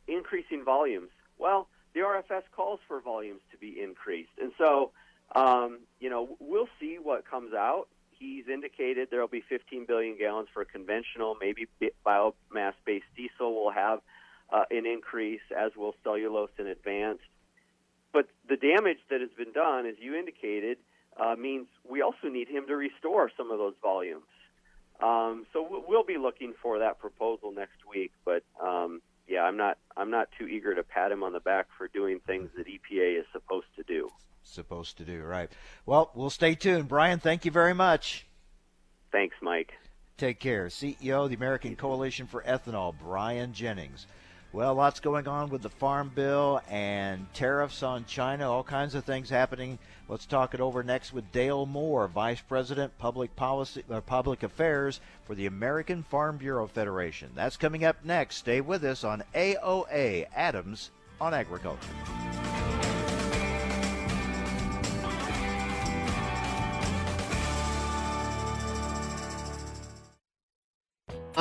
increasing 0.08 0.64
volumes. 0.64 1.10
Well, 1.38 1.68
the 1.94 2.02
RFS 2.02 2.44
calls 2.56 2.80
for 2.88 3.02
volumes 3.02 3.42
to 3.52 3.58
be 3.58 3.82
increased, 3.82 4.32
and 4.42 4.52
so 4.58 4.92
um, 5.36 5.80
you 6.00 6.10
know 6.10 6.38
we'll 6.40 6.70
see 6.80 6.98
what 7.02 7.30
comes 7.30 7.54
out. 7.54 7.88
He's 8.12 8.48
indicated 8.48 9.10
there 9.12 9.20
will 9.20 9.28
be 9.28 9.44
15 9.48 9.86
billion 9.86 10.18
gallons 10.18 10.48
for 10.54 10.64
conventional, 10.64 11.36
maybe 11.40 11.68
biomass-based 12.06 13.06
diesel 13.18 13.54
will 13.54 13.72
have 13.72 14.00
uh, 14.50 14.64
an 14.72 14.86
increase, 14.86 15.42
as 15.56 15.76
will 15.76 15.94
cellulose 16.04 16.52
and 16.58 16.68
advanced. 16.68 17.24
But 18.14 18.28
the 18.48 18.56
damage 18.56 19.00
that 19.10 19.20
has 19.22 19.32
been 19.36 19.52
done, 19.52 19.86
as 19.88 19.96
you 20.00 20.16
indicated, 20.16 20.78
uh, 21.20 21.36
means 21.36 21.68
we 21.90 22.02
also 22.02 22.30
need 22.30 22.48
him 22.48 22.68
to 22.68 22.76
restore 22.76 23.30
some 23.36 23.52
of 23.52 23.58
those 23.58 23.74
volumes. 23.82 24.24
Um, 25.02 25.46
so 25.52 25.84
we'll 25.88 26.06
be 26.06 26.18
looking 26.18 26.54
for 26.62 26.80
that 26.80 27.00
proposal 27.00 27.52
next 27.52 27.86
week. 27.90 28.12
But 28.24 28.44
um, 28.64 29.02
yeah, 29.28 29.42
I'm 29.42 29.58
not 29.58 29.78
I'm 29.98 30.12
not 30.12 30.30
too 30.38 30.48
eager 30.48 30.76
to 30.76 30.84
pat 30.84 31.12
him 31.12 31.24
on 31.24 31.34
the 31.34 31.40
back 31.40 31.68
for 31.78 31.88
doing 31.88 32.20
things 32.26 32.50
that 32.56 32.68
EPA 32.68 33.20
is 33.20 33.26
supposed 33.34 33.68
to 33.76 33.84
do. 33.84 34.10
Supposed 34.44 34.98
to 34.98 35.06
do 35.06 35.24
right. 35.24 35.50
Well, 35.86 36.12
we'll 36.14 36.30
stay 36.30 36.56
tuned. 36.56 36.88
Brian, 36.88 37.20
thank 37.20 37.46
you 37.46 37.52
very 37.52 37.74
much. 37.74 38.26
Thanks, 39.12 39.36
Mike. 39.42 39.74
Take 40.18 40.40
care. 40.40 40.68
CEO 40.68 41.24
of 41.24 41.30
the 41.30 41.36
American 41.36 41.76
Coalition 41.76 42.28
for 42.28 42.44
Ethanol, 42.44 42.94
Brian 42.98 43.54
Jennings. 43.54 44.06
Well, 44.54 44.76
lots 44.76 45.00
going 45.00 45.28
on 45.28 45.50
with 45.50 45.64
the 45.64 45.70
Farm 45.72 46.12
Bill 46.14 46.62
and 46.70 47.26
tariffs 47.34 47.82
on 47.82 48.06
China, 48.06 48.52
all 48.52 48.64
kinds 48.64 48.94
of 48.94 49.04
things 49.04 49.32
happening. 49.32 49.80
Let's 50.08 50.28
talk 50.28 50.54
it 50.54 50.62
over 50.62 50.84
next 50.84 51.12
with 51.12 51.32
Dale 51.32 51.66
Moore, 51.66 52.08
Vice 52.08 52.42
President, 52.42 52.96
Public 53.00 53.36
Policy, 53.36 53.84
uh, 53.90 54.02
Public 54.02 54.44
Affairs 54.44 55.00
for 55.26 55.34
the 55.34 55.48
American 55.48 56.04
Farm 56.04 56.38
Bureau 56.38 56.68
Federation. 56.68 57.32
That's 57.34 57.58
coming 57.58 57.84
up 57.84 58.06
next. 58.06 58.36
Stay 58.36 58.62
with 58.62 58.84
us 58.84 59.04
on 59.04 59.24
AOA 59.34 60.28
Adams 60.36 60.92
on 61.20 61.34
Agriculture. 61.34 61.90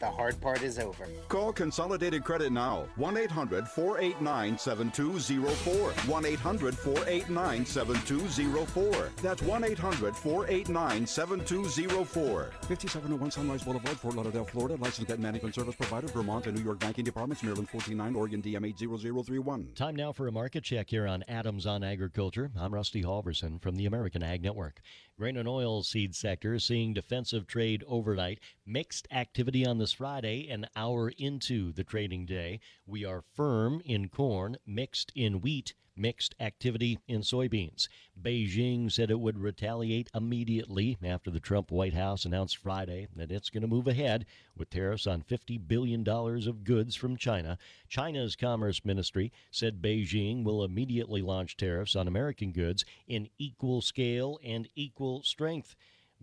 the 0.00 0.10
hard 0.10 0.40
part 0.40 0.62
is 0.62 0.78
over. 0.78 1.06
Call 1.28 1.52
Consolidated 1.52 2.24
Credit 2.24 2.50
now. 2.50 2.86
1 2.96 3.16
800 3.16 3.68
489 3.68 4.58
7204. 4.58 5.90
1 6.10 6.26
800 6.26 6.78
489 6.78 7.66
7204. 7.66 9.10
That's 9.22 9.42
1 9.42 9.64
800 9.64 10.16
489 10.16 11.06
7204. 11.06 12.50
5701 12.62 13.30
Sunrise 13.30 13.62
Boulevard, 13.62 13.98
Fort 13.98 14.14
Lauderdale, 14.16 14.44
Florida. 14.44 14.76
Licensed 14.76 15.08
debt 15.08 15.20
management 15.20 15.54
service 15.54 15.76
provider, 15.76 16.06
Vermont 16.08 16.46
and 16.46 16.56
New 16.56 16.64
York 16.64 16.78
banking 16.78 17.04
departments, 17.04 17.42
Maryland 17.42 17.68
149, 17.70 18.14
Oregon 18.16 18.42
DM 18.42 18.66
80031. 18.66 19.68
Time 19.74 19.96
now 19.96 20.12
for 20.12 20.26
a 20.26 20.32
market 20.32 20.64
check 20.64 20.88
here 20.88 21.06
on 21.06 21.22
Adams 21.28 21.66
on 21.66 21.84
Agriculture. 21.84 22.50
I'm 22.58 22.72
Rusty 22.72 23.02
Halverson 23.02 23.60
from 23.60 23.76
the 23.76 23.86
American 23.86 24.22
Ag 24.22 24.42
Network. 24.42 24.80
Grain 25.18 25.36
and 25.36 25.46
oil 25.46 25.82
seed 25.82 26.14
sector 26.14 26.58
seeing 26.58 26.94
defensive 26.94 27.46
trade 27.46 27.84
overnight. 27.86 28.38
Mixed 28.64 29.06
activity 29.10 29.66
on 29.66 29.76
this 29.90 29.96
Friday, 29.96 30.48
an 30.48 30.68
hour 30.76 31.08
into 31.18 31.72
the 31.72 31.82
trading 31.82 32.24
day. 32.24 32.60
We 32.86 33.04
are 33.04 33.24
firm 33.34 33.82
in 33.84 34.08
corn, 34.08 34.56
mixed 34.64 35.10
in 35.16 35.40
wheat, 35.40 35.74
mixed 35.96 36.36
activity 36.38 37.00
in 37.08 37.22
soybeans. 37.22 37.88
Beijing 38.20 38.92
said 38.92 39.10
it 39.10 39.18
would 39.18 39.36
retaliate 39.36 40.08
immediately 40.14 40.96
after 41.02 41.28
the 41.28 41.40
Trump 41.40 41.72
White 41.72 41.94
House 41.94 42.24
announced 42.24 42.56
Friday 42.56 43.08
that 43.16 43.32
it's 43.32 43.50
going 43.50 43.62
to 43.62 43.66
move 43.66 43.88
ahead 43.88 44.26
with 44.56 44.70
tariffs 44.70 45.08
on 45.08 45.22
$50 45.22 45.66
billion 45.66 46.08
of 46.08 46.62
goods 46.62 46.94
from 46.94 47.16
China. 47.16 47.58
China's 47.88 48.36
Commerce 48.36 48.84
Ministry 48.84 49.32
said 49.50 49.82
Beijing 49.82 50.44
will 50.44 50.62
immediately 50.62 51.20
launch 51.20 51.56
tariffs 51.56 51.96
on 51.96 52.06
American 52.06 52.52
goods 52.52 52.84
in 53.08 53.28
equal 53.38 53.80
scale 53.82 54.38
and 54.44 54.68
equal 54.76 55.24
strength. 55.24 55.74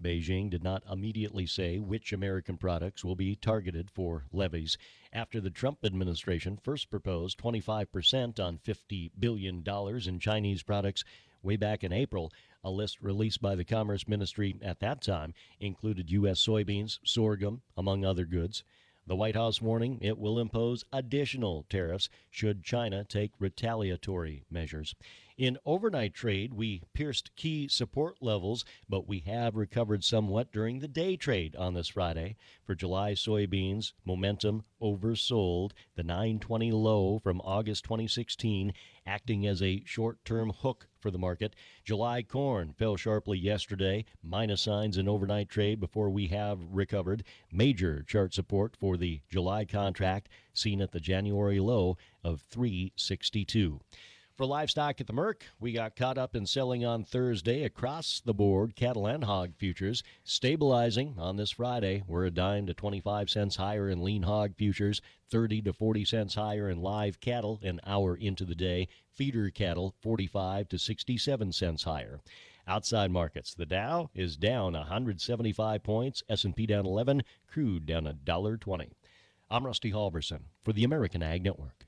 Beijing 0.02 0.50
did 0.50 0.64
not 0.64 0.84
immediately 0.92 1.46
say 1.46 1.80
which 1.80 2.14
American 2.14 2.58
products 2.58 3.04
will 3.04 3.16
be 3.16 3.36
targeted 3.36 3.90
for 3.90 4.26
levies 4.32 4.78
after 5.12 5.42
the 5.42 5.50
Trump 5.50 5.84
administration 5.84 6.58
first 6.58 6.90
proposed 6.90 7.40
25% 7.40 8.40
on 8.40 8.60
$50 8.60 9.12
billion 9.20 9.64
in 10.08 10.20
Chinese 10.20 10.62
products 10.62 11.04
way 11.42 11.56
back 11.56 11.84
in 11.84 11.92
April. 11.92 12.32
A 12.64 12.70
list 12.70 13.02
released 13.02 13.42
by 13.42 13.56
the 13.56 13.66
Commerce 13.66 14.08
Ministry 14.08 14.56
at 14.62 14.80
that 14.82 15.02
time 15.02 15.34
included 15.60 16.12
U.S. 16.12 16.46
soybeans, 16.46 17.00
sorghum, 17.04 17.62
among 17.76 18.06
other 18.06 18.26
goods. 18.26 18.64
The 19.08 19.16
White 19.16 19.36
House 19.36 19.62
warning 19.62 20.00
it 20.02 20.18
will 20.18 20.38
impose 20.38 20.84
additional 20.92 21.66
tariffs 21.70 22.10
should 22.30 22.64
China 22.64 23.06
take 23.06 23.32
retaliatory 23.40 24.44
measures. 24.52 24.96
In 25.38 25.60
overnight 25.68 26.16
trade, 26.16 26.56
we 26.56 26.82
pierced 26.94 27.36
key 27.36 27.68
support 27.68 28.24
levels, 28.24 28.66
but 28.90 29.08
we 29.08 29.20
have 29.20 29.56
recovered 29.56 30.04
somewhat 30.04 30.52
during 30.52 30.80
the 30.80 30.88
day 30.88 31.16
trade 31.16 31.56
on 31.56 31.76
this 31.76 31.90
Friday. 31.90 32.38
For 32.66 32.74
July 32.74 33.12
soybeans, 33.12 33.94
momentum 34.04 34.64
oversold, 34.82 35.74
the 35.96 36.02
920 36.02 36.72
low 36.72 37.20
from 37.20 37.40
August 37.42 37.84
2016 37.84 38.74
acting 39.06 39.46
as 39.46 39.62
a 39.62 39.84
short-term 39.86 40.50
hook 40.50 40.88
for 41.00 41.12
the 41.12 41.20
market. 41.20 41.56
July 41.84 42.24
corn 42.24 42.74
fell 42.74 42.96
sharply 42.96 43.38
yesterday, 43.38 44.06
minus 44.24 44.64
signs 44.64 44.98
in 44.98 45.08
overnight 45.08 45.50
trade 45.50 45.80
before 45.80 46.10
we 46.10 46.30
have 46.30 46.58
recovered. 46.72 47.24
Major 47.52 48.02
chart 48.02 48.34
support 48.34 48.76
for 48.76 48.98
the 48.98 49.22
July 49.30 49.66
contract 49.66 50.30
seen 50.56 50.82
at 50.82 50.94
the 50.94 51.00
January 51.00 51.60
low 51.60 51.96
of 52.24 52.42
362. 52.42 53.82
For 54.38 54.46
livestock 54.46 55.02
at 55.02 55.08
the 55.08 55.14
Merc, 55.14 55.46
we 55.60 55.72
got 55.72 55.96
caught 55.96 56.20
up 56.20 56.36
in 56.36 56.46
selling 56.46 56.86
on 56.86 57.04
Thursday 57.04 57.64
across 57.64 58.22
the 58.24 58.36
board 58.36 58.76
cattle 58.76 59.08
and 59.08 59.24
hog 59.24 59.56
futures, 59.58 60.04
stabilizing 60.24 61.16
on 61.18 61.38
this 61.38 61.50
Friday. 61.50 62.04
We're 62.06 62.26
a 62.26 62.30
dime 62.30 62.68
to 62.68 62.76
25 62.76 63.32
cents 63.32 63.56
higher 63.56 63.90
in 63.90 64.04
lean 64.04 64.22
hog 64.22 64.56
futures, 64.56 65.02
30 65.32 65.64
to 65.64 65.74
40 65.74 66.06
cents 66.06 66.36
higher 66.36 66.70
in 66.70 66.84
live 66.84 67.20
cattle 67.20 67.60
an 67.64 67.80
hour 67.84 68.16
into 68.16 68.46
the 68.46 68.54
day, 68.54 68.90
feeder 69.10 69.50
cattle 69.50 69.96
45 70.04 70.70
to 70.70 70.78
67 70.78 71.52
cents 71.52 71.82
higher. 71.82 72.20
Outside 72.68 73.10
markets, 73.10 73.56
the 73.56 73.66
Dow 73.66 74.12
is 74.14 74.38
down 74.38 74.74
175 74.74 75.82
points, 75.82 76.22
S&P 76.30 76.68
down 76.68 76.86
11, 76.86 77.24
crude 77.48 77.88
down 77.88 78.04
$1.20. 78.04 78.92
I'm 79.50 79.66
Rusty 79.66 79.92
Halverson 79.92 80.42
for 80.62 80.74
the 80.74 80.84
American 80.84 81.24
Ag 81.24 81.44
Network. 81.44 81.88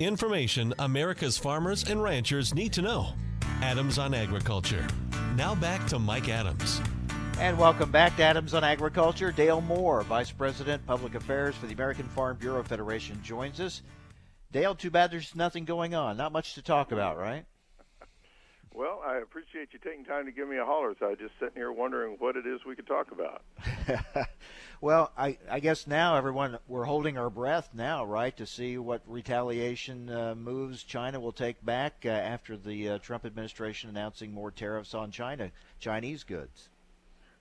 Information 0.00 0.72
America's 0.78 1.36
farmers 1.36 1.82
and 1.90 2.00
ranchers 2.00 2.54
need 2.54 2.72
to 2.74 2.82
know. 2.82 3.08
Adams 3.62 3.98
on 3.98 4.14
Agriculture. 4.14 4.86
Now 5.34 5.56
back 5.56 5.88
to 5.88 5.98
Mike 5.98 6.28
Adams. 6.28 6.80
And 7.40 7.58
welcome 7.58 7.90
back 7.90 8.16
to 8.16 8.22
Adams 8.22 8.54
on 8.54 8.62
Agriculture. 8.62 9.32
Dale 9.32 9.60
Moore, 9.60 10.02
Vice 10.02 10.30
President, 10.30 10.86
Public 10.86 11.16
Affairs 11.16 11.56
for 11.56 11.66
the 11.66 11.74
American 11.74 12.06
Farm 12.06 12.36
Bureau 12.36 12.62
Federation, 12.62 13.20
joins 13.24 13.58
us. 13.58 13.82
Dale, 14.52 14.76
too 14.76 14.90
bad 14.90 15.10
there's 15.10 15.34
nothing 15.34 15.64
going 15.64 15.96
on. 15.96 16.16
Not 16.16 16.30
much 16.30 16.54
to 16.54 16.62
talk 16.62 16.92
about, 16.92 17.18
right? 17.18 17.44
Well, 18.72 19.02
I 19.04 19.16
appreciate 19.16 19.70
you 19.72 19.80
taking 19.80 20.04
time 20.04 20.26
to 20.26 20.30
give 20.32 20.48
me 20.48 20.58
a 20.58 20.64
holler. 20.64 20.94
So 21.00 21.06
I 21.06 21.08
was 21.10 21.18
just 21.18 21.34
sitting 21.40 21.56
here 21.56 21.72
wondering 21.72 22.14
what 22.20 22.36
it 22.36 22.46
is 22.46 22.60
we 22.64 22.76
could 22.76 22.86
talk 22.86 23.10
about. 23.10 23.42
well, 24.80 25.12
I, 25.16 25.38
I 25.50 25.60
guess 25.60 25.86
now 25.86 26.16
everyone 26.16 26.58
we're 26.68 26.84
holding 26.84 27.18
our 27.18 27.30
breath 27.30 27.70
now, 27.74 28.04
right, 28.04 28.36
to 28.36 28.46
see 28.46 28.78
what 28.78 29.02
retaliation 29.06 30.08
uh, 30.08 30.34
moves 30.34 30.84
China 30.84 31.18
will 31.20 31.32
take 31.32 31.64
back 31.64 32.02
uh, 32.04 32.08
after 32.08 32.56
the 32.56 32.90
uh, 32.90 32.98
Trump 32.98 33.24
administration 33.24 33.90
announcing 33.90 34.32
more 34.32 34.50
tariffs 34.50 34.94
on 34.94 35.10
China 35.10 35.50
Chinese 35.80 36.24
goods. 36.24 36.68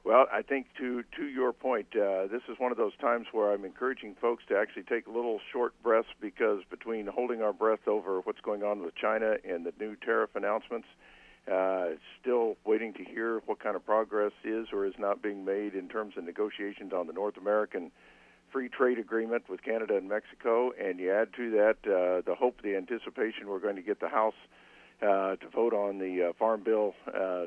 Well, 0.03 0.25
I 0.31 0.41
think 0.41 0.67
to 0.77 1.03
to 1.17 1.25
your 1.25 1.51
point, 1.51 1.87
uh, 1.93 2.27
this 2.27 2.41
is 2.47 2.57
one 2.59 2.71
of 2.71 2.77
those 2.77 2.95
times 2.95 3.27
where 3.33 3.51
I'm 3.51 3.65
encouraging 3.65 4.15
folks 4.21 4.43
to 4.47 4.57
actually 4.57 4.83
take 4.83 5.05
a 5.05 5.11
little 5.11 5.41
short 5.51 5.73
breaths 5.83 6.07
because 6.21 6.61
between 6.69 7.07
holding 7.07 7.41
our 7.41 7.51
breath 7.51 7.87
over 7.87 8.21
what's 8.21 8.39
going 8.39 8.63
on 8.63 8.83
with 8.83 8.95
China 8.95 9.35
and 9.43 9.65
the 9.65 9.73
new 9.77 9.97
tariff 9.97 10.29
announcements, 10.35 10.87
uh, 11.51 11.95
still 12.21 12.55
waiting 12.65 12.93
to 12.93 13.03
hear 13.03 13.41
what 13.45 13.59
kind 13.59 13.75
of 13.75 13.85
progress 13.85 14.33
is 14.43 14.67
or 14.73 14.85
is 14.85 14.93
not 14.97 15.21
being 15.21 15.45
made 15.45 15.73
in 15.73 15.87
terms 15.87 16.15
of 16.17 16.23
negotiations 16.23 16.93
on 16.93 17.07
the 17.07 17.13
North 17.13 17.37
American 17.37 17.91
free 18.51 18.69
trade 18.69 18.99
agreement 18.99 19.43
with 19.49 19.61
Canada 19.63 19.97
and 19.97 20.09
Mexico. 20.09 20.71
And 20.71 20.99
you 20.99 21.11
add 21.11 21.33
to 21.35 21.51
that 21.51 21.77
uh, 21.85 22.21
the 22.25 22.35
hope, 22.35 22.61
the 22.61 22.75
anticipation 22.75 23.47
we're 23.47 23.59
going 23.59 23.75
to 23.75 23.81
get 23.81 23.99
the 23.99 24.09
House 24.09 24.35
uh, 25.01 25.35
to 25.35 25.49
vote 25.53 25.73
on 25.73 25.99
the 25.99 26.29
uh, 26.29 26.33
Farm 26.39 26.63
Bill 26.63 26.93
uh, 27.13 27.45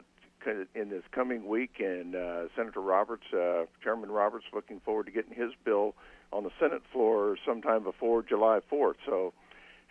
in 0.74 0.88
this 0.88 1.02
coming 1.12 1.46
week. 1.46 1.76
And 1.80 2.14
uh, 2.14 2.44
Senator 2.56 2.80
Roberts, 2.80 3.24
uh, 3.32 3.64
Chairman 3.82 4.10
Roberts, 4.10 4.46
looking 4.52 4.80
forward 4.80 5.06
to 5.06 5.12
getting 5.12 5.34
his 5.34 5.52
bill 5.64 5.94
on 6.32 6.44
the 6.44 6.50
Senate 6.60 6.82
floor 6.92 7.36
sometime 7.44 7.82
before 7.82 8.22
July 8.22 8.60
4th. 8.72 8.94
So 9.04 9.32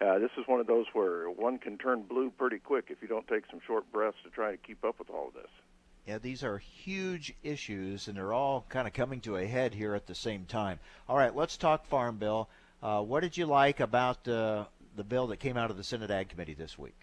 uh, 0.01 0.19
this 0.19 0.31
is 0.37 0.47
one 0.47 0.59
of 0.59 0.67
those 0.67 0.85
where 0.93 1.29
one 1.29 1.57
can 1.57 1.77
turn 1.77 2.03
blue 2.03 2.31
pretty 2.37 2.59
quick 2.59 2.85
if 2.89 3.01
you 3.01 3.07
don't 3.07 3.27
take 3.27 3.43
some 3.49 3.59
short 3.65 3.91
breaths 3.91 4.17
to 4.23 4.29
try 4.29 4.51
to 4.51 4.57
keep 4.57 4.83
up 4.83 4.97
with 4.99 5.09
all 5.09 5.27
of 5.27 5.33
this. 5.33 5.51
Yeah, 6.07 6.17
these 6.17 6.43
are 6.43 6.57
huge 6.57 7.35
issues, 7.43 8.07
and 8.07 8.17
they're 8.17 8.33
all 8.33 8.65
kind 8.69 8.87
of 8.87 8.93
coming 8.93 9.21
to 9.21 9.37
a 9.37 9.45
head 9.45 9.73
here 9.73 9.93
at 9.93 10.07
the 10.07 10.15
same 10.15 10.45
time. 10.45 10.79
All 11.07 11.17
right, 11.17 11.35
let's 11.35 11.57
talk 11.57 11.85
Farm 11.85 12.17
Bill. 12.17 12.49
Uh, 12.81 13.01
what 13.01 13.21
did 13.21 13.37
you 13.37 13.45
like 13.45 13.79
about 13.79 14.27
uh, 14.27 14.65
the 14.95 15.03
bill 15.03 15.27
that 15.27 15.37
came 15.37 15.57
out 15.57 15.69
of 15.69 15.77
the 15.77 15.83
Senate 15.83 16.09
Ag 16.09 16.29
Committee 16.29 16.53
this 16.53 16.79
week? 16.79 16.95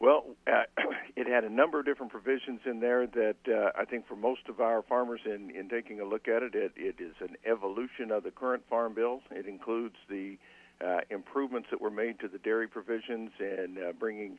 Well, 0.00 0.24
uh, 0.46 0.64
it 1.16 1.26
had 1.26 1.44
a 1.44 1.48
number 1.48 1.78
of 1.78 1.86
different 1.86 2.10
provisions 2.10 2.60
in 2.66 2.80
there 2.80 3.06
that 3.06 3.36
uh, 3.48 3.70
I 3.78 3.84
think 3.84 4.08
for 4.08 4.16
most 4.16 4.48
of 4.48 4.60
our 4.60 4.82
farmers, 4.82 5.20
in, 5.24 5.50
in 5.50 5.68
taking 5.68 6.00
a 6.00 6.04
look 6.04 6.26
at 6.26 6.42
it, 6.42 6.54
it, 6.54 6.72
it 6.76 6.96
is 7.00 7.14
an 7.20 7.36
evolution 7.46 8.10
of 8.10 8.24
the 8.24 8.30
current 8.30 8.64
Farm 8.68 8.94
Bill. 8.94 9.22
It 9.30 9.46
includes 9.46 9.96
the 10.08 10.36
uh, 10.84 11.00
improvements 11.10 11.68
that 11.70 11.80
were 11.80 11.90
made 11.90 12.18
to 12.20 12.28
the 12.28 12.38
dairy 12.38 12.68
provisions 12.68 13.30
and 13.38 13.78
uh, 13.78 13.92
bringing 13.98 14.38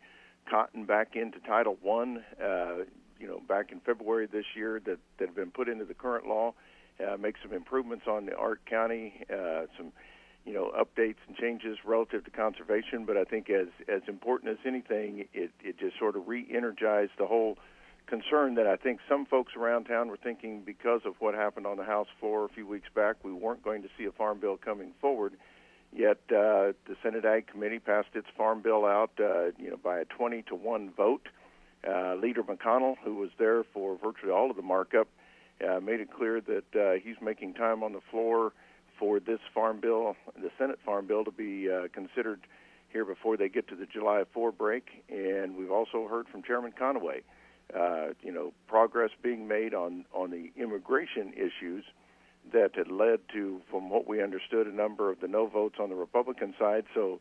cotton 0.50 0.86
back 0.86 1.16
into 1.16 1.40
Title 1.40 1.78
One. 1.82 2.24
Uh, 2.42 2.86
you 3.20 3.28
know, 3.28 3.40
back 3.48 3.72
in 3.72 3.80
February 3.82 4.28
this 4.28 4.46
year, 4.56 4.82
that 4.86 4.98
that 5.20 5.28
have 5.28 5.36
been 5.36 5.52
put 5.52 5.70
into 5.70 5.86
the 5.86 5.94
current 5.94 6.28
law. 6.28 6.54
Uh, 7.00 7.18
make 7.18 7.36
some 7.42 7.54
improvements 7.54 8.06
on 8.08 8.26
the 8.26 8.36
ARC 8.36 8.60
County, 8.66 9.24
uh, 9.32 9.66
some 9.78 9.92
you 10.46 10.54
know 10.54 10.72
updates 10.72 11.18
and 11.28 11.36
changes 11.38 11.78
relative 11.86 12.24
to 12.26 12.32
conservation. 12.32 13.06
But 13.06 13.18
I 13.18 13.24
think 13.24 13.50
as 13.50 13.68
as 13.88 14.02
important 14.08 14.52
as 14.52 14.58
anything, 14.66 15.26
it 15.34 15.52
it 15.64 15.80
just 15.80 15.98
sort 16.00 16.16
of 16.16 16.28
re-energized 16.28 17.14
the 17.18 17.28
whole 17.28 17.58
concern 18.08 18.56
that 18.56 18.68
I 18.68 18.76
think 18.76 19.00
some 19.08 19.26
folks 19.26 19.54
around 19.56 19.86
town 19.86 20.10
were 20.10 20.18
thinking 20.18 20.64
because 20.66 21.02
of 21.06 21.14
what 21.20 21.34
happened 21.34 21.66
on 21.66 21.78
the 21.78 21.84
House 21.84 22.08
floor 22.20 22.46
a 22.46 22.50
few 22.50 22.68
weeks 22.68 22.90
back, 22.94 23.16
we 23.24 23.32
weren't 23.32 23.64
going 23.64 23.84
to 23.84 23.90
see 23.98 24.06
a 24.06 24.12
farm 24.12 24.40
bill 24.40 24.58
coming 24.58 24.92
forward. 25.00 25.34
Yet 25.94 26.20
uh, 26.30 26.72
the 26.88 26.96
Senate 27.04 27.26
Ag 27.26 27.48
Committee 27.48 27.80
passed 27.80 28.10
its 28.14 28.28
farm 28.38 28.62
bill 28.62 28.86
out, 28.86 29.12
uh, 29.20 29.52
you 29.58 29.70
know, 29.70 29.78
by 29.78 30.00
a 30.00 30.06
20 30.06 30.44
to 30.44 30.56
one 30.56 30.92
vote. 30.96 31.28
Uh, 31.88 32.16
Leader 32.16 32.44
McConnell, 32.44 32.96
who 33.04 33.16
was 33.16 33.30
there 33.38 33.64
for 33.74 33.98
virtually 34.02 34.32
all 34.32 34.50
of 34.50 34.56
the 34.56 34.62
markup, 34.62 35.08
uh, 35.68 35.80
made 35.80 36.00
it 36.00 36.10
clear 36.16 36.40
that 36.42 36.76
uh, 36.80 36.94
he's 37.04 37.16
making 37.22 37.54
time 37.56 37.84
on 37.84 37.92
the 37.92 38.02
floor 38.10 38.54
for 38.98 39.20
this 39.20 39.40
farm 39.54 39.80
bill, 39.82 40.16
the 40.36 40.52
Senate 40.58 40.80
farm 40.86 41.08
bill, 41.08 41.26
to 41.26 41.32
be 41.32 41.70
uh, 41.70 41.88
considered 41.94 42.40
here 42.90 43.04
before 43.04 43.36
they 43.36 43.50
get 43.50 43.68
to 43.68 43.76
the 43.76 43.86
July 43.86 44.24
4 44.34 44.52
break. 44.52 45.04
And 45.10 45.58
we've 45.58 45.72
also 45.72 46.08
heard 46.08 46.28
from 46.28 46.44
Chairman 46.44 46.72
Conaway, 46.80 47.24
uh, 47.78 48.14
you 48.22 48.32
know, 48.32 48.54
progress 48.68 49.10
being 49.22 49.48
made 49.48 49.74
on 49.74 50.06
on 50.14 50.30
the 50.30 50.52
immigration 50.56 51.34
issues 51.34 51.84
that 52.54 52.76
had 52.76 52.90
led 52.90 53.20
to, 53.34 53.62
from 53.70 53.90
what 53.90 54.08
we 54.08 54.22
understood, 54.22 54.68
a 54.68 54.74
number 54.74 55.12
of 55.12 55.20
the 55.22 55.28
no 55.28 55.48
votes 55.48 55.76
on 55.80 55.90
the 55.90 55.96
Republican 55.96 56.54
side. 56.60 56.86
So 56.94 57.20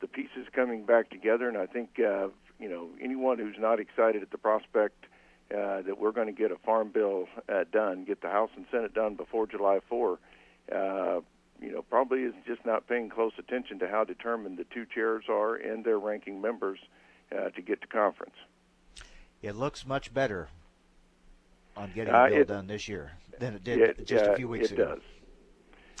the 0.00 0.06
pieces 0.06 0.46
coming 0.52 0.84
back 0.84 1.10
together, 1.10 1.48
and 1.48 1.56
I 1.56 1.66
think 1.66 1.98
uh, 1.98 2.28
you 2.58 2.68
know 2.68 2.88
anyone 3.00 3.38
who's 3.38 3.58
not 3.58 3.80
excited 3.80 4.22
at 4.22 4.30
the 4.30 4.38
prospect 4.38 5.06
uh, 5.52 5.82
that 5.82 5.98
we're 5.98 6.12
going 6.12 6.28
to 6.28 6.32
get 6.32 6.50
a 6.50 6.56
farm 6.56 6.90
bill 6.92 7.26
uh, 7.48 7.64
done, 7.70 8.04
get 8.04 8.22
the 8.22 8.28
House 8.28 8.50
and 8.56 8.64
Senate 8.70 8.94
done 8.94 9.16
before 9.16 9.46
July 9.46 9.80
4, 9.88 10.18
uh, 10.74 11.20
you 11.60 11.70
know, 11.70 11.82
probably 11.82 12.20
is 12.20 12.32
just 12.46 12.64
not 12.64 12.88
paying 12.88 13.10
close 13.10 13.32
attention 13.38 13.78
to 13.80 13.88
how 13.88 14.02
determined 14.02 14.56
the 14.56 14.64
two 14.72 14.86
chairs 14.86 15.24
are 15.28 15.54
and 15.54 15.84
their 15.84 15.98
ranking 15.98 16.40
members 16.40 16.78
uh, 17.36 17.50
to 17.50 17.60
get 17.60 17.82
to 17.82 17.86
conference. 17.86 18.34
It 19.42 19.54
looks 19.54 19.86
much 19.86 20.14
better 20.14 20.48
on 21.76 21.90
getting 21.94 22.14
a 22.14 22.28
bill 22.28 22.38
it, 22.40 22.48
done 22.48 22.66
this 22.66 22.88
year 22.88 23.12
than 23.38 23.54
it 23.54 23.64
did 23.64 23.80
it, 23.80 24.06
just 24.06 24.26
a 24.26 24.36
few 24.36 24.48
weeks 24.48 24.70
it 24.70 24.74
ago. 24.74 24.94
Does. 24.94 25.02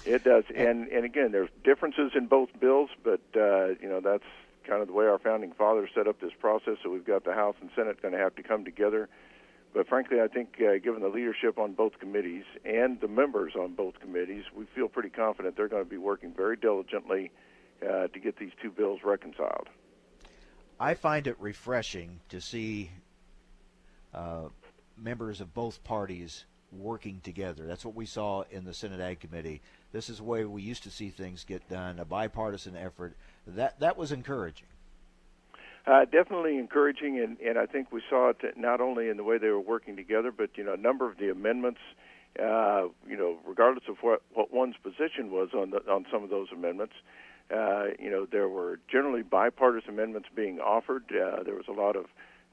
It 0.04 0.24
does, 0.24 0.44
and 0.54 0.88
and 0.88 1.04
again, 1.04 1.32
there's 1.32 1.50
differences 1.62 2.12
in 2.14 2.26
both 2.26 2.48
bills, 2.58 2.90
but 3.04 3.20
uh, 3.36 3.68
you 3.80 3.88
know 3.88 4.00
that's 4.00 4.24
kind 4.66 4.80
of 4.82 4.88
the 4.88 4.94
way 4.94 5.06
our 5.06 5.18
founding 5.18 5.52
fathers 5.52 5.90
set 5.94 6.06
up 6.06 6.20
this 6.20 6.32
process. 6.38 6.76
So 6.82 6.90
we've 6.90 7.06
got 7.06 7.24
the 7.24 7.34
House 7.34 7.56
and 7.60 7.70
Senate 7.74 8.00
going 8.00 8.12
to 8.12 8.18
have 8.18 8.34
to 8.36 8.42
come 8.42 8.64
together. 8.64 9.08
But 9.74 9.88
frankly, 9.88 10.20
I 10.20 10.28
think 10.28 10.60
uh, 10.60 10.78
given 10.78 11.02
the 11.02 11.08
leadership 11.08 11.58
on 11.58 11.72
both 11.72 11.98
committees 11.98 12.44
and 12.64 13.00
the 13.00 13.08
members 13.08 13.54
on 13.58 13.74
both 13.74 14.00
committees, 14.00 14.44
we 14.54 14.66
feel 14.74 14.88
pretty 14.88 15.08
confident 15.08 15.56
they're 15.56 15.68
going 15.68 15.84
to 15.84 15.88
be 15.88 15.96
working 15.96 16.32
very 16.34 16.56
diligently 16.56 17.30
uh, 17.82 18.08
to 18.08 18.20
get 18.20 18.38
these 18.38 18.52
two 18.60 18.70
bills 18.70 19.00
reconciled. 19.02 19.68
I 20.78 20.94
find 20.94 21.26
it 21.26 21.36
refreshing 21.38 22.20
to 22.28 22.40
see 22.40 22.90
uh, 24.12 24.48
members 24.96 25.40
of 25.40 25.54
both 25.54 25.82
parties 25.84 26.44
working 26.72 27.20
together. 27.22 27.66
That's 27.66 27.84
what 27.84 27.94
we 27.94 28.06
saw 28.06 28.44
in 28.50 28.64
the 28.64 28.74
Senate 28.74 29.00
Ag 29.00 29.20
Committee. 29.20 29.60
This 29.92 30.08
is 30.08 30.18
the 30.18 30.24
way 30.24 30.44
we 30.44 30.62
used 30.62 30.82
to 30.84 30.90
see 30.90 31.10
things 31.10 31.44
get 31.44 31.68
done, 31.68 31.98
a 31.98 32.04
bipartisan 32.04 32.76
effort. 32.76 33.16
That 33.46 33.80
that 33.80 33.96
was 33.96 34.12
encouraging. 34.12 34.66
Uh, 35.84 36.04
definitely 36.04 36.58
encouraging, 36.58 37.18
and, 37.18 37.36
and 37.40 37.58
I 37.58 37.66
think 37.66 37.90
we 37.90 38.02
saw 38.08 38.30
it 38.30 38.36
not 38.56 38.80
only 38.80 39.08
in 39.08 39.16
the 39.16 39.24
way 39.24 39.38
they 39.38 39.48
were 39.48 39.60
working 39.60 39.96
together, 39.96 40.30
but 40.30 40.50
you 40.56 40.62
know, 40.62 40.74
a 40.74 40.76
number 40.76 41.10
of 41.10 41.18
the 41.18 41.30
amendments. 41.30 41.80
Uh, 42.40 42.84
you 43.06 43.16
know, 43.16 43.36
regardless 43.46 43.84
of 43.88 43.96
what 44.00 44.22
what 44.32 44.52
one's 44.52 44.76
position 44.82 45.30
was 45.30 45.50
on 45.54 45.70
the, 45.70 45.78
on 45.90 46.06
some 46.10 46.22
of 46.22 46.30
those 46.30 46.48
amendments, 46.52 46.94
uh, 47.54 47.86
you 47.98 48.10
know, 48.10 48.26
there 48.30 48.48
were 48.48 48.78
generally 48.90 49.22
bipartisan 49.22 49.90
amendments 49.90 50.28
being 50.34 50.58
offered. 50.60 51.04
Uh, 51.10 51.42
there 51.42 51.54
was 51.54 51.66
a 51.68 51.72
lot 51.72 51.96
of 51.96 52.06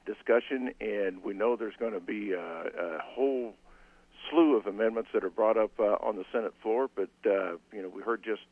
discussion, 0.04 0.72
and 0.80 1.22
we 1.22 1.32
know 1.32 1.56
there's 1.56 1.76
going 1.78 1.92
to 1.94 2.00
be 2.00 2.32
a, 2.32 2.40
a 2.40 2.98
whole 3.02 3.54
slew 4.30 4.56
of 4.56 4.66
amendments 4.66 5.10
that 5.12 5.24
are 5.24 5.30
brought 5.30 5.56
up 5.56 5.72
uh, 5.78 5.96
on 6.00 6.16
the 6.16 6.24
Senate 6.32 6.54
floor. 6.62 6.88
But 6.94 7.10
uh, 7.26 7.56
you 7.72 7.82
know, 7.82 7.88
we 7.88 8.02
heard 8.02 8.22
just 8.22 8.42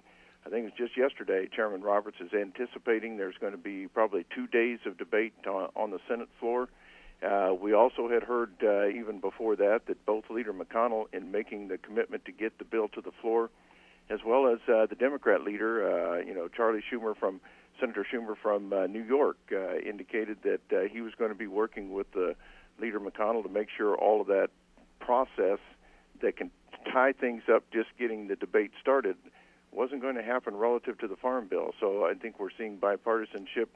I 0.48 0.50
think 0.50 0.62
it 0.66 0.72
was 0.72 0.88
just 0.88 0.96
yesterday, 0.96 1.46
Chairman 1.54 1.82
Roberts 1.82 2.16
is 2.20 2.32
anticipating 2.32 3.18
there's 3.18 3.36
going 3.38 3.52
to 3.52 3.58
be 3.58 3.86
probably 3.86 4.24
two 4.34 4.46
days 4.46 4.78
of 4.86 4.96
debate 4.96 5.34
on, 5.46 5.68
on 5.76 5.90
the 5.90 5.98
Senate 6.08 6.28
floor. 6.40 6.68
Uh, 7.22 7.52
we 7.52 7.74
also 7.74 8.08
had 8.08 8.22
heard 8.22 8.52
uh, 8.62 8.88
even 8.88 9.20
before 9.20 9.56
that 9.56 9.80
that 9.88 10.06
both 10.06 10.24
Leader 10.30 10.54
McConnell, 10.54 11.04
in 11.12 11.30
making 11.32 11.68
the 11.68 11.76
commitment 11.76 12.24
to 12.24 12.32
get 12.32 12.56
the 12.58 12.64
bill 12.64 12.88
to 12.88 13.00
the 13.00 13.10
floor, 13.20 13.50
as 14.08 14.20
well 14.24 14.46
as 14.46 14.58
uh, 14.72 14.86
the 14.86 14.94
Democrat 14.94 15.42
leader, 15.42 15.84
uh, 15.84 16.18
you 16.20 16.32
know 16.32 16.48
Charlie 16.48 16.82
Schumer 16.90 17.14
from 17.14 17.40
Senator 17.80 18.06
Schumer 18.10 18.34
from 18.40 18.72
uh, 18.72 18.86
New 18.86 19.02
York, 19.02 19.36
uh, 19.52 19.76
indicated 19.78 20.38
that 20.44 20.60
uh, 20.72 20.88
he 20.90 21.00
was 21.00 21.12
going 21.18 21.30
to 21.30 21.36
be 21.36 21.46
working 21.46 21.92
with 21.92 22.10
the 22.12 22.36
Leader 22.80 23.00
McConnell 23.00 23.42
to 23.42 23.48
make 23.48 23.68
sure 23.76 23.96
all 23.96 24.20
of 24.20 24.28
that 24.28 24.48
process 25.00 25.58
that 26.22 26.37
can 26.37 26.50
tie 26.92 27.12
things 27.12 27.42
up, 27.52 27.64
just 27.72 27.88
getting 27.98 28.28
the 28.28 28.37
debate 28.37 28.72
started, 28.81 29.16
wasn't 29.72 30.00
going 30.00 30.14
to 30.16 30.22
happen 30.22 30.57
relative 30.57 30.98
to 30.98 31.09
the 31.09 31.16
farm 31.16 31.46
bill. 31.46 31.72
So 31.81 32.07
I 32.07 32.14
think 32.14 32.38
we're 32.40 32.50
seeing 32.57 32.78
bipartisanship 32.78 33.68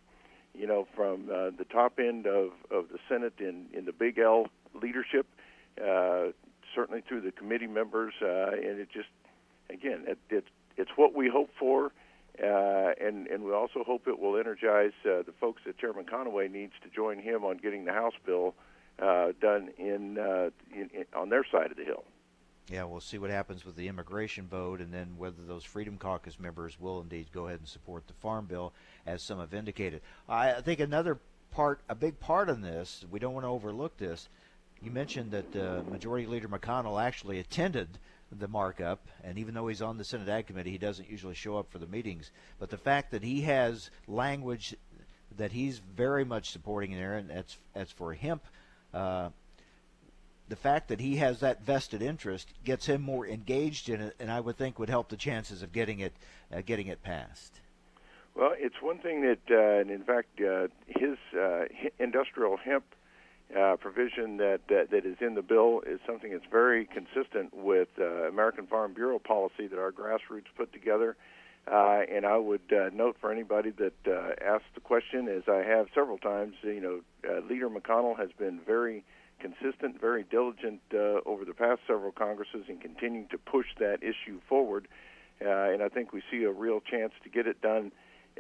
you 0.55 0.67
know, 0.67 0.87
from 0.95 1.29
uh, 1.31 1.51
the 1.57 1.65
top 1.71 1.99
end 1.99 2.27
of, 2.27 2.51
of 2.71 2.89
the 2.91 2.99
Senate 3.09 3.35
in, 3.39 3.67
in 3.73 3.85
the 3.85 3.93
Big 3.93 4.19
L 4.19 4.47
leadership, 4.81 5.27
uh, 5.83 6.27
certainly 6.75 7.03
through 7.07 7.23
the 7.23 7.33
committee 7.33 7.67
members, 7.67 8.15
uh, 8.23 8.51
and 8.53 8.79
it 8.79 8.89
just, 8.93 9.09
again, 9.71 10.05
it, 10.07 10.19
it, 10.31 10.45
it's 10.77 10.91
what 10.97 11.15
we 11.15 11.29
hope 11.29 11.51
for, 11.59 11.93
uh, 12.43 12.93
and, 13.01 13.27
and 13.27 13.45
we 13.45 13.53
also 13.53 13.83
hope 13.85 14.07
it 14.07 14.19
will 14.19 14.39
energize 14.39 14.93
uh, 15.05 15.23
the 15.23 15.33
folks 15.41 15.63
that 15.67 15.79
Chairman 15.79 16.05
Conaway 16.05 16.51
needs 16.51 16.73
to 16.83 16.89
join 16.91 17.19
him 17.19 17.45
on 17.45 17.57
getting 17.57 17.85
the 17.85 17.93
House 17.93 18.15
bill 18.25 18.55
uh, 19.01 19.33
done 19.41 19.71
in, 19.79 20.19
uh, 20.19 20.51
in, 20.75 20.91
in 20.93 21.05
on 21.15 21.29
their 21.31 21.45
side 21.51 21.71
of 21.71 21.77
the 21.77 21.85
hill. 21.85 22.05
Yeah, 22.71 22.85
we'll 22.85 23.01
see 23.01 23.19
what 23.19 23.31
happens 23.31 23.65
with 23.65 23.77
the 23.77 23.89
immigration 23.89 24.47
vote 24.47 24.81
and 24.81 24.93
then 24.93 25.15
whether 25.17 25.43
those 25.47 25.65
Freedom 25.65 25.99
Caucus 25.99 26.39
members 26.39 26.79
will 26.81 27.01
indeed 27.01 27.27
go 27.33 27.47
ahead 27.47 27.59
and 27.59 27.69
support 27.69 28.07
the 28.07 28.15
Farm 28.15 28.47
Bill, 28.47 28.73
as 29.05 29.23
some 29.23 29.41
have 29.41 29.53
indicated. 29.53 30.01
I 30.29 30.61
think 30.61 30.81
another 30.81 31.19
part, 31.51 31.81
a 31.89 31.95
big 31.95 32.19
part 32.21 32.49
in 32.49 32.61
this, 32.61 33.05
we 33.11 33.19
don't 33.19 33.35
want 33.35 33.45
to 33.45 33.51
overlook 33.51 33.97
this. 33.97 34.29
You 34.81 34.91
mentioned 34.91 35.33
that 35.33 35.57
uh, 35.57 35.83
Majority 35.91 36.27
Leader 36.27 36.49
McConnell 36.49 37.03
actually 37.03 37.39
attended 37.39 37.89
the 38.31 38.49
markup, 38.49 39.07
and 39.23 39.39
even 39.39 39.55
though 39.55 39.69
he's 39.69 39.83
on 39.83 39.99
the 39.99 40.05
Senate 40.05 40.29
Ag 40.29 40.47
Committee, 40.47 40.71
he 40.71 40.79
doesn't 40.79 41.11
usually 41.11 41.35
show 41.35 41.59
up 41.59 41.71
for 41.71 41.79
the 41.79 41.87
meetings. 41.87 42.31
But 42.59 42.71
the 42.71 42.79
fact 42.79 43.11
that 43.11 43.23
he 43.23 43.43
has 43.43 43.91
language 44.07 44.75
that 45.37 45.53
he's 45.53 45.79
very 45.79 46.25
much 46.25 46.51
supporting 46.51 46.93
there, 46.93 47.17
and 47.17 47.31
that's 47.31 47.59
that's 47.75 47.93
for 47.93 48.13
hemp. 48.15 48.45
Uh, 48.93 49.31
the 50.49 50.57
fact 50.57 50.89
that 50.89 51.01
he 51.01 51.17
has 51.17 51.41
that 51.41 51.63
vested 51.63 52.03
interest 52.03 52.49
gets 52.65 52.87
him 52.87 53.01
more 53.03 53.27
engaged 53.27 53.89
in 53.89 54.01
it, 54.01 54.17
and 54.19 54.31
I 54.31 54.41
would 54.41 54.57
think 54.57 54.79
would 54.79 54.91
help 54.91 55.09
the 55.09 55.17
chances 55.17 55.63
of 55.63 55.73
getting 55.73 56.01
it 56.01 56.13
uh, 56.53 56.63
getting 56.65 56.89
it 56.89 57.03
passed. 57.03 57.61
Well, 58.35 58.53
it's 58.57 58.81
one 58.81 58.99
thing 58.99 59.23
that, 59.23 59.41
uh, 59.51 59.81
and 59.81 59.91
in 59.91 60.05
fact, 60.05 60.41
uh, 60.41 60.69
his 60.87 61.19
uh, 61.39 61.65
industrial 61.99 62.57
hemp 62.57 62.85
uh, 63.57 63.77
provision 63.77 64.39
that, 64.39 64.61
that 64.69 64.91
that 64.91 65.05
is 65.05 65.17
in 65.21 65.35
the 65.35 65.43
bill 65.43 65.83
is 65.87 66.01
something 66.07 66.33
that's 66.33 66.47
very 66.51 66.87
consistent 66.87 67.55
with 67.55 67.89
uh, 67.99 68.29
American 68.29 68.67
Farm 68.67 68.95
Bureau 68.95 69.19
policy 69.19 69.67
that 69.67 69.79
our 69.79 69.93
grassroots 69.93 70.47
put 70.57 70.73
together. 70.73 71.17
And 71.67 72.27
I 72.27 72.37
would 72.37 72.73
note 72.93 73.17
for 73.21 73.31
anybody 73.31 73.71
that 73.71 74.37
asks 74.45 74.67
the 74.75 74.81
question, 74.81 75.29
as 75.29 75.45
I 75.49 75.63
have 75.63 75.87
several 75.95 76.19
times, 76.19 76.55
you 76.63 76.81
know, 76.81 77.41
Leader 77.49 77.71
McConnell 77.71 78.19
has 78.19 78.31
been 78.39 78.61
very 78.67 79.05
consistent, 79.43 80.01
very 80.01 80.23
diligent 80.23 80.81
uh, 80.95 81.21
over 81.27 81.45
the 81.45 81.55
past 81.55 81.81
several 81.87 82.13
Congresses 82.13 82.65
in 82.69 82.79
continuing 82.79 83.27
to 83.29 83.39
push 83.39 83.67
that 83.79 83.99
issue 84.03 84.41
forward. 84.49 84.87
Uh, 85.45 85.49
and 85.73 85.83
I 85.83 85.89
think 85.89 86.13
we 86.13 86.23
see 86.31 86.45
a 86.45 86.53
real 86.53 86.81
chance 86.81 87.13
to 87.25 87.29
get 87.29 87.47
it 87.47 87.61
done 87.61 87.91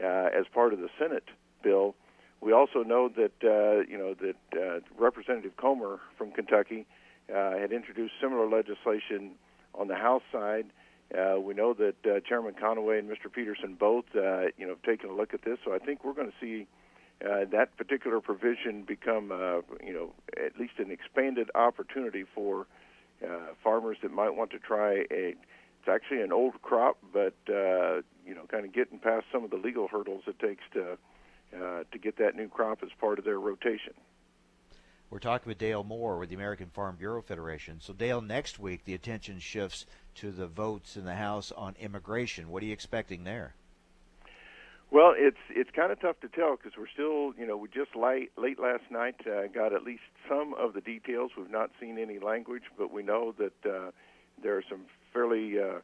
uh, 0.02 0.06
as 0.06 0.46
part 0.54 0.72
of 0.72 0.78
the 0.78 0.88
Senate 0.98 1.28
bill. 1.62 1.94
We 2.40 2.52
also 2.52 2.82
know 2.82 3.08
that 3.08 3.32
uh, 3.44 3.84
you 3.88 3.98
know 3.98 4.14
that 4.14 4.36
uh, 4.56 4.80
Representative 4.98 5.56
Comer 5.56 6.00
from 6.16 6.32
Kentucky 6.32 6.86
uh, 7.32 7.58
had 7.58 7.72
introduced 7.72 8.14
similar 8.20 8.48
legislation 8.48 9.32
on 9.74 9.88
the 9.88 9.94
House 9.94 10.22
side. 10.32 10.66
Uh, 11.16 11.38
we 11.38 11.54
know 11.54 11.74
that 11.74 11.94
uh, 12.06 12.20
Chairman 12.26 12.54
Conaway 12.54 12.98
and 12.98 13.08
Mr. 13.08 13.30
Peterson 13.32 13.76
both, 13.78 14.06
uh, 14.16 14.46
you 14.56 14.66
know, 14.66 14.70
have 14.70 14.82
taken 14.82 15.10
a 15.10 15.14
look 15.14 15.34
at 15.34 15.42
this. 15.42 15.58
So 15.64 15.74
I 15.74 15.78
think 15.78 16.04
we're 16.04 16.14
going 16.14 16.30
to 16.30 16.36
see 16.40 16.66
uh, 17.20 17.44
that 17.52 17.76
particular 17.76 18.20
provision 18.20 18.82
become, 18.82 19.30
uh, 19.30 19.60
you 19.84 19.92
know, 19.92 20.12
at 20.36 20.58
least 20.58 20.74
an 20.78 20.90
expanded 20.90 21.50
opportunity 21.54 22.24
for 22.34 22.66
uh, 23.24 23.54
farmers 23.62 23.96
that 24.02 24.12
might 24.12 24.30
want 24.30 24.50
to 24.50 24.58
try 24.58 25.04
a. 25.10 25.34
It's 25.80 25.88
actually 25.88 26.22
an 26.22 26.32
old 26.32 26.62
crop, 26.62 26.98
but 27.12 27.34
uh, 27.48 28.02
you 28.24 28.34
know, 28.34 28.46
kind 28.48 28.64
of 28.64 28.72
getting 28.72 28.98
past 28.98 29.26
some 29.32 29.42
of 29.42 29.50
the 29.50 29.56
legal 29.56 29.88
hurdles 29.88 30.22
it 30.26 30.38
takes 30.38 30.62
to 30.74 30.96
uh, 31.54 31.82
to 31.90 31.98
get 32.00 32.18
that 32.18 32.36
new 32.36 32.48
crop 32.48 32.82
as 32.82 32.90
part 33.00 33.18
of 33.18 33.24
their 33.24 33.38
rotation. 33.38 33.94
We're 35.10 35.18
talking 35.18 35.50
with 35.50 35.58
Dale 35.58 35.84
Moore 35.84 36.18
with 36.18 36.30
the 36.30 36.36
American 36.36 36.70
Farm 36.70 36.96
Bureau 36.96 37.20
Federation. 37.20 37.80
So, 37.80 37.92
Dale, 37.92 38.22
next 38.22 38.58
week 38.58 38.84
the 38.84 38.94
attention 38.94 39.40
shifts 39.40 39.84
to 40.14 40.30
the 40.30 40.46
votes 40.46 40.96
in 40.96 41.04
the 41.04 41.16
House 41.16 41.52
on 41.52 41.76
immigration. 41.78 42.48
What 42.48 42.62
are 42.62 42.66
you 42.66 42.72
expecting 42.72 43.24
there? 43.24 43.54
Well, 44.92 45.14
it's 45.16 45.38
it's 45.48 45.70
kind 45.74 45.90
of 45.90 45.98
tough 46.00 46.20
to 46.20 46.28
tell 46.28 46.56
because 46.56 46.72
we're 46.76 46.86
still, 46.92 47.32
you 47.40 47.46
know, 47.46 47.56
we 47.56 47.68
just 47.68 47.96
late 47.96 48.30
late 48.36 48.60
last 48.60 48.82
night 48.90 49.14
uh, 49.26 49.46
got 49.46 49.72
at 49.72 49.84
least 49.84 50.02
some 50.28 50.52
of 50.52 50.74
the 50.74 50.82
details. 50.82 51.30
We've 51.34 51.50
not 51.50 51.70
seen 51.80 51.96
any 51.96 52.18
language, 52.18 52.64
but 52.76 52.92
we 52.92 53.02
know 53.02 53.32
that 53.38 53.54
uh, 53.64 53.90
there 54.42 54.54
are 54.58 54.64
some 54.68 54.82
fairly 55.10 55.58
uh, 55.58 55.78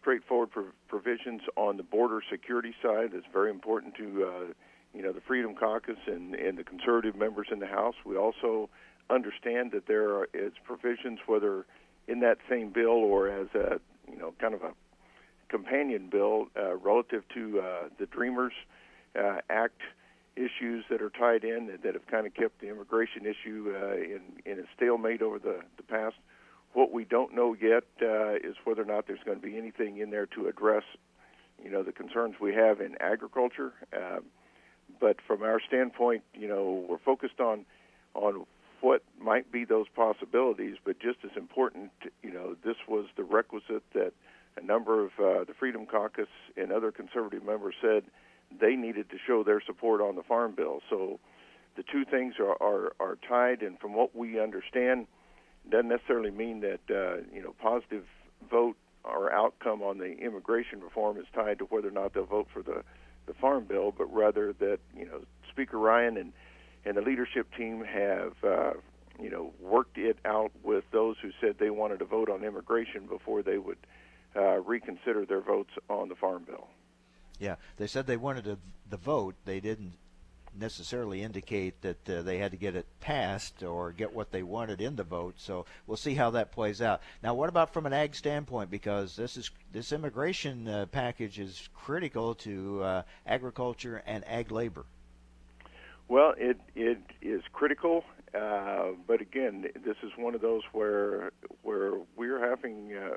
straightforward 0.00 0.50
prov- 0.50 0.72
provisions 0.88 1.42
on 1.56 1.76
the 1.76 1.82
border 1.82 2.20
security 2.30 2.74
side. 2.82 3.10
That's 3.12 3.26
very 3.30 3.50
important 3.50 3.96
to, 3.96 4.24
uh, 4.24 4.52
you 4.94 5.02
know, 5.02 5.12
the 5.12 5.20
Freedom 5.20 5.54
Caucus 5.54 5.98
and 6.06 6.34
and 6.34 6.56
the 6.56 6.64
conservative 6.64 7.16
members 7.16 7.48
in 7.52 7.58
the 7.58 7.66
House. 7.66 7.96
We 8.06 8.16
also 8.16 8.70
understand 9.10 9.72
that 9.72 9.88
there 9.88 10.08
are, 10.14 10.28
is 10.32 10.54
provisions, 10.64 11.18
whether 11.26 11.66
in 12.08 12.20
that 12.20 12.38
same 12.48 12.70
bill 12.70 12.88
or 13.12 13.28
as 13.28 13.48
a, 13.54 13.78
you 14.10 14.16
know, 14.16 14.32
kind 14.40 14.54
of 14.54 14.62
a 14.62 14.72
companion 15.48 16.08
bill 16.10 16.46
uh, 16.56 16.76
relative 16.76 17.22
to 17.34 17.60
uh, 17.60 17.88
the 17.98 18.06
Dreamers 18.06 18.52
uh, 19.18 19.38
Act 19.48 19.80
issues 20.36 20.84
that 20.90 21.00
are 21.00 21.10
tied 21.10 21.44
in 21.44 21.66
that, 21.66 21.82
that 21.82 21.94
have 21.94 22.06
kind 22.06 22.26
of 22.26 22.34
kept 22.34 22.60
the 22.60 22.68
immigration 22.68 23.24
issue 23.24 23.72
uh, 23.74 23.94
in, 23.94 24.20
in 24.44 24.58
a 24.58 24.64
stalemate 24.76 25.22
over 25.22 25.38
the, 25.38 25.60
the 25.76 25.82
past. 25.82 26.16
What 26.72 26.90
we 26.90 27.04
don't 27.04 27.34
know 27.34 27.54
yet 27.54 27.84
uh, 28.02 28.34
is 28.34 28.56
whether 28.64 28.82
or 28.82 28.86
not 28.86 29.06
there's 29.06 29.22
going 29.24 29.40
to 29.40 29.46
be 29.46 29.56
anything 29.56 29.98
in 29.98 30.10
there 30.10 30.26
to 30.26 30.48
address, 30.48 30.82
you 31.62 31.70
know, 31.70 31.84
the 31.84 31.92
concerns 31.92 32.34
we 32.40 32.52
have 32.54 32.80
in 32.80 32.96
agriculture. 33.00 33.72
Uh, 33.92 34.18
but 35.00 35.18
from 35.26 35.42
our 35.42 35.60
standpoint, 35.60 36.24
you 36.34 36.48
know, 36.48 36.84
we're 36.88 36.98
focused 36.98 37.40
on 37.40 37.64
on 38.14 38.44
what 38.80 39.02
might 39.18 39.50
be 39.50 39.64
those 39.64 39.86
possibilities, 39.96 40.76
but 40.84 40.98
just 41.00 41.18
as 41.24 41.30
important, 41.36 41.90
you 42.22 42.30
know, 42.30 42.54
this 42.64 42.76
was 42.86 43.06
the 43.16 43.22
requisite 43.24 43.82
that 43.94 44.12
a 44.56 44.64
number 44.64 45.04
of 45.04 45.10
uh, 45.18 45.44
the 45.44 45.54
Freedom 45.58 45.86
Caucus 45.86 46.28
and 46.56 46.72
other 46.72 46.92
conservative 46.92 47.44
members 47.44 47.74
said 47.80 48.04
they 48.60 48.76
needed 48.76 49.10
to 49.10 49.16
show 49.26 49.42
their 49.42 49.60
support 49.64 50.00
on 50.00 50.16
the 50.16 50.22
Farm 50.22 50.54
Bill. 50.54 50.80
So 50.90 51.18
the 51.76 51.82
two 51.82 52.04
things 52.04 52.34
are, 52.38 52.56
are, 52.62 52.92
are 53.00 53.18
tied, 53.28 53.62
and 53.62 53.78
from 53.78 53.94
what 53.94 54.14
we 54.14 54.40
understand, 54.40 55.06
doesn't 55.70 55.88
necessarily 55.88 56.30
mean 56.30 56.60
that 56.60 56.80
uh, 56.90 57.22
you 57.32 57.42
know 57.42 57.54
positive 57.60 58.04
vote 58.50 58.76
or 59.04 59.32
outcome 59.32 59.82
on 59.82 59.98
the 59.98 60.12
immigration 60.18 60.80
reform 60.80 61.18
is 61.18 61.26
tied 61.34 61.58
to 61.58 61.64
whether 61.64 61.88
or 61.88 61.92
not 61.92 62.14
they'll 62.14 62.26
vote 62.26 62.48
for 62.52 62.62
the 62.62 62.82
the 63.26 63.34
farm 63.34 63.64
bill, 63.64 63.92
but 63.96 64.12
rather 64.12 64.52
that 64.52 64.78
you 64.96 65.06
know 65.06 65.20
Speaker 65.50 65.78
Ryan 65.78 66.16
and 66.16 66.32
and 66.84 66.96
the 66.96 67.00
leadership 67.00 67.46
team 67.56 67.82
have 67.84 68.34
uh, 68.44 68.72
you 69.20 69.30
know 69.30 69.52
worked 69.60 69.98
it 69.98 70.18
out 70.24 70.52
with 70.62 70.84
those 70.92 71.16
who 71.22 71.30
said 71.40 71.56
they 71.58 71.70
wanted 71.70 71.98
to 72.00 72.04
vote 72.04 72.28
on 72.28 72.44
immigration 72.44 73.06
before 73.06 73.42
they 73.42 73.58
would 73.58 73.78
uh, 74.36 74.60
reconsider 74.60 75.24
their 75.26 75.40
votes 75.40 75.70
on 75.88 76.08
the 76.08 76.14
farm 76.14 76.44
bill. 76.44 76.68
Yeah, 77.38 77.56
they 77.76 77.86
said 77.86 78.06
they 78.06 78.16
wanted 78.16 78.46
a, 78.46 78.58
the 78.88 78.96
vote. 78.96 79.34
They 79.44 79.60
didn't 79.60 79.94
necessarily 80.58 81.22
indicate 81.22 81.80
that 81.82 82.08
uh, 82.08 82.22
they 82.22 82.38
had 82.38 82.52
to 82.52 82.56
get 82.56 82.76
it 82.76 82.86
passed 83.00 83.62
or 83.62 83.92
get 83.92 84.14
what 84.14 84.30
they 84.30 84.42
wanted 84.42 84.80
in 84.80 84.96
the 84.96 85.02
vote. 85.02 85.34
So 85.38 85.66
we'll 85.86 85.96
see 85.96 86.14
how 86.14 86.30
that 86.30 86.52
plays 86.52 86.80
out. 86.80 87.00
Now, 87.22 87.34
what 87.34 87.48
about 87.48 87.72
from 87.72 87.86
an 87.86 87.92
ag 87.92 88.14
standpoint? 88.14 88.70
Because 88.70 89.16
this 89.16 89.36
is 89.36 89.50
this 89.72 89.92
immigration 89.92 90.68
uh, 90.68 90.86
package 90.86 91.38
is 91.38 91.68
critical 91.74 92.34
to 92.36 92.82
uh, 92.82 93.02
agriculture 93.26 94.02
and 94.06 94.24
ag 94.28 94.50
labor. 94.52 94.84
Well, 96.08 96.34
it 96.36 96.60
it 96.74 96.98
is 97.22 97.42
critical, 97.52 98.04
uh, 98.38 98.90
but 99.06 99.20
again, 99.20 99.66
this 99.84 99.96
is 100.02 100.12
one 100.16 100.34
of 100.34 100.40
those 100.40 100.62
where 100.72 101.32
where 101.62 101.94
we're 102.16 102.48
having 102.48 102.94
uh, 102.94 103.16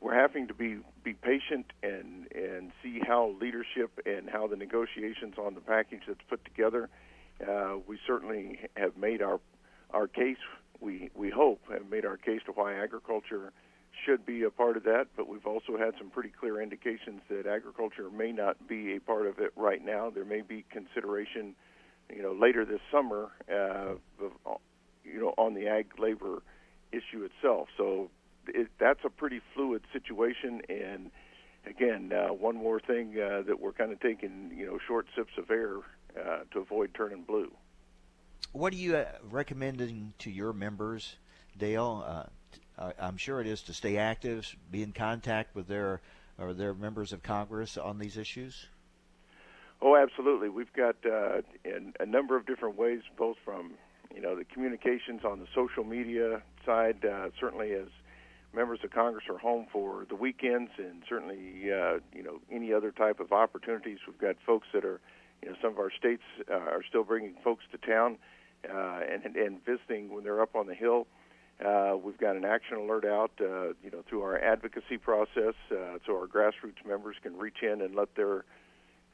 we're 0.00 0.14
having 0.14 0.48
to 0.48 0.54
be 0.54 0.78
be 1.02 1.14
patient 1.14 1.66
and 1.82 2.30
and 2.32 2.72
see 2.82 3.00
how 3.06 3.34
leadership 3.40 3.90
and 4.04 4.28
how 4.28 4.46
the 4.46 4.56
negotiations 4.56 5.34
on 5.38 5.54
the 5.54 5.60
package 5.60 6.02
that's 6.06 6.20
put 6.28 6.44
together. 6.44 6.88
Uh, 7.40 7.76
we 7.86 7.98
certainly 8.06 8.60
have 8.76 8.96
made 8.96 9.22
our 9.22 9.40
our 9.90 10.06
case. 10.06 10.36
We 10.80 11.10
we 11.14 11.30
hope 11.30 11.60
have 11.70 11.90
made 11.90 12.04
our 12.04 12.16
case 12.16 12.40
to 12.46 12.52
why 12.52 12.74
agriculture 12.74 13.52
should 14.04 14.26
be 14.26 14.42
a 14.42 14.50
part 14.50 14.76
of 14.76 14.84
that, 14.84 15.06
but 15.16 15.26
we've 15.26 15.46
also 15.46 15.78
had 15.78 15.94
some 15.98 16.10
pretty 16.10 16.28
clear 16.28 16.60
indications 16.60 17.22
that 17.30 17.46
agriculture 17.46 18.10
may 18.10 18.30
not 18.30 18.68
be 18.68 18.94
a 18.94 19.00
part 19.00 19.26
of 19.26 19.38
it 19.38 19.52
right 19.56 19.82
now. 19.84 20.10
There 20.10 20.24
may 20.24 20.42
be 20.42 20.64
consideration, 20.70 21.54
you 22.14 22.22
know, 22.22 22.32
later 22.32 22.66
this 22.66 22.80
summer, 22.92 23.30
uh, 23.50 23.94
of, 24.22 24.60
you 25.02 25.20
know, 25.20 25.34
on 25.38 25.54
the 25.54 25.66
ag 25.68 25.98
labor 25.98 26.42
issue 26.92 27.24
itself. 27.24 27.68
So 27.76 28.10
it, 28.48 28.68
that's 28.78 29.00
a 29.04 29.10
pretty 29.10 29.40
fluid 29.54 29.82
situation. 29.92 30.62
And 30.68 31.10
again, 31.66 32.12
uh, 32.12 32.32
one 32.32 32.56
more 32.56 32.80
thing 32.80 33.14
uh, 33.20 33.42
that 33.46 33.60
we're 33.60 33.72
kind 33.72 33.92
of 33.92 34.00
taking, 34.00 34.52
you 34.56 34.66
know, 34.66 34.78
short 34.86 35.06
sips 35.16 35.32
of 35.38 35.50
air 35.50 35.78
uh, 36.18 36.40
to 36.52 36.60
avoid 36.60 36.94
turning 36.94 37.22
blue. 37.22 37.50
What 38.52 38.72
are 38.72 38.76
you 38.76 38.96
uh, 38.96 39.06
recommending 39.30 40.14
to 40.20 40.30
your 40.30 40.52
members, 40.52 41.16
Dale? 41.58 42.04
Uh, 42.78 42.92
I'm 42.98 43.16
sure 43.16 43.40
it 43.40 43.46
is 43.46 43.62
to 43.62 43.74
stay 43.74 43.96
active, 43.96 44.54
be 44.70 44.82
in 44.82 44.92
contact 44.92 45.54
with 45.54 45.66
their 45.66 46.00
or 46.38 46.52
their 46.52 46.74
members 46.74 47.12
of 47.12 47.22
Congress 47.22 47.78
on 47.78 47.98
these 47.98 48.18
issues. 48.18 48.66
Oh, 49.80 49.96
absolutely. 49.96 50.48
We've 50.48 50.72
got 50.72 50.96
uh, 51.04 51.42
in 51.64 51.94
a 52.00 52.06
number 52.06 52.36
of 52.36 52.46
different 52.46 52.78
ways, 52.78 53.00
both 53.16 53.36
from 53.44 53.72
you 54.14 54.20
know 54.20 54.36
the 54.36 54.44
communications 54.44 55.22
on 55.24 55.40
the 55.40 55.46
social 55.54 55.84
media 55.84 56.42
side, 56.64 57.04
uh, 57.04 57.28
certainly 57.38 57.72
as 57.72 57.88
members 58.56 58.80
of 58.82 58.90
Congress 58.90 59.24
are 59.28 59.38
home 59.38 59.66
for 59.70 60.06
the 60.08 60.16
weekends 60.16 60.70
and 60.78 61.02
certainly 61.08 61.70
uh, 61.70 61.98
you 62.14 62.22
know 62.22 62.40
any 62.50 62.72
other 62.72 62.90
type 62.90 63.20
of 63.20 63.30
opportunities. 63.30 63.98
We've 64.06 64.18
got 64.18 64.36
folks 64.44 64.66
that 64.72 64.84
are 64.84 65.00
you 65.42 65.50
know 65.50 65.56
some 65.60 65.72
of 65.72 65.78
our 65.78 65.92
states 65.92 66.22
uh, 66.50 66.54
are 66.54 66.82
still 66.88 67.04
bringing 67.04 67.34
folks 67.44 67.64
to 67.70 67.78
town 67.78 68.16
uh, 68.68 69.00
and 69.08 69.36
and 69.36 69.64
visiting 69.64 70.12
when 70.12 70.24
they're 70.24 70.40
up 70.40 70.56
on 70.56 70.66
the 70.66 70.74
hill. 70.74 71.06
Uh, 71.64 71.96
we've 72.02 72.18
got 72.18 72.36
an 72.36 72.44
action 72.44 72.76
alert 72.76 73.06
out, 73.06 73.30
uh, 73.40 73.68
you 73.82 73.90
know, 73.90 74.02
through 74.06 74.20
our 74.20 74.38
advocacy 74.38 74.98
process, 74.98 75.54
uh, 75.70 75.96
so 76.04 76.12
our 76.12 76.26
grassroots 76.26 76.84
members 76.86 77.16
can 77.22 77.34
reach 77.34 77.62
in 77.62 77.80
and 77.80 77.94
let 77.94 78.14
their 78.14 78.44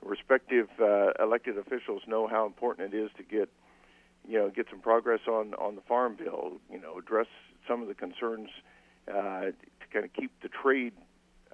respective 0.05 0.69
uh, 0.81 1.13
elected 1.21 1.57
officials 1.57 2.03
know 2.09 2.27
how 2.27 2.45
important 2.45 2.93
it 2.93 2.97
is 2.97 3.11
to 3.17 3.23
get, 3.23 3.49
you 4.29 4.37
know, 4.37 4.51
get 4.51 4.67
some 4.71 4.81
progress 4.81 5.21
on 5.29 5.55
on 5.55 5.75
the 5.75 5.83
farm 5.83 6.17
bill. 6.17 6.55
You 6.71 6.81
know, 6.81 6.99
address 6.99 7.29
some 7.69 7.83
of 7.83 7.89
the 7.89 7.95
concerns 7.95 8.49
uh, 8.51 8.72
to 9.07 9.53
kind 9.93 10.05
of 10.05 10.13
keep 10.13 10.31
the 10.43 10.49
trade. 10.49 10.93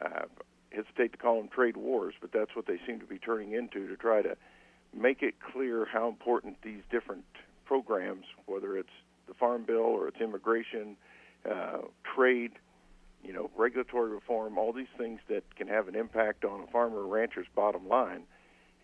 Uh, 0.00 0.26
hesitate 0.70 1.12
to 1.12 1.18
call 1.18 1.38
them 1.38 1.48
trade 1.48 1.76
wars, 1.76 2.14
but 2.20 2.30
that's 2.32 2.54
what 2.54 2.66
they 2.66 2.78
seem 2.86 3.00
to 3.00 3.06
be 3.06 3.18
turning 3.18 3.52
into 3.52 3.88
to 3.88 3.96
try 3.96 4.22
to 4.22 4.36
make 4.96 5.22
it 5.22 5.34
clear 5.52 5.86
how 5.90 6.08
important 6.08 6.56
these 6.62 6.82
different 6.90 7.24
programs, 7.64 8.24
whether 8.46 8.76
it's 8.76 8.88
the 9.26 9.34
Farm 9.34 9.64
Bill 9.64 9.78
or 9.78 10.08
it's 10.08 10.20
immigration, 10.20 10.96
uh, 11.48 11.78
trade, 12.14 12.52
you 13.24 13.32
know, 13.32 13.50
regulatory 13.56 14.10
reform, 14.10 14.58
all 14.58 14.72
these 14.72 14.92
things 14.96 15.20
that 15.28 15.42
can 15.56 15.68
have 15.68 15.88
an 15.88 15.94
impact 15.94 16.44
on 16.44 16.60
a 16.60 16.66
farmer 16.68 16.98
or 16.98 17.06
rancher's 17.06 17.46
bottom 17.54 17.88
line. 17.88 18.22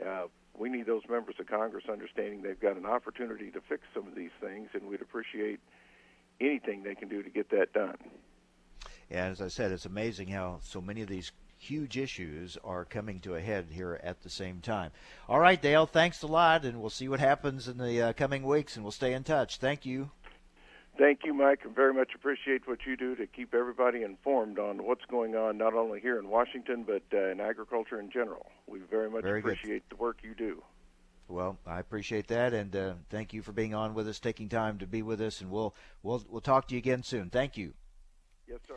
Uh, 0.05 0.25
we 0.57 0.69
need 0.69 0.87
those 0.87 1.03
members 1.09 1.35
of 1.41 1.47
Congress 1.47 1.85
understanding 1.91 2.43
they've 2.43 2.61
got 2.61 2.77
an 2.77 2.87
opportunity 2.87 3.51
to 3.51 3.61
fix 3.69 3.83
some 3.95 4.07
of 4.07 4.15
these 4.15 4.31
things, 4.41 4.69
and 4.75 4.85
we'd 4.85 5.03
appreciate 5.03 5.61
anything 6.41 6.83
they 6.83 6.95
can 6.95 7.09
do 7.09 7.23
to 7.23 7.31
get 7.31 7.51
that 7.51 7.73
done. 7.73 7.97
And 9.15 9.31
as 9.31 9.41
I 9.41 9.49
said, 9.49 9.71
it's 9.71 9.87
amazing 9.87 10.29
how 10.29 10.59
so 10.63 10.81
many 10.81 11.01
of 11.01 11.09
these 11.09 11.31
huge 11.57 11.97
issues 11.97 12.59
are 12.65 12.85
coming 12.85 13.21
to 13.21 13.37
a 13.37 13.41
head 13.41 13.67
here 13.71 14.01
at 14.03 14.23
the 14.23 14.29
same 14.29 14.61
time. 14.61 14.91
All 15.29 15.39
right, 15.39 15.61
Dale, 15.61 15.87
thanks 15.87 16.23
a 16.23 16.27
lot, 16.27 16.65
and 16.65 16.81
we'll 16.81 16.91
see 16.91 17.09
what 17.09 17.21
happens 17.21 17.69
in 17.69 17.79
the 17.79 18.03
uh, 18.03 18.13
coming 18.13 18.43
weeks, 18.43 18.75
and 18.75 18.85
we'll 18.85 18.91
stay 18.91 19.13
in 19.13 19.23
touch. 19.23 19.59
Thank 19.59 19.87
you. 19.87 20.11
Thank 20.99 21.21
you, 21.25 21.33
Mike, 21.33 21.61
and 21.65 21.75
very 21.75 21.95
much 21.95 22.11
appreciate 22.15 22.67
what 22.67 22.81
you 22.87 22.97
do 22.97 23.17
to 23.17 23.27
keep 23.27 23.55
everybody 23.55 24.03
informed 24.03 24.59
on 24.59 24.85
what's 24.85 25.05
going 25.07 25.35
on, 25.35 25.59
not 25.59 25.75
only 25.75 26.01
here 26.01 26.19
in 26.19 26.29
Washington, 26.29 26.85
but 26.85 27.03
uh, 27.13 27.31
in 27.31 27.41
agriculture 27.41 28.01
in 28.01 28.11
general. 28.11 28.47
We 28.67 28.81
very 28.91 29.11
much 29.11 29.23
very 29.23 29.41
appreciate 29.41 29.89
good. 29.89 29.97
the 29.97 30.03
work 30.03 30.19
you 30.23 30.35
do. 30.35 30.63
Well, 31.29 31.57
I 31.67 31.81
appreciate 31.81 32.29
that, 32.29 32.53
and 32.53 32.77
uh, 32.77 32.95
thank 33.11 33.33
you 33.33 33.43
for 33.43 33.53
being 33.53 33.75
on 33.75 33.95
with 33.95 34.09
us, 34.09 34.19
taking 34.21 34.49
time 34.49 34.79
to 34.79 34.87
be 34.87 35.03
with 35.03 35.21
us, 35.21 35.41
and 35.41 35.51
we'll 35.51 35.75
we'll 36.03 36.25
we'll 36.29 36.41
talk 36.41 36.69
to 36.69 36.75
you 36.75 36.79
again 36.79 37.03
soon. 37.03 37.31
Thank 37.31 37.57
you. 37.57 37.75
Yes, 38.47 38.61
sir. 38.69 38.77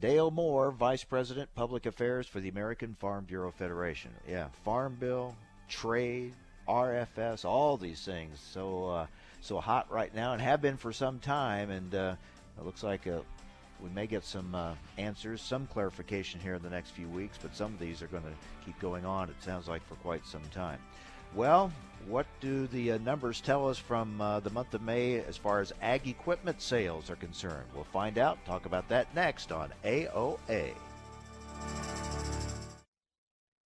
Dale 0.00 0.30
Moore, 0.30 0.70
Vice 0.70 1.04
President, 1.04 1.48
Public 1.54 1.86
Affairs 1.86 2.26
for 2.26 2.40
the 2.40 2.48
American 2.48 2.94
Farm 2.94 3.24
Bureau 3.24 3.50
Federation. 3.50 4.10
Yeah, 4.28 4.48
Farm 4.64 4.96
Bill, 5.00 5.34
trade, 5.68 6.34
RFS, 6.68 7.44
all 7.44 7.76
these 7.76 8.04
things. 8.04 8.38
So 8.52 8.86
uh, 8.86 9.06
so 9.40 9.60
hot 9.60 9.90
right 9.90 10.14
now, 10.14 10.32
and 10.32 10.42
have 10.42 10.60
been 10.60 10.76
for 10.76 10.92
some 10.92 11.18
time. 11.18 11.70
And 11.70 11.94
uh, 11.94 12.14
it 12.58 12.64
looks 12.64 12.82
like 12.82 13.06
uh, 13.06 13.20
we 13.80 13.88
may 13.90 14.06
get 14.06 14.24
some 14.24 14.54
uh, 14.54 14.74
answers, 14.98 15.40
some 15.40 15.66
clarification 15.66 16.40
here 16.40 16.54
in 16.54 16.62
the 16.62 16.70
next 16.70 16.90
few 16.90 17.08
weeks. 17.08 17.38
But 17.40 17.56
some 17.56 17.72
of 17.72 17.78
these 17.78 18.02
are 18.02 18.08
going 18.08 18.24
to 18.24 18.64
keep 18.64 18.78
going 18.80 19.06
on. 19.06 19.30
It 19.30 19.36
sounds 19.40 19.68
like 19.68 19.86
for 19.86 19.94
quite 19.96 20.26
some 20.26 20.42
time. 20.52 20.78
Well, 21.36 21.70
what 22.08 22.24
do 22.40 22.66
the 22.68 22.92
uh, 22.92 22.98
numbers 22.98 23.42
tell 23.42 23.68
us 23.68 23.76
from 23.76 24.22
uh, 24.22 24.40
the 24.40 24.48
month 24.48 24.72
of 24.72 24.80
May 24.80 25.16
as 25.16 25.36
far 25.36 25.60
as 25.60 25.70
ag 25.82 26.08
equipment 26.08 26.62
sales 26.62 27.10
are 27.10 27.16
concerned? 27.16 27.66
We'll 27.74 27.84
find 27.84 28.16
out. 28.16 28.42
Talk 28.46 28.64
about 28.64 28.88
that 28.88 29.14
next 29.14 29.52
on 29.52 29.70
AOA. 29.84 30.72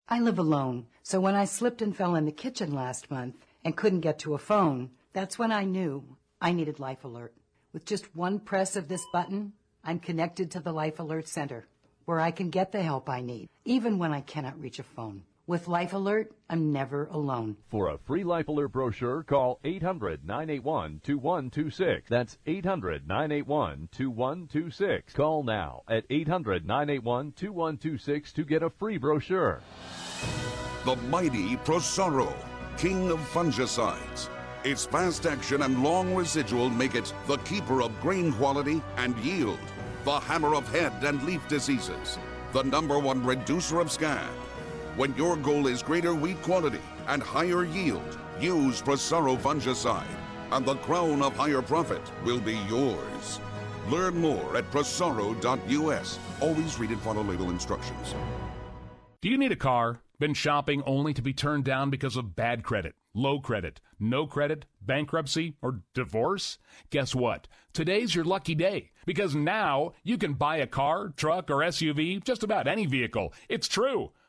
I 0.08 0.18
live 0.18 0.40
alone, 0.40 0.88
so 1.04 1.20
when 1.20 1.36
I 1.36 1.44
slipped 1.44 1.80
and 1.80 1.96
fell 1.96 2.16
in 2.16 2.24
the 2.24 2.32
kitchen 2.32 2.74
last 2.74 3.08
month 3.08 3.36
and 3.64 3.76
couldn't 3.76 4.00
get 4.00 4.18
to 4.20 4.34
a 4.34 4.38
phone, 4.38 4.90
that's 5.12 5.38
when 5.38 5.52
I 5.52 5.62
knew 5.62 6.02
I 6.40 6.50
needed 6.50 6.80
Life 6.80 7.04
Alert. 7.04 7.34
With 7.72 7.84
just 7.84 8.16
one 8.16 8.40
press 8.40 8.74
of 8.74 8.88
this 8.88 9.04
button, 9.12 9.52
I'm 9.84 10.00
connected 10.00 10.50
to 10.50 10.60
the 10.60 10.72
Life 10.72 10.98
Alert 10.98 11.28
Center, 11.28 11.68
where 12.04 12.18
I 12.18 12.32
can 12.32 12.50
get 12.50 12.72
the 12.72 12.82
help 12.82 13.08
I 13.08 13.20
need, 13.20 13.48
even 13.64 13.98
when 13.98 14.12
I 14.12 14.22
cannot 14.22 14.60
reach 14.60 14.80
a 14.80 14.82
phone. 14.82 15.22
With 15.50 15.66
Life 15.66 15.94
Alert, 15.94 16.30
I'm 16.48 16.72
never 16.72 17.06
alone. 17.06 17.56
For 17.70 17.88
a 17.88 17.98
free 17.98 18.22
Life 18.22 18.46
Alert 18.46 18.68
brochure, 18.68 19.24
call 19.24 19.58
800 19.64 20.24
981 20.24 21.00
2126. 21.02 22.08
That's 22.08 22.38
800 22.46 23.08
981 23.08 23.88
2126. 23.90 25.12
Call 25.12 25.42
now 25.42 25.82
at 25.88 26.04
800 26.08 26.64
981 26.64 27.32
2126 27.32 28.32
to 28.32 28.44
get 28.44 28.62
a 28.62 28.70
free 28.70 28.96
brochure. 28.96 29.60
The 30.84 30.94
mighty 31.08 31.56
Prosaro, 31.56 32.32
king 32.78 33.10
of 33.10 33.18
fungicides. 33.18 34.28
Its 34.62 34.86
fast 34.86 35.26
action 35.26 35.62
and 35.62 35.82
long 35.82 36.14
residual 36.14 36.70
make 36.70 36.94
it 36.94 37.12
the 37.26 37.38
keeper 37.38 37.82
of 37.82 38.00
grain 38.00 38.32
quality 38.34 38.80
and 38.98 39.18
yield, 39.18 39.58
the 40.04 40.20
hammer 40.20 40.54
of 40.54 40.68
head 40.68 40.92
and 41.02 41.20
leaf 41.24 41.42
diseases, 41.48 42.20
the 42.52 42.62
number 42.62 43.00
one 43.00 43.26
reducer 43.26 43.80
of 43.80 43.90
scab 43.90 44.30
when 44.96 45.14
your 45.16 45.36
goal 45.36 45.66
is 45.66 45.82
greater 45.82 46.14
wheat 46.14 46.40
quality 46.42 46.80
and 47.08 47.22
higher 47.22 47.64
yield, 47.64 48.18
use 48.40 48.82
Prosaro 48.82 49.36
fungicide. 49.38 50.04
and 50.52 50.66
the 50.66 50.74
crown 50.76 51.22
of 51.22 51.36
higher 51.36 51.62
profit 51.62 52.02
will 52.24 52.40
be 52.40 52.56
yours. 52.68 53.38
Learn 53.88 54.18
more 54.18 54.56
at 54.56 54.68
prosaro.us. 54.72 56.18
Always 56.40 56.78
read 56.78 56.90
and 56.90 57.00
follow 57.00 57.22
label 57.22 57.50
instructions. 57.50 58.14
Do 59.20 59.28
you 59.28 59.38
need 59.38 59.52
a 59.52 59.56
car? 59.56 60.00
Been 60.18 60.34
shopping 60.34 60.82
only 60.86 61.14
to 61.14 61.22
be 61.22 61.32
turned 61.32 61.64
down 61.64 61.88
because 61.88 62.16
of 62.16 62.34
bad 62.36 62.62
credit, 62.64 62.94
low 63.14 63.38
credit, 63.40 63.80
no 63.98 64.26
credit, 64.26 64.66
bankruptcy, 64.82 65.54
or 65.62 65.82
divorce? 65.94 66.58
Guess 66.90 67.14
what? 67.14 67.46
Today's 67.72 68.14
your 68.14 68.24
lucky 68.24 68.54
day 68.54 68.90
because 69.06 69.34
now 69.34 69.92
you 70.02 70.18
can 70.18 70.34
buy 70.34 70.56
a 70.56 70.66
car, 70.66 71.10
truck, 71.16 71.48
or 71.50 71.58
SUV, 71.58 72.22
just 72.24 72.42
about 72.42 72.66
any 72.66 72.86
vehicle. 72.86 73.32
It's 73.48 73.68
true. 73.68 74.10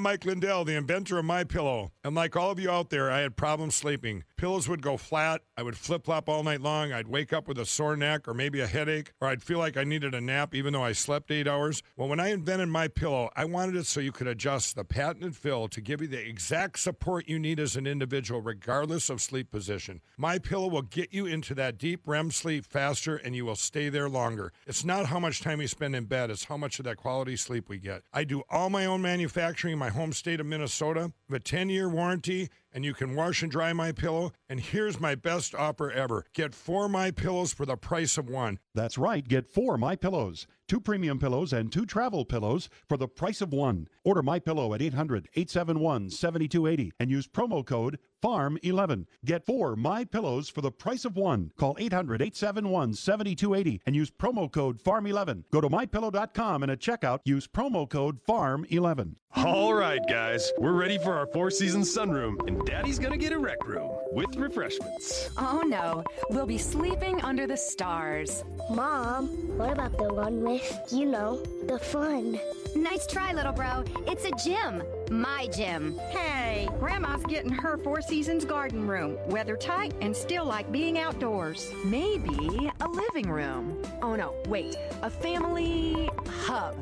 Mike 0.00 0.24
Lindell, 0.24 0.64
the 0.64 0.76
inventor 0.76 1.18
of 1.18 1.24
My 1.24 1.44
Pillow. 1.44 1.92
And 2.04 2.14
like 2.14 2.36
all 2.36 2.50
of 2.50 2.58
you 2.58 2.70
out 2.70 2.90
there, 2.90 3.10
I 3.10 3.20
had 3.20 3.36
problems 3.36 3.74
sleeping. 3.74 4.24
Pillows 4.36 4.68
would 4.68 4.82
go 4.82 4.96
flat. 4.96 5.42
I 5.56 5.62
would 5.62 5.76
flip 5.76 6.04
flop 6.04 6.28
all 6.28 6.42
night 6.42 6.60
long. 6.60 6.92
I'd 6.92 7.08
wake 7.08 7.32
up 7.32 7.48
with 7.48 7.58
a 7.58 7.66
sore 7.66 7.96
neck 7.96 8.28
or 8.28 8.34
maybe 8.34 8.60
a 8.60 8.66
headache, 8.66 9.12
or 9.20 9.28
I'd 9.28 9.42
feel 9.42 9.58
like 9.58 9.76
I 9.76 9.84
needed 9.84 10.14
a 10.14 10.20
nap 10.20 10.54
even 10.54 10.72
though 10.72 10.84
I 10.84 10.92
slept 10.92 11.30
eight 11.30 11.48
hours. 11.48 11.82
Well, 11.96 12.08
when 12.08 12.20
I 12.20 12.28
invented 12.28 12.68
My 12.68 12.88
Pillow, 12.88 13.30
I 13.34 13.44
wanted 13.44 13.76
it 13.76 13.86
so 13.86 14.00
you 14.00 14.12
could 14.12 14.26
adjust 14.26 14.76
the 14.76 14.84
patented 14.84 15.34
fill 15.34 15.68
to 15.68 15.80
give 15.80 16.00
you 16.00 16.08
the 16.08 16.24
exact 16.24 16.78
support 16.78 17.28
you 17.28 17.38
need 17.38 17.58
as 17.58 17.76
an 17.76 17.86
individual, 17.86 18.40
regardless 18.40 19.10
of 19.10 19.20
sleep 19.20 19.50
position. 19.50 20.00
My 20.16 20.38
Pillow 20.38 20.68
will 20.68 20.82
get 20.82 21.12
you 21.12 21.26
into 21.26 21.54
that 21.56 21.78
deep 21.78 22.02
REM 22.06 22.30
sleep 22.30 22.64
faster, 22.64 23.16
and 23.16 23.34
you 23.34 23.44
will 23.44 23.56
stay 23.56 23.88
there 23.88 24.08
longer. 24.08 24.52
It's 24.66 24.84
not 24.84 25.06
how 25.06 25.18
much 25.18 25.40
time 25.40 25.60
you 25.60 25.66
spend 25.66 25.96
in 25.96 26.04
bed; 26.04 26.30
it's 26.30 26.44
how 26.44 26.56
much 26.56 26.78
of 26.78 26.84
that 26.84 26.96
quality 26.96 27.36
sleep 27.36 27.68
we 27.68 27.78
get. 27.78 28.02
I 28.12 28.24
do 28.24 28.42
all 28.48 28.70
my 28.70 28.86
own 28.86 29.02
manufacturing 29.02 29.72
in 29.72 29.78
my 29.88 29.94
home 29.94 30.12
state 30.12 30.38
of 30.38 30.44
Minnesota. 30.44 31.10
A 31.32 31.38
10-year 31.38 31.88
warranty 31.88 32.50
and 32.74 32.84
you 32.84 32.92
can 32.92 33.14
wash 33.14 33.42
and 33.42 33.50
dry 33.50 33.72
my 33.72 33.90
pillow. 33.90 34.32
And 34.48 34.60
here's 34.60 35.00
my 35.00 35.14
best 35.14 35.54
offer 35.54 35.90
ever. 35.90 36.26
Get 36.34 36.54
four 36.54 36.90
my 36.90 37.10
pillows 37.10 37.54
for 37.54 37.64
the 37.64 37.76
price 37.76 38.18
of 38.18 38.28
one. 38.28 38.58
That's 38.74 38.98
right. 38.98 39.26
Get 39.26 39.46
four 39.46 39.78
my 39.78 39.96
pillows, 39.96 40.46
two 40.68 40.80
premium 40.80 41.18
pillows 41.18 41.54
and 41.54 41.72
two 41.72 41.86
travel 41.86 42.26
pillows 42.26 42.68
for 42.86 42.98
the 42.98 43.08
price 43.08 43.40
of 43.40 43.54
one. 43.54 43.88
Order 44.04 44.22
my 44.22 44.38
pillow 44.38 44.74
at 44.74 44.82
800-871-7280 44.82 46.90
and 47.00 47.10
use 47.10 47.26
promo 47.26 47.64
code 47.64 47.98
FARM11. 48.22 49.06
Get 49.24 49.46
four 49.46 49.76
my 49.76 50.04
pillows 50.04 50.48
for 50.48 50.60
the 50.60 50.70
price 50.70 51.04
of 51.04 51.16
one. 51.16 51.50
Call 51.56 51.74
800-871-7280 51.76 53.80
and 53.86 53.96
use 53.96 54.10
promo 54.10 54.50
code 54.50 54.82
FARM11. 54.82 55.44
Go 55.52 55.60
to 55.60 55.68
mypillow.com 55.68 56.62
and 56.62 56.72
at 56.72 56.80
checkout 56.80 57.20
use 57.24 57.46
promo 57.46 57.88
code 57.88 58.18
FARM11. 58.28 59.14
All 59.36 59.74
right, 59.74 60.00
guys, 60.08 60.50
we're 60.58 60.72
ready 60.72 60.96
for 60.98 61.14
our 61.14 61.26
four 61.26 61.50
season 61.50 61.82
sunroom, 61.82 62.36
and 62.48 62.64
Daddy's 62.64 62.98
gonna 62.98 63.18
get 63.18 63.32
a 63.32 63.38
rec 63.38 63.68
room 63.68 63.90
with 64.10 64.34
refreshments. 64.36 65.28
Oh 65.36 65.62
no, 65.66 66.02
we'll 66.30 66.46
be 66.46 66.56
sleeping 66.56 67.20
under 67.20 67.46
the 67.46 67.56
stars. 67.56 68.42
Mom, 68.70 69.26
what 69.58 69.72
about 69.72 69.96
the 69.98 70.12
one 70.12 70.42
with, 70.42 70.80
you 70.90 71.04
know, 71.04 71.42
the 71.66 71.78
fun? 71.78 72.40
Nice 72.74 73.06
try, 73.06 73.34
little 73.34 73.52
bro. 73.52 73.84
It's 74.06 74.24
a 74.24 74.30
gym. 74.42 74.82
My 75.10 75.46
gym. 75.46 75.98
Hey, 76.10 76.68
Grandma's 76.78 77.24
getting 77.24 77.50
her 77.50 77.78
Four 77.78 78.02
Seasons 78.02 78.44
garden 78.44 78.86
room. 78.86 79.16
Weather 79.28 79.56
tight 79.56 79.94
and 80.02 80.14
still 80.14 80.44
like 80.44 80.70
being 80.70 80.98
outdoors. 80.98 81.72
Maybe 81.84 82.70
a 82.80 82.88
living 82.88 83.30
room. 83.30 83.82
Oh 84.02 84.16
no, 84.16 84.34
wait, 84.48 84.76
a 85.02 85.08
family 85.08 86.10
hub. 86.26 86.76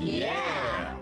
Yeah! 0.00 0.94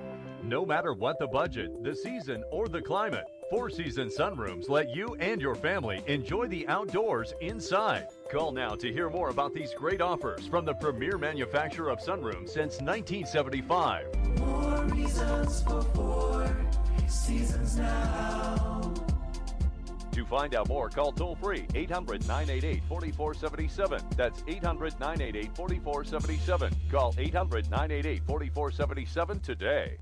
No 0.42 0.66
matter 0.66 0.92
what 0.92 1.18
the 1.18 1.26
budget, 1.26 1.82
the 1.84 1.94
season, 1.94 2.42
or 2.50 2.68
the 2.68 2.80
climate, 2.80 3.26
Four 3.50 3.70
Seasons 3.70 4.16
Sunrooms 4.16 4.68
let 4.68 4.90
you 4.90 5.16
and 5.20 5.40
your 5.40 5.54
family 5.54 6.02
enjoy 6.06 6.48
the 6.48 6.66
outdoors 6.66 7.32
inside. 7.40 8.08
Call 8.30 8.50
now 8.50 8.74
to 8.74 8.92
hear 8.92 9.08
more 9.08 9.28
about 9.30 9.54
these 9.54 9.72
great 9.72 10.00
offers 10.00 10.46
from 10.48 10.64
the 10.64 10.74
premier 10.74 11.16
manufacturer 11.16 11.90
of 11.90 12.00
sunrooms 12.00 12.50
since 12.50 12.80
1975. 12.80 14.06
Seasons 17.08 17.76
now. 17.78 18.92
To 20.12 20.24
find 20.24 20.54
out 20.54 20.68
more, 20.68 20.88
call 20.88 21.12
toll 21.12 21.36
free 21.36 21.66
800 21.74 22.26
988 22.26 22.82
4477. 22.88 24.02
That's 24.16 24.42
800 24.48 24.98
988 24.98 25.54
4477. 25.54 26.72
Call 26.90 27.14
800 27.18 27.70
988 27.70 28.22
4477 28.26 29.40
today. 29.40 29.98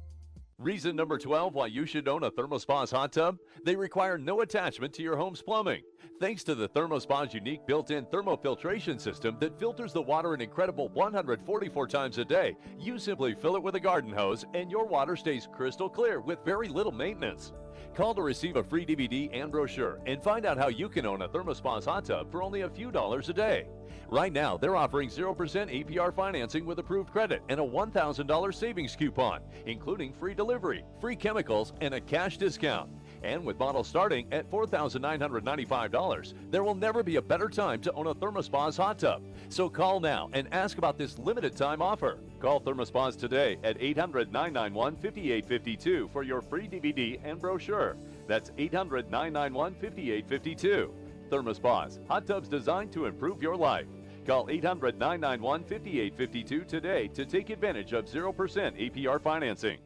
Reason 0.60 0.94
number 0.94 1.18
12 1.18 1.52
why 1.52 1.66
you 1.66 1.84
should 1.84 2.06
own 2.06 2.22
a 2.22 2.30
ThermoSpas 2.30 2.92
hot 2.92 3.12
tub? 3.12 3.38
They 3.64 3.74
require 3.74 4.16
no 4.16 4.42
attachment 4.42 4.94
to 4.94 5.02
your 5.02 5.16
home's 5.16 5.42
plumbing. 5.42 5.82
Thanks 6.20 6.44
to 6.44 6.54
the 6.54 6.68
ThermoSpa's 6.68 7.34
unique 7.34 7.66
built-in 7.66 8.06
thermofiltration 8.06 9.00
system 9.00 9.36
that 9.40 9.58
filters 9.58 9.92
the 9.92 10.00
water 10.00 10.32
an 10.32 10.40
incredible 10.40 10.90
144 10.90 11.88
times 11.88 12.18
a 12.18 12.24
day, 12.24 12.56
you 12.78 13.00
simply 13.00 13.34
fill 13.34 13.56
it 13.56 13.62
with 13.64 13.74
a 13.74 13.80
garden 13.80 14.12
hose 14.12 14.44
and 14.54 14.70
your 14.70 14.86
water 14.86 15.16
stays 15.16 15.48
crystal 15.52 15.88
clear 15.88 16.20
with 16.20 16.44
very 16.44 16.68
little 16.68 16.92
maintenance. 16.92 17.52
Call 17.96 18.14
to 18.14 18.22
receive 18.22 18.54
a 18.54 18.62
free 18.62 18.86
DVD 18.86 19.28
and 19.32 19.50
brochure 19.50 19.98
and 20.06 20.22
find 20.22 20.46
out 20.46 20.56
how 20.56 20.68
you 20.68 20.88
can 20.88 21.04
own 21.04 21.22
a 21.22 21.28
ThermoSpas 21.28 21.84
hot 21.84 22.04
tub 22.04 22.30
for 22.30 22.44
only 22.44 22.60
a 22.60 22.70
few 22.70 22.92
dollars 22.92 23.28
a 23.28 23.32
day. 23.32 23.66
Right 24.14 24.32
now, 24.32 24.56
they're 24.56 24.76
offering 24.76 25.08
0% 25.08 25.34
APR 25.34 26.14
financing 26.14 26.64
with 26.64 26.78
approved 26.78 27.10
credit 27.10 27.42
and 27.48 27.58
a 27.58 27.64
$1,000 27.64 28.54
savings 28.54 28.94
coupon, 28.94 29.40
including 29.66 30.12
free 30.12 30.34
delivery, 30.34 30.84
free 31.00 31.16
chemicals, 31.16 31.72
and 31.80 31.94
a 31.94 32.00
cash 32.00 32.38
discount. 32.38 32.88
And 33.24 33.44
with 33.44 33.58
models 33.58 33.88
starting 33.88 34.32
at 34.32 34.48
$4,995, 34.52 36.34
there 36.48 36.62
will 36.62 36.76
never 36.76 37.02
be 37.02 37.16
a 37.16 37.22
better 37.22 37.48
time 37.48 37.80
to 37.80 37.92
own 37.94 38.06
a 38.06 38.14
ThermoSpas 38.14 38.76
hot 38.76 39.00
tub. 39.00 39.20
So 39.48 39.68
call 39.68 39.98
now 39.98 40.30
and 40.32 40.46
ask 40.54 40.78
about 40.78 40.96
this 40.96 41.18
limited 41.18 41.56
time 41.56 41.82
offer. 41.82 42.20
Call 42.38 42.60
ThermoSpas 42.60 43.18
today 43.18 43.58
at 43.64 43.76
800 43.80 44.32
991 44.32 44.94
5852 44.94 46.08
for 46.12 46.22
your 46.22 46.40
free 46.40 46.68
DVD 46.68 47.18
and 47.24 47.40
brochure. 47.40 47.96
That's 48.28 48.52
800 48.58 49.10
991 49.10 49.74
5852. 49.74 50.94
ThermoSpas, 51.30 52.06
hot 52.06 52.28
tubs 52.28 52.48
designed 52.48 52.92
to 52.92 53.06
improve 53.06 53.42
your 53.42 53.56
life. 53.56 53.86
Call 54.26 54.48
800 54.48 54.98
991 54.98 55.64
5852 55.64 56.64
today 56.64 57.08
to 57.08 57.26
take 57.26 57.50
advantage 57.50 57.92
of 57.92 58.06
0% 58.06 58.34
APR 58.34 59.20
financing. 59.20 59.78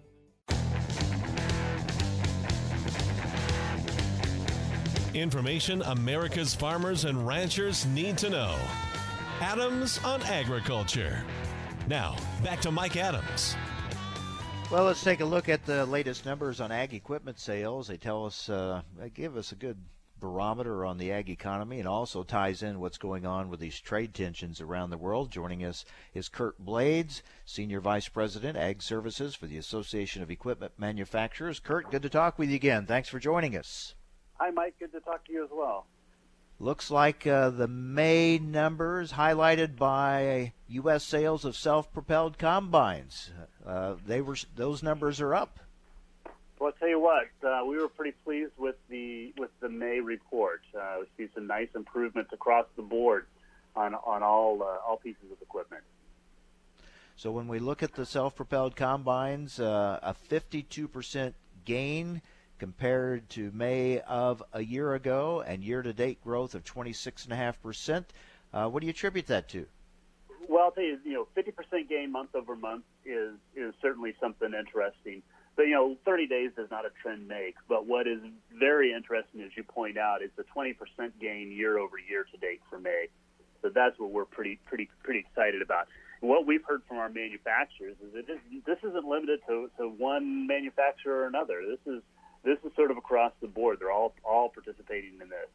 Information 5.15 5.83
America's 5.83 6.55
farmers 6.55 7.05
and 7.05 7.27
ranchers 7.27 7.87
need 7.87 8.17
to 8.19 8.31
know. 8.31 8.57
Adams 9.41 9.99
on 10.05 10.23
Agriculture. 10.23 11.25
Now, 11.89 12.17
back 12.45 12.61
to 12.61 12.71
Mike 12.71 12.97
Adams. 12.97 13.57
Well, 14.71 14.85
let's 14.85 15.03
take 15.03 15.21
a 15.21 15.25
look 15.25 15.49
at 15.49 15.65
the 15.65 15.87
latest 15.87 16.27
numbers 16.27 16.61
on 16.61 16.71
ag 16.71 16.93
equipment 16.93 17.39
sales. 17.41 17.89
They 17.89 17.97
tell 17.97 18.27
us, 18.27 18.49
uh, 18.49 18.83
they 18.99 19.09
give 19.09 19.37
us 19.37 19.51
a 19.53 19.57
good 19.57 19.79
barometer 20.21 20.85
on 20.85 20.99
the 20.99 21.13
ag 21.13 21.31
economy 21.31 21.79
and 21.79 21.89
also 21.89 22.23
ties 22.23 22.63
in 22.63 22.81
what's 22.81 22.99
going 22.99 23.27
on 23.27 23.49
with 23.49 23.61
these 23.61 23.81
trade 23.81 24.15
tensions 24.15 24.61
around 24.61 24.91
the 24.91 24.99
world. 24.99 25.31
Joining 25.31 25.65
us 25.65 25.85
is 26.15 26.29
Curt 26.29 26.59
Blades, 26.59 27.23
Senior 27.45 27.81
Vice 27.81 28.09
President, 28.09 28.57
Ag 28.57 28.83
Services 28.83 29.35
for 29.35 29.47
the 29.47 29.59
Association 29.59 30.23
of 30.23 30.31
Equipment 30.31 30.73
Manufacturers. 30.79 31.61
Curt, 31.61 31.91
good 31.91 32.03
to 32.03 32.09
talk 32.09 32.39
with 32.39 32.49
you 32.49 32.57
again. 32.57 32.87
Thanks 32.87 33.09
for 33.09 33.19
joining 33.19 33.57
us. 33.57 33.95
Hi, 34.35 34.51
Mike. 34.51 34.75
Good 34.79 34.93
to 34.93 35.01
talk 35.01 35.25
to 35.27 35.33
you 35.33 35.45
as 35.45 35.51
well. 35.53 35.87
Looks 36.61 36.91
like 36.91 37.25
uh, 37.25 37.51
the 37.51 37.69
May 37.69 38.39
numbers 38.39 39.13
highlighted 39.13 39.77
by 39.77 40.53
U.S. 40.69 41.05
sales 41.05 41.45
of 41.45 41.57
self-propelled 41.57 42.37
combines. 42.37 43.31
Uh, 43.65 43.95
they 44.05 44.21
were 44.21 44.37
those 44.57 44.83
numbers 44.83 45.21
are 45.21 45.35
up. 45.35 45.61
Well, 46.59 46.73
I'll 46.73 46.79
tell 46.79 46.89
you 46.89 46.99
what, 46.99 47.29
uh, 47.47 47.65
we 47.65 47.79
were 47.79 47.89
pretty 47.89 48.17
pleased 48.25 48.53
with 48.57 48.75
the 48.89 49.33
with 49.39 49.51
the 49.61 49.69
May 49.69 50.01
report. 50.01 50.63
Uh, 50.77 50.97
we 51.01 51.07
see 51.27 51.31
some 51.35 51.47
nice 51.47 51.69
improvements 51.75 52.33
across 52.33 52.67
the 52.75 52.83
board 52.83 53.27
on 53.77 53.95
on 53.95 54.23
all 54.23 54.63
uh, 54.63 54.79
all 54.87 54.97
pieces 54.97 55.31
of 55.31 55.41
equipment. 55.41 55.85
So 57.17 57.31
when 57.31 57.49
we 57.49 57.59
look 57.59 57.83
at 57.83 57.95
the 57.95 58.07
self-propelled 58.07 58.77
combines, 58.77 59.59
uh, 59.59 59.99
a 60.03 60.15
52% 60.31 61.35
gain 61.65 62.23
compared 62.61 63.29
to 63.31 63.51
May 63.53 63.99
of 64.01 64.43
a 64.53 64.63
year 64.63 64.95
ago, 64.95 65.43
and 65.45 65.65
year-to-date 65.65 66.23
growth 66.23 66.55
of 66.55 66.65
26.5%. 66.65 68.05
Uh, 68.53 68.69
what 68.69 68.81
do 68.81 68.87
you 68.87 68.91
attribute 68.91 69.27
that 69.27 69.49
to? 69.49 69.67
Well, 70.49 70.65
I'll 70.65 70.71
tell 70.71 70.85
you, 70.85 70.99
you 71.05 71.13
know, 71.13 71.29
50% 71.37 71.89
gain 71.89 72.13
month 72.13 72.35
over 72.35 72.55
month 72.57 72.85
is 73.05 73.35
is 73.57 73.75
certainly 73.83 74.15
something 74.21 74.53
interesting. 74.55 75.23
But 75.59 75.67
you 75.67 75.75
know, 75.75 75.97
30 76.05 76.29
days 76.29 76.53
does 76.57 76.71
not 76.71 76.87
a 76.87 76.91
trend 77.03 77.27
make. 77.27 77.57
But 77.69 77.85
what 77.85 78.07
is 78.07 78.21
very 78.57 78.93
interesting, 78.93 79.43
as 79.43 79.51
you 79.57 79.65
point 79.65 79.99
out, 79.99 80.23
is 80.23 80.31
the 80.37 80.45
20% 80.57 80.77
gain 81.21 81.51
year 81.51 81.79
over 81.79 81.99
year 81.99 82.25
to 82.31 82.39
date 82.39 82.61
for 82.71 82.79
May. 82.79 83.09
So 83.61 83.69
that's 83.75 83.99
what 83.99 84.13
we're 84.13 84.25
pretty 84.25 84.61
pretty 84.67 84.89
pretty 85.03 85.19
excited 85.19 85.61
about. 85.61 85.89
And 86.23 86.31
what 86.31 86.47
we've 86.47 86.63
heard 86.65 86.83
from 86.87 86.99
our 86.99 87.09
manufacturers 87.09 87.97
is 88.01 88.15
that 88.15 88.29
this, 88.29 88.39
this 88.67 88.79
isn't 88.89 89.05
limited 89.05 89.41
to, 89.49 89.69
to 89.79 89.89
one 89.89 90.47
manufacturer 90.47 91.25
or 91.25 91.27
another. 91.27 91.61
This 91.69 91.93
is 91.93 92.03
this 92.45 92.59
is 92.65 92.71
sort 92.77 92.93
of 92.93 92.97
across 92.97 93.33
the 93.41 93.49
board. 93.49 93.79
They're 93.81 93.91
all 93.91 94.15
all 94.25 94.51
participating 94.51 95.15
in 95.21 95.29
this. 95.29 95.51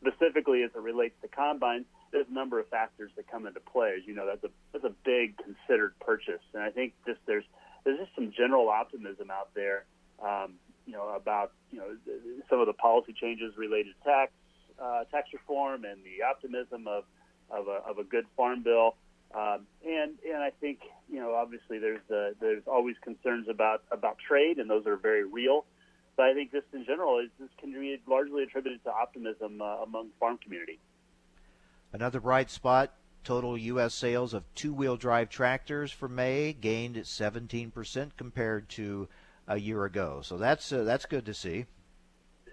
Specifically, 0.00 0.62
as 0.62 0.70
it 0.74 0.80
relates 0.80 1.16
to 1.20 1.28
combines, 1.28 1.84
there's 2.12 2.26
a 2.30 2.34
number 2.34 2.60
of 2.60 2.68
factors 2.68 3.10
that 3.16 3.30
come 3.30 3.46
into 3.46 3.60
play. 3.60 3.92
As 3.98 4.06
you 4.06 4.14
know, 4.14 4.24
that's 4.24 4.44
a 4.44 4.50
that's 4.72 4.86
a 4.86 4.94
big 5.04 5.36
considered 5.36 5.92
purchase, 6.00 6.40
and 6.54 6.62
I 6.62 6.70
think 6.70 6.94
just 7.06 7.20
there's 7.26 7.44
there's 7.84 7.98
just 7.98 8.14
some 8.14 8.32
general 8.36 8.68
optimism 8.68 9.30
out 9.30 9.50
there, 9.54 9.84
um, 10.22 10.54
you 10.86 10.92
know, 10.92 11.08
about 11.14 11.52
you 11.70 11.78
know 11.78 11.88
some 12.48 12.60
of 12.60 12.66
the 12.66 12.72
policy 12.72 13.14
changes 13.18 13.56
related 13.56 13.94
to 13.98 14.10
tax 14.10 14.32
uh, 14.82 15.04
tax 15.04 15.28
reform 15.32 15.84
and 15.84 15.98
the 16.04 16.24
optimism 16.24 16.86
of 16.88 17.04
of 17.50 17.68
a, 17.68 17.88
of 17.88 17.98
a 17.98 18.04
good 18.04 18.24
farm 18.36 18.62
bill. 18.62 18.96
Um, 19.34 19.66
and 19.84 20.14
and 20.24 20.42
I 20.42 20.50
think 20.60 20.80
you 21.10 21.20
know 21.20 21.34
obviously 21.34 21.78
there's 21.78 22.08
uh, 22.10 22.34
there's 22.40 22.62
always 22.66 22.96
concerns 23.02 23.48
about 23.48 23.82
about 23.90 24.18
trade, 24.18 24.58
and 24.58 24.68
those 24.68 24.86
are 24.86 24.96
very 24.96 25.24
real. 25.24 25.64
But 26.16 26.26
I 26.26 26.34
think 26.34 26.52
just 26.52 26.66
in 26.72 26.84
general, 26.84 27.18
is 27.18 27.30
this 27.40 27.48
can 27.58 27.72
be 27.72 28.00
largely 28.06 28.44
attributed 28.44 28.84
to 28.84 28.92
optimism 28.92 29.60
uh, 29.60 29.82
among 29.82 30.10
farm 30.20 30.38
community. 30.38 30.78
Another 31.92 32.20
bright 32.20 32.50
spot 32.50 32.92
total 33.24 33.56
U.S. 33.56 33.94
sales 33.94 34.34
of 34.34 34.44
two 34.54 34.72
wheel 34.72 34.96
drive 34.96 35.28
tractors 35.30 35.90
for 35.90 36.08
May 36.08 36.52
gained 36.52 36.96
17% 36.96 38.10
compared 38.16 38.68
to 38.70 39.08
a 39.46 39.58
year 39.58 39.84
ago. 39.84 40.20
So 40.22 40.38
that's 40.38 40.72
uh, 40.72 40.84
that's 40.84 41.06
good 41.06 41.26
to 41.26 41.34
see. 41.34 41.66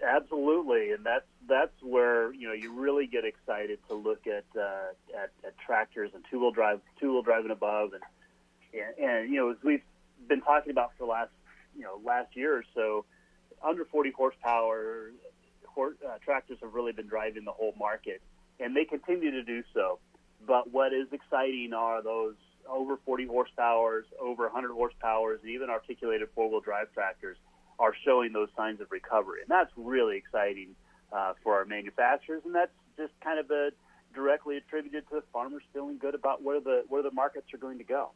Absolutely, 0.04 0.92
and 0.92 1.04
that's 1.04 1.26
that's 1.48 1.82
where 1.82 2.32
you 2.32 2.48
know 2.48 2.54
you 2.54 2.72
really 2.72 3.06
get 3.06 3.24
excited 3.24 3.78
to 3.88 3.94
look 3.94 4.26
at 4.26 4.44
uh, 4.58 4.92
at, 5.16 5.30
at 5.44 5.58
tractors 5.58 6.10
and 6.14 6.24
two 6.30 6.40
wheel 6.40 6.50
drive, 6.50 6.80
two 6.98 7.12
wheel 7.12 7.22
drive 7.22 7.44
and 7.44 7.52
above, 7.52 7.90
and, 7.92 8.02
and 8.74 9.08
and 9.08 9.30
you 9.30 9.36
know 9.36 9.50
as 9.50 9.56
we've 9.62 9.82
been 10.28 10.40
talking 10.40 10.70
about 10.70 10.92
for 10.98 11.06
the 11.06 11.10
last 11.10 11.30
you 11.76 11.82
know 11.82 12.00
last 12.04 12.36
year 12.36 12.56
or 12.56 12.64
so, 12.74 13.04
under 13.62 13.84
40 13.84 14.10
horsepower 14.10 15.12
horse, 15.66 15.96
uh, 16.06 16.18
tractors 16.24 16.58
have 16.62 16.74
really 16.74 16.92
been 16.92 17.06
driving 17.06 17.44
the 17.44 17.52
whole 17.52 17.74
market, 17.78 18.20
and 18.60 18.76
they 18.76 18.84
continue 18.84 19.30
to 19.30 19.42
do 19.42 19.62
so. 19.72 19.98
But 20.46 20.72
what 20.72 20.92
is 20.92 21.06
exciting 21.12 21.72
are 21.74 22.02
those 22.02 22.34
over 22.68 22.96
40 23.04 23.26
horsepowers, 23.26 24.02
over 24.20 24.44
100 24.44 24.70
horsepowers, 24.70 25.40
and 25.42 25.50
even 25.50 25.70
articulated 25.70 26.28
four-wheel 26.34 26.60
drive 26.60 26.92
tractors 26.94 27.36
are 27.78 27.94
showing 28.04 28.32
those 28.32 28.48
signs 28.56 28.80
of 28.80 28.90
recovery, 28.90 29.40
and 29.40 29.50
that's 29.50 29.72
really 29.76 30.16
exciting 30.16 30.74
uh, 31.12 31.32
for 31.42 31.54
our 31.56 31.64
manufacturers, 31.64 32.42
and 32.44 32.54
that's 32.54 32.72
just 32.96 33.12
kind 33.22 33.38
of 33.38 33.50
a 33.50 33.70
directly 34.14 34.56
attributed 34.56 35.08
to 35.08 35.16
the 35.16 35.22
farmers 35.32 35.62
feeling 35.72 35.98
good 35.98 36.14
about 36.14 36.42
where 36.42 36.60
the 36.60 36.84
where 36.88 37.02
the 37.02 37.10
markets 37.10 37.52
are 37.54 37.58
going 37.58 37.78
to 37.78 37.84
go. 37.84 38.10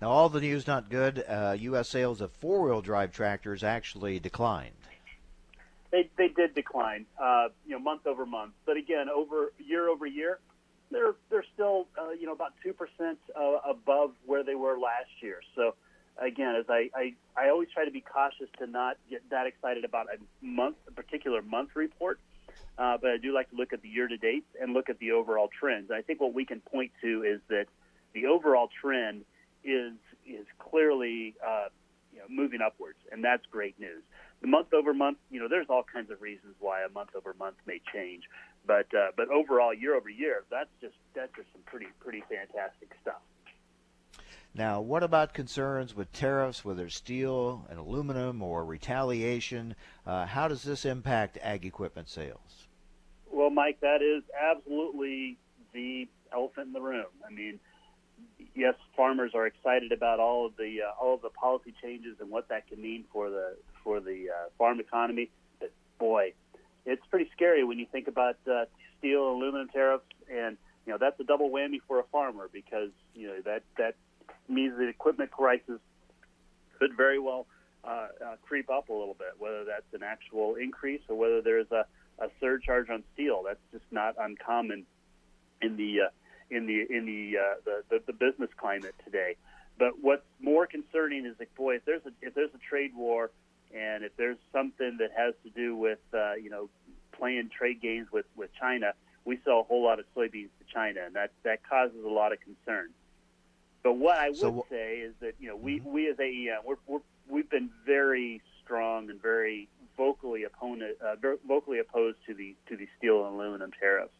Now, 0.00 0.08
all 0.10 0.28
the 0.30 0.40
news 0.40 0.66
not 0.66 0.88
good. 0.88 1.22
Uh, 1.28 1.56
U.S. 1.58 1.88
sales 1.90 2.22
of 2.22 2.32
four-wheel 2.32 2.80
drive 2.80 3.12
tractors 3.12 3.62
actually 3.62 4.18
declined. 4.18 4.72
They 5.90 6.08
they 6.16 6.28
did 6.28 6.54
decline, 6.54 7.06
uh, 7.20 7.48
you 7.66 7.72
know, 7.72 7.78
month 7.80 8.06
over 8.06 8.24
month, 8.24 8.52
but 8.64 8.76
again, 8.76 9.08
over 9.08 9.52
year 9.58 9.88
over 9.88 10.06
year, 10.06 10.38
they're 10.90 11.14
they're 11.30 11.44
still 11.54 11.86
uh, 11.98 12.10
you 12.10 12.26
know 12.26 12.32
about 12.32 12.52
two 12.62 12.72
percent 12.72 13.18
uh, 13.36 13.58
above 13.68 14.12
where 14.26 14.42
they 14.42 14.54
were 14.54 14.78
last 14.78 15.10
year. 15.20 15.40
So 15.54 15.74
again, 16.18 16.56
as 16.56 16.66
I, 16.68 16.90
I 16.94 17.14
I 17.36 17.48
always 17.50 17.68
try 17.72 17.84
to 17.84 17.90
be 17.90 18.00
cautious 18.00 18.48
to 18.58 18.66
not 18.66 18.96
get 19.08 19.28
that 19.30 19.46
excited 19.46 19.84
about 19.84 20.06
a 20.06 20.44
month, 20.44 20.76
a 20.88 20.92
particular 20.92 21.42
month 21.42 21.70
report. 21.74 22.18
Uh, 22.78 22.96
but 23.00 23.10
I 23.10 23.16
do 23.18 23.34
like 23.34 23.50
to 23.50 23.56
look 23.56 23.72
at 23.72 23.82
the 23.82 23.88
year 23.88 24.08
to 24.08 24.16
date 24.16 24.44
and 24.60 24.72
look 24.72 24.88
at 24.88 24.98
the 24.98 25.12
overall 25.12 25.48
trends. 25.48 25.90
I 25.90 26.02
think 26.02 26.20
what 26.20 26.32
we 26.32 26.44
can 26.44 26.60
point 26.60 26.92
to 27.02 27.22
is 27.24 27.40
that 27.48 27.66
the 28.14 28.26
overall 28.26 28.68
trend 28.80 29.24
is 29.64 29.92
is 30.26 30.46
clearly 30.58 31.34
uh, 31.46 31.68
you 32.12 32.20
know, 32.20 32.24
moving 32.28 32.60
upwards, 32.60 32.98
and 33.12 33.24
that's 33.24 33.44
great 33.50 33.78
news. 33.78 34.02
The 34.40 34.46
month 34.46 34.72
over 34.72 34.94
month, 34.94 35.18
you 35.30 35.38
know, 35.38 35.48
there's 35.48 35.66
all 35.68 35.82
kinds 35.82 36.10
of 36.10 36.22
reasons 36.22 36.54
why 36.60 36.82
a 36.82 36.88
month 36.88 37.10
over 37.14 37.34
month 37.38 37.56
may 37.66 37.80
change, 37.92 38.24
but 38.66 38.86
uh, 38.94 39.08
but 39.16 39.28
overall, 39.28 39.74
year 39.74 39.94
over 39.96 40.08
year, 40.08 40.44
that's 40.50 40.70
just 40.80 40.94
that's 41.14 41.34
just 41.36 41.48
some 41.52 41.62
pretty 41.66 41.88
pretty 42.00 42.22
fantastic 42.28 42.90
stuff. 43.02 43.20
Now, 44.54 44.80
what 44.80 45.04
about 45.04 45.32
concerns 45.32 45.94
with 45.94 46.12
tariffs, 46.12 46.64
whether 46.64 46.88
steel 46.88 47.66
and 47.70 47.78
aluminum 47.78 48.42
or 48.42 48.64
retaliation? 48.64 49.76
Uh, 50.04 50.26
how 50.26 50.48
does 50.48 50.64
this 50.64 50.84
impact 50.84 51.38
ag 51.40 51.64
equipment 51.64 52.08
sales? 52.08 52.66
Well, 53.30 53.50
Mike, 53.50 53.78
that 53.80 54.02
is 54.02 54.24
absolutely 54.38 55.38
the 55.72 56.08
elephant 56.32 56.68
in 56.68 56.72
the 56.72 56.80
room. 56.80 57.06
I 57.24 57.32
mean, 57.32 57.60
yes, 58.56 58.74
farmers 58.96 59.32
are 59.34 59.46
excited 59.46 59.92
about 59.92 60.18
all 60.18 60.46
of 60.46 60.56
the 60.56 60.78
uh, 60.82 61.00
all 61.00 61.14
of 61.14 61.22
the 61.22 61.30
policy 61.30 61.72
changes 61.80 62.16
and 62.20 62.28
what 62.28 62.48
that 62.48 62.66
can 62.66 62.82
mean 62.82 63.04
for 63.12 63.30
the 63.30 63.56
for 63.84 64.00
the 64.00 64.26
uh, 64.30 64.48
farm 64.58 64.80
economy. 64.80 65.30
But 65.60 65.70
boy, 65.98 66.32
it's 66.86 67.04
pretty 67.10 67.30
scary 67.32 67.64
when 67.64 67.78
you 67.78 67.86
think 67.90 68.08
about 68.08 68.36
uh, 68.50 68.64
steel 68.98 69.32
and 69.32 69.42
aluminum 69.42 69.68
tariffs, 69.68 70.04
and 70.32 70.56
you 70.86 70.92
know 70.92 70.98
that's 70.98 71.18
a 71.20 71.24
double 71.24 71.50
whammy 71.50 71.80
for 71.86 72.00
a 72.00 72.04
farmer 72.04 72.48
because 72.52 72.90
you 73.14 73.28
know 73.28 73.40
that 73.44 73.62
that 73.78 73.96
means 74.48 74.76
the 74.76 74.88
equipment 74.88 75.30
prices 75.30 75.80
could 76.78 76.96
very 76.96 77.18
well 77.18 77.46
uh, 77.84 77.88
uh, 77.88 78.36
creep 78.46 78.70
up 78.70 78.88
a 78.88 78.92
little 78.92 79.14
bit, 79.14 79.34
whether 79.38 79.64
that's 79.64 79.92
an 79.94 80.02
actual 80.02 80.56
increase 80.56 81.00
or 81.08 81.16
whether 81.16 81.40
there's 81.40 81.70
a, 81.70 81.84
a 82.18 82.28
surcharge 82.40 82.90
on 82.90 83.02
steel. 83.14 83.42
That's 83.46 83.60
just 83.72 83.84
not 83.90 84.16
uncommon 84.18 84.86
in 85.62 85.76
the 85.76 86.02
uh, 86.02 86.08
in 86.50 86.66
the 86.66 86.86
in 86.94 87.06
the, 87.06 87.38
uh, 87.38 87.54
the, 87.64 87.82
the 87.88 88.02
the 88.06 88.12
business 88.12 88.50
climate 88.56 88.94
today. 89.04 89.36
But 89.78 89.92
what's 90.00 90.26
more 90.40 90.66
concerning 90.66 91.24
is 91.24 91.36
like, 91.38 91.54
boy, 91.54 91.76
if 91.76 91.84
there's 91.84 92.04
a 92.04 92.10
if 92.20 92.34
there's 92.34 92.50
a 92.54 92.58
trade 92.58 92.92
war, 92.94 93.30
and 93.74 94.04
if 94.04 94.16
there's 94.16 94.38
something 94.52 94.96
that 94.98 95.10
has 95.16 95.34
to 95.44 95.50
do 95.50 95.76
with 95.76 95.98
uh, 96.14 96.34
you 96.34 96.50
know 96.50 96.68
playing 97.12 97.50
trade 97.56 97.80
games 97.80 98.08
with 98.12 98.26
with 98.36 98.50
China, 98.58 98.92
we 99.24 99.38
sell 99.44 99.60
a 99.60 99.62
whole 99.64 99.84
lot 99.84 99.98
of 99.98 100.06
soybeans 100.16 100.48
to 100.58 100.72
China, 100.72 101.00
and 101.04 101.14
that 101.14 101.32
that 101.44 101.60
causes 101.68 102.04
a 102.04 102.08
lot 102.08 102.32
of 102.32 102.38
concern. 102.40 102.90
But 103.82 103.94
what 103.94 104.18
I 104.18 104.28
would 104.28 104.38
So- 104.38 104.66
say 104.70 104.98
is 104.98 105.14
that 105.20 105.34
you 105.38 105.48
know 105.48 105.56
we 105.56 105.80
we 105.80 106.08
as 106.08 106.18
AEM 106.18 106.60
we're, 106.64 106.76
we're 106.86 107.00
we've 107.28 107.50
been 107.50 107.70
very 107.86 108.42
strong 108.62 109.10
and 109.10 109.20
very 109.20 109.68
vocally 109.96 110.44
opponent 110.44 110.96
uh, 111.00 111.16
vocally 111.46 111.78
opposed 111.78 112.18
to 112.26 112.34
the 112.34 112.54
to 112.68 112.76
the 112.76 112.88
steel 112.98 113.24
and 113.26 113.34
aluminum 113.34 113.70
tariffs. 113.78 114.12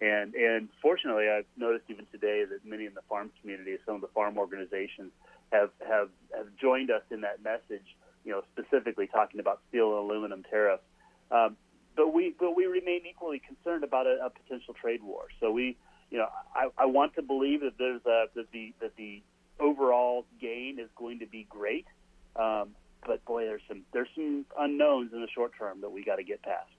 And 0.00 0.34
and 0.34 0.68
fortunately, 0.80 1.28
I've 1.28 1.46
noticed 1.56 1.84
even 1.88 2.06
today 2.10 2.44
that 2.44 2.64
many 2.64 2.86
in 2.86 2.94
the 2.94 3.02
farm 3.02 3.30
community, 3.40 3.76
some 3.86 3.94
of 3.96 4.00
the 4.00 4.08
farm 4.08 4.36
organizations, 4.36 5.12
have 5.52 5.70
have 5.88 6.08
have 6.36 6.46
joined 6.60 6.90
us 6.90 7.02
in 7.10 7.20
that 7.20 7.42
message. 7.42 7.86
You 8.24 8.32
know, 8.32 8.42
specifically 8.52 9.06
talking 9.06 9.40
about 9.40 9.60
steel 9.68 9.98
and 9.98 10.10
aluminum 10.10 10.42
tariffs. 10.44 10.84
Um, 11.30 11.56
but 11.96 12.12
we 12.12 12.34
but 12.38 12.56
we 12.56 12.66
remain 12.66 13.02
equally 13.08 13.40
concerned 13.40 13.84
about 13.84 14.06
a, 14.06 14.26
a 14.26 14.30
potential 14.30 14.74
trade 14.74 15.02
war. 15.02 15.24
So 15.40 15.50
we, 15.50 15.76
you 16.10 16.18
know, 16.18 16.28
I, 16.54 16.68
I 16.78 16.86
want 16.86 17.14
to 17.16 17.22
believe 17.22 17.60
that 17.60 17.78
there's 17.78 18.04
a, 18.06 18.26
that 18.34 18.50
the 18.52 18.72
that 18.80 18.96
the 18.96 19.22
overall 19.60 20.24
gain 20.40 20.78
is 20.78 20.88
going 20.96 21.20
to 21.20 21.26
be 21.26 21.46
great. 21.48 21.86
Um, 22.36 22.70
but 23.06 23.24
boy, 23.24 23.44
there's 23.44 23.62
some 23.68 23.82
there's 23.92 24.08
some 24.14 24.46
unknowns 24.58 25.12
in 25.12 25.20
the 25.20 25.28
short 25.34 25.52
term 25.58 25.80
that 25.80 25.90
we 25.90 26.04
got 26.04 26.16
to 26.16 26.24
get 26.24 26.42
past. 26.42 26.70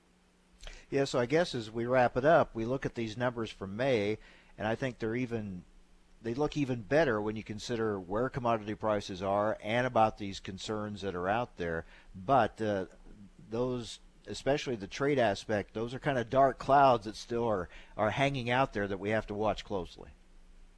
Yeah, 0.89 1.05
so 1.05 1.19
I 1.19 1.25
guess 1.25 1.55
as 1.55 1.71
we 1.71 1.85
wrap 1.85 2.17
it 2.17 2.25
up, 2.25 2.51
we 2.53 2.65
look 2.65 2.85
at 2.85 2.95
these 2.95 3.17
numbers 3.17 3.49
from 3.49 3.75
May, 3.75 4.17
and 4.57 4.67
I 4.67 4.75
think 4.75 4.99
they're 4.99 5.15
even 5.15 5.63
they 6.23 6.33
look 6.33 6.57
even 6.57 6.81
better 6.81 7.21
when 7.21 7.35
you 7.35 7.43
consider 7.43 7.99
where 7.99 8.29
commodity 8.29 8.75
prices 8.75 9.21
are 9.21 9.57
and 9.61 9.85
about 9.85 10.17
these 10.17 10.39
concerns 10.39 11.01
that 11.01 11.15
are 11.15 11.29
out 11.29 11.57
there. 11.57 11.85
But 12.15 12.61
uh, 12.61 12.85
those, 13.49 13.99
especially 14.27 14.75
the 14.75 14.87
trade 14.87 15.19
aspect, 15.19 15.73
those 15.73 15.93
are 15.93 15.99
kind 15.99 16.17
of 16.17 16.29
dark 16.29 16.57
clouds 16.57 17.05
that 17.05 17.15
still 17.15 17.47
are 17.47 17.69
are 17.97 18.09
hanging 18.09 18.49
out 18.49 18.73
there 18.73 18.87
that 18.87 18.99
we 18.99 19.09
have 19.09 19.27
to 19.27 19.33
watch 19.33 19.63
closely. 19.65 20.09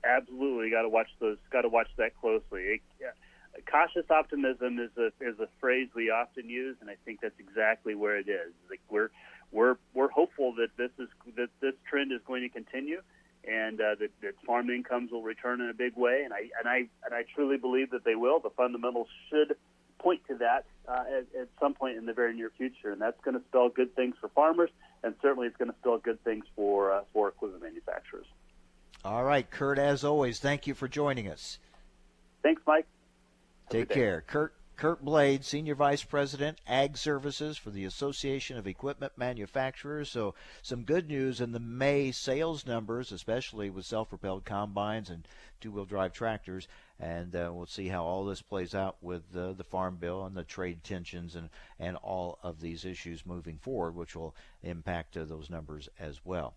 Absolutely, 0.03 0.69
got 0.69 0.83
to 0.83 0.89
watch 0.89 1.09
those. 1.19 1.37
Got 1.51 1.61
to 1.61 1.69
watch 1.69 1.89
that 1.97 2.19
closely. 2.19 2.61
It, 2.61 2.81
cautious 3.65 4.09
optimism 4.09 4.79
is 4.79 4.91
a 4.97 5.07
is 5.23 5.39
a 5.39 5.47
phrase 5.59 5.89
we 5.95 6.09
often 6.09 6.49
use, 6.49 6.77
and 6.81 6.89
I 6.89 6.95
think 7.05 7.21
that's 7.21 7.39
exactly 7.39 7.95
where 7.95 8.17
it 8.17 8.27
is. 8.27 8.53
Like 8.69 8.81
we're 8.89 9.09
we're 9.51 9.77
we're 9.93 10.09
hopeful 10.09 10.53
that 10.55 10.69
this 10.77 10.91
is 10.99 11.09
that 11.35 11.49
this 11.61 11.73
trend 11.89 12.11
is 12.11 12.21
going 12.25 12.41
to 12.43 12.49
continue, 12.49 13.01
and 13.47 13.79
uh, 13.79 13.95
that, 13.99 14.09
that 14.21 14.33
farm 14.45 14.69
incomes 14.69 15.11
will 15.11 15.21
return 15.23 15.61
in 15.61 15.69
a 15.69 15.73
big 15.73 15.95
way. 15.95 16.21
And 16.23 16.33
I 16.33 16.49
and 16.59 16.67
I 16.67 16.77
and 17.05 17.13
I 17.13 17.23
truly 17.35 17.57
believe 17.57 17.91
that 17.91 18.03
they 18.03 18.15
will. 18.15 18.39
The 18.39 18.49
fundamentals 18.49 19.07
should 19.29 19.55
point 19.99 20.21
to 20.27 20.35
that 20.35 20.65
uh, 20.87 21.03
at, 21.17 21.41
at 21.41 21.47
some 21.59 21.73
point 21.73 21.97
in 21.97 22.05
the 22.05 22.13
very 22.13 22.35
near 22.35 22.51
future, 22.57 22.91
and 22.91 23.01
that's 23.01 23.19
going 23.23 23.37
to 23.37 23.43
spell 23.47 23.69
good 23.69 23.95
things 23.95 24.15
for 24.19 24.29
farmers, 24.29 24.69
and 25.03 25.15
certainly 25.21 25.47
it's 25.47 25.57
going 25.57 25.71
to 25.71 25.77
spell 25.79 25.97
good 25.97 26.23
things 26.23 26.45
for 26.55 26.91
uh, 26.91 27.01
for 27.13 27.29
equipment 27.29 27.63
manufacturers. 27.63 28.25
All 29.03 29.23
right, 29.23 29.49
Curt. 29.49 29.77
As 29.77 30.03
always, 30.03 30.39
thank 30.39 30.67
you 30.67 30.73
for 30.73 30.87
joining 30.87 31.27
us. 31.27 31.59
Thanks, 32.41 32.61
Mike. 32.65 32.87
Take 33.69 33.89
care. 33.89 34.23
Curt 34.25 34.53
Curt 34.77 35.05
Blade, 35.05 35.45
Senior 35.45 35.75
Vice 35.75 36.03
President, 36.03 36.59
Ag 36.67 36.97
Services 36.97 37.57
for 37.57 37.69
the 37.69 37.85
Association 37.85 38.57
of 38.57 38.67
Equipment 38.67 39.13
Manufacturers. 39.15 40.09
So, 40.09 40.35
some 40.61 40.83
good 40.83 41.07
news 41.07 41.39
in 41.39 41.53
the 41.53 41.59
May 41.59 42.11
sales 42.11 42.65
numbers, 42.65 43.11
especially 43.11 43.69
with 43.69 43.85
self 43.85 44.09
propelled 44.09 44.43
combines 44.43 45.09
and 45.09 45.25
two 45.61 45.71
wheel 45.71 45.85
drive 45.85 46.11
tractors. 46.11 46.67
And 46.99 47.35
uh, 47.35 47.51
we'll 47.53 47.65
see 47.65 47.87
how 47.87 48.03
all 48.03 48.25
this 48.25 48.41
plays 48.41 48.75
out 48.75 48.97
with 49.01 49.23
uh, 49.35 49.53
the 49.53 49.63
Farm 49.63 49.95
Bill 49.95 50.25
and 50.25 50.35
the 50.35 50.43
trade 50.43 50.83
tensions 50.83 51.35
and, 51.35 51.49
and 51.79 51.95
all 51.97 52.39
of 52.43 52.59
these 52.59 52.85
issues 52.85 53.25
moving 53.25 53.57
forward, 53.57 53.95
which 53.95 54.15
will 54.15 54.35
impact 54.61 55.15
uh, 55.15 55.25
those 55.25 55.49
numbers 55.49 55.87
as 55.99 56.19
well. 56.25 56.53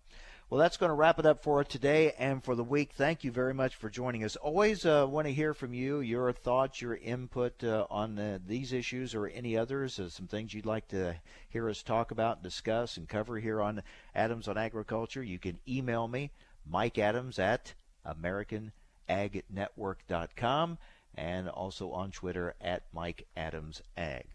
Well, 0.49 0.57
that's 0.57 0.77
going 0.77 0.89
to 0.89 0.95
wrap 0.95 1.19
it 1.19 1.27
up 1.27 1.43
for 1.43 1.63
today 1.63 2.13
and 2.17 2.43
for 2.43 2.55
the 2.55 2.63
week. 2.63 2.93
Thank 2.93 3.23
you 3.23 3.31
very 3.31 3.53
much 3.53 3.75
for 3.75 3.87
joining 3.87 4.23
us. 4.23 4.35
Always 4.35 4.83
uh, 4.83 5.05
want 5.07 5.27
to 5.27 5.33
hear 5.33 5.53
from 5.53 5.75
you, 5.75 5.99
your 5.99 6.33
thoughts, 6.33 6.81
your 6.81 6.95
input 6.95 7.63
uh, 7.63 7.85
on 7.91 8.17
uh, 8.17 8.39
these 8.47 8.73
issues 8.73 9.13
or 9.13 9.27
any 9.27 9.55
others, 9.55 9.99
uh, 9.99 10.09
some 10.09 10.25
things 10.25 10.51
you'd 10.51 10.65
like 10.65 10.87
to 10.87 11.15
hear 11.49 11.69
us 11.69 11.83
talk 11.83 12.09
about, 12.09 12.41
discuss, 12.41 12.97
and 12.97 13.07
cover 13.07 13.37
here 13.37 13.61
on 13.61 13.83
Adams 14.15 14.47
on 14.47 14.57
Agriculture. 14.57 15.21
You 15.21 15.37
can 15.37 15.59
email 15.67 16.07
me, 16.07 16.31
Mike 16.67 16.97
Adams 16.97 17.37
at 17.37 17.75
AmericanAgNetwork.com, 18.07 20.77
and 21.13 21.47
also 21.47 21.91
on 21.91 22.09
Twitter 22.09 22.55
at 22.59 22.81
Mike 22.91 23.27
Adams 23.37 23.83
Ag. 23.95 24.25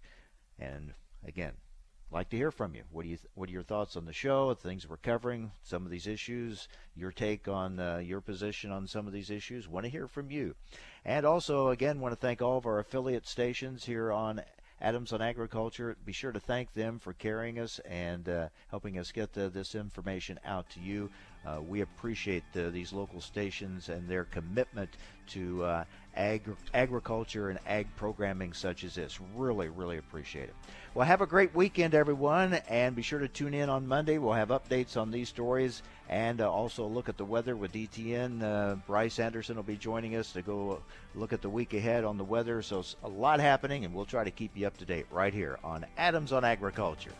And 0.61 0.95
again, 1.27 1.55
like 2.15 2.31
to 2.31 2.37
hear 2.37 2.53
from 2.53 2.77
you. 2.77 2.83
What 2.93 3.03
do 3.03 3.09
you 3.09 3.19
what 3.35 3.49
are 3.49 3.53
your 3.53 3.65
thoughts 3.65 3.97
on 3.97 4.05
the 4.05 4.13
show, 4.13 4.55
the 4.55 4.69
things 4.69 4.89
we're 4.89 4.97
covering, 4.99 5.51
some 5.65 5.85
of 5.85 5.91
these 5.91 6.07
issues, 6.07 6.69
your 6.95 7.11
take 7.11 7.49
on 7.49 7.81
uh, 7.81 7.97
your 7.97 8.21
position 8.21 8.71
on 8.71 8.87
some 8.87 9.09
of 9.09 9.13
these 9.13 9.31
issues? 9.31 9.69
Want 9.69 9.85
to 9.85 9.91
hear 9.91 10.07
from 10.07 10.31
you. 10.31 10.55
And 11.05 11.27
also 11.27 11.69
again 11.71 11.99
want 11.99 12.13
to 12.13 12.21
thank 12.21 12.41
all 12.41 12.57
of 12.57 12.67
our 12.67 12.79
affiliate 12.79 13.27
stations 13.27 13.85
here 13.85 14.13
on 14.13 14.43
Adams 14.81 15.13
on 15.13 15.23
Agriculture. 15.23 15.97
Be 16.05 16.13
sure 16.13 16.31
to 16.31 16.39
thank 16.39 16.73
them 16.73 17.01
for 17.01 17.15
carrying 17.15 17.59
us 17.59 17.81
and 17.81 18.29
uh, 18.29 18.49
helping 18.71 18.97
us 18.97 19.11
get 19.11 19.37
uh, 19.37 19.49
this 19.49 19.75
information 19.75 20.39
out 20.45 20.71
to 20.71 20.81
you. 20.81 21.11
Uh, 21.47 21.61
we 21.61 21.83
appreciate 21.83 22.45
uh, 22.57 22.71
these 22.71 22.93
local 22.93 23.21
stations 23.21 23.89
and 23.89 24.09
their 24.09 24.25
commitment 24.25 24.91
to 25.27 25.63
uh, 25.65 25.85
ag- 26.17 26.57
agriculture 26.73 27.51
and 27.51 27.59
ag 27.67 27.87
programming 27.97 28.53
such 28.53 28.85
as 28.85 28.95
this. 28.95 29.19
Really, 29.35 29.69
really 29.69 29.99
appreciate 29.99 30.45
it. 30.45 30.55
Well, 30.95 31.07
have 31.07 31.21
a 31.21 31.27
great 31.27 31.55
weekend, 31.55 31.95
everyone, 31.95 32.55
and 32.69 32.95
be 32.95 33.03
sure 33.03 33.19
to 33.19 33.29
tune 33.29 33.53
in 33.53 33.69
on 33.69 33.87
Monday. 33.87 34.19
We'll 34.19 34.33
have 34.35 34.49
updates 34.49 34.97
on 34.97 35.11
these 35.11 35.29
stories 35.29 35.83
and 36.09 36.41
uh, 36.41 36.51
also 36.51 36.87
look 36.87 37.09
at 37.09 37.17
the 37.17 37.25
weather 37.25 37.57
with 37.57 37.73
DTN. 37.73 38.43
Uh, 38.43 38.77
Bryce 38.87 39.19
Anderson 39.19 39.57
will 39.57 39.63
be 39.63 39.77
joining 39.77 40.17
us 40.17 40.33
to 40.33 40.43
go 40.43 40.81
look 41.15 41.33
at 41.33 41.43
the 41.43 41.49
week 41.49 41.75
ahead 41.75 42.05
on 42.05 42.17
the 42.17 42.25
weather. 42.25 42.63
So, 42.63 42.81
it's 42.81 42.97
a 43.03 43.09
lot 43.09 43.41
happening, 43.41 43.85
and 43.85 43.95
we'll 43.95 44.05
try 44.05 44.25
to 44.25 44.31
keep 44.31 44.57
you 44.57 44.67
up 44.67 44.77
to 44.79 44.85
date 44.85 45.07
right 45.11 45.35
here 45.35 45.59
on 45.65 45.85
Adams 45.97 46.33
on 46.33 46.45
Agriculture. 46.45 47.13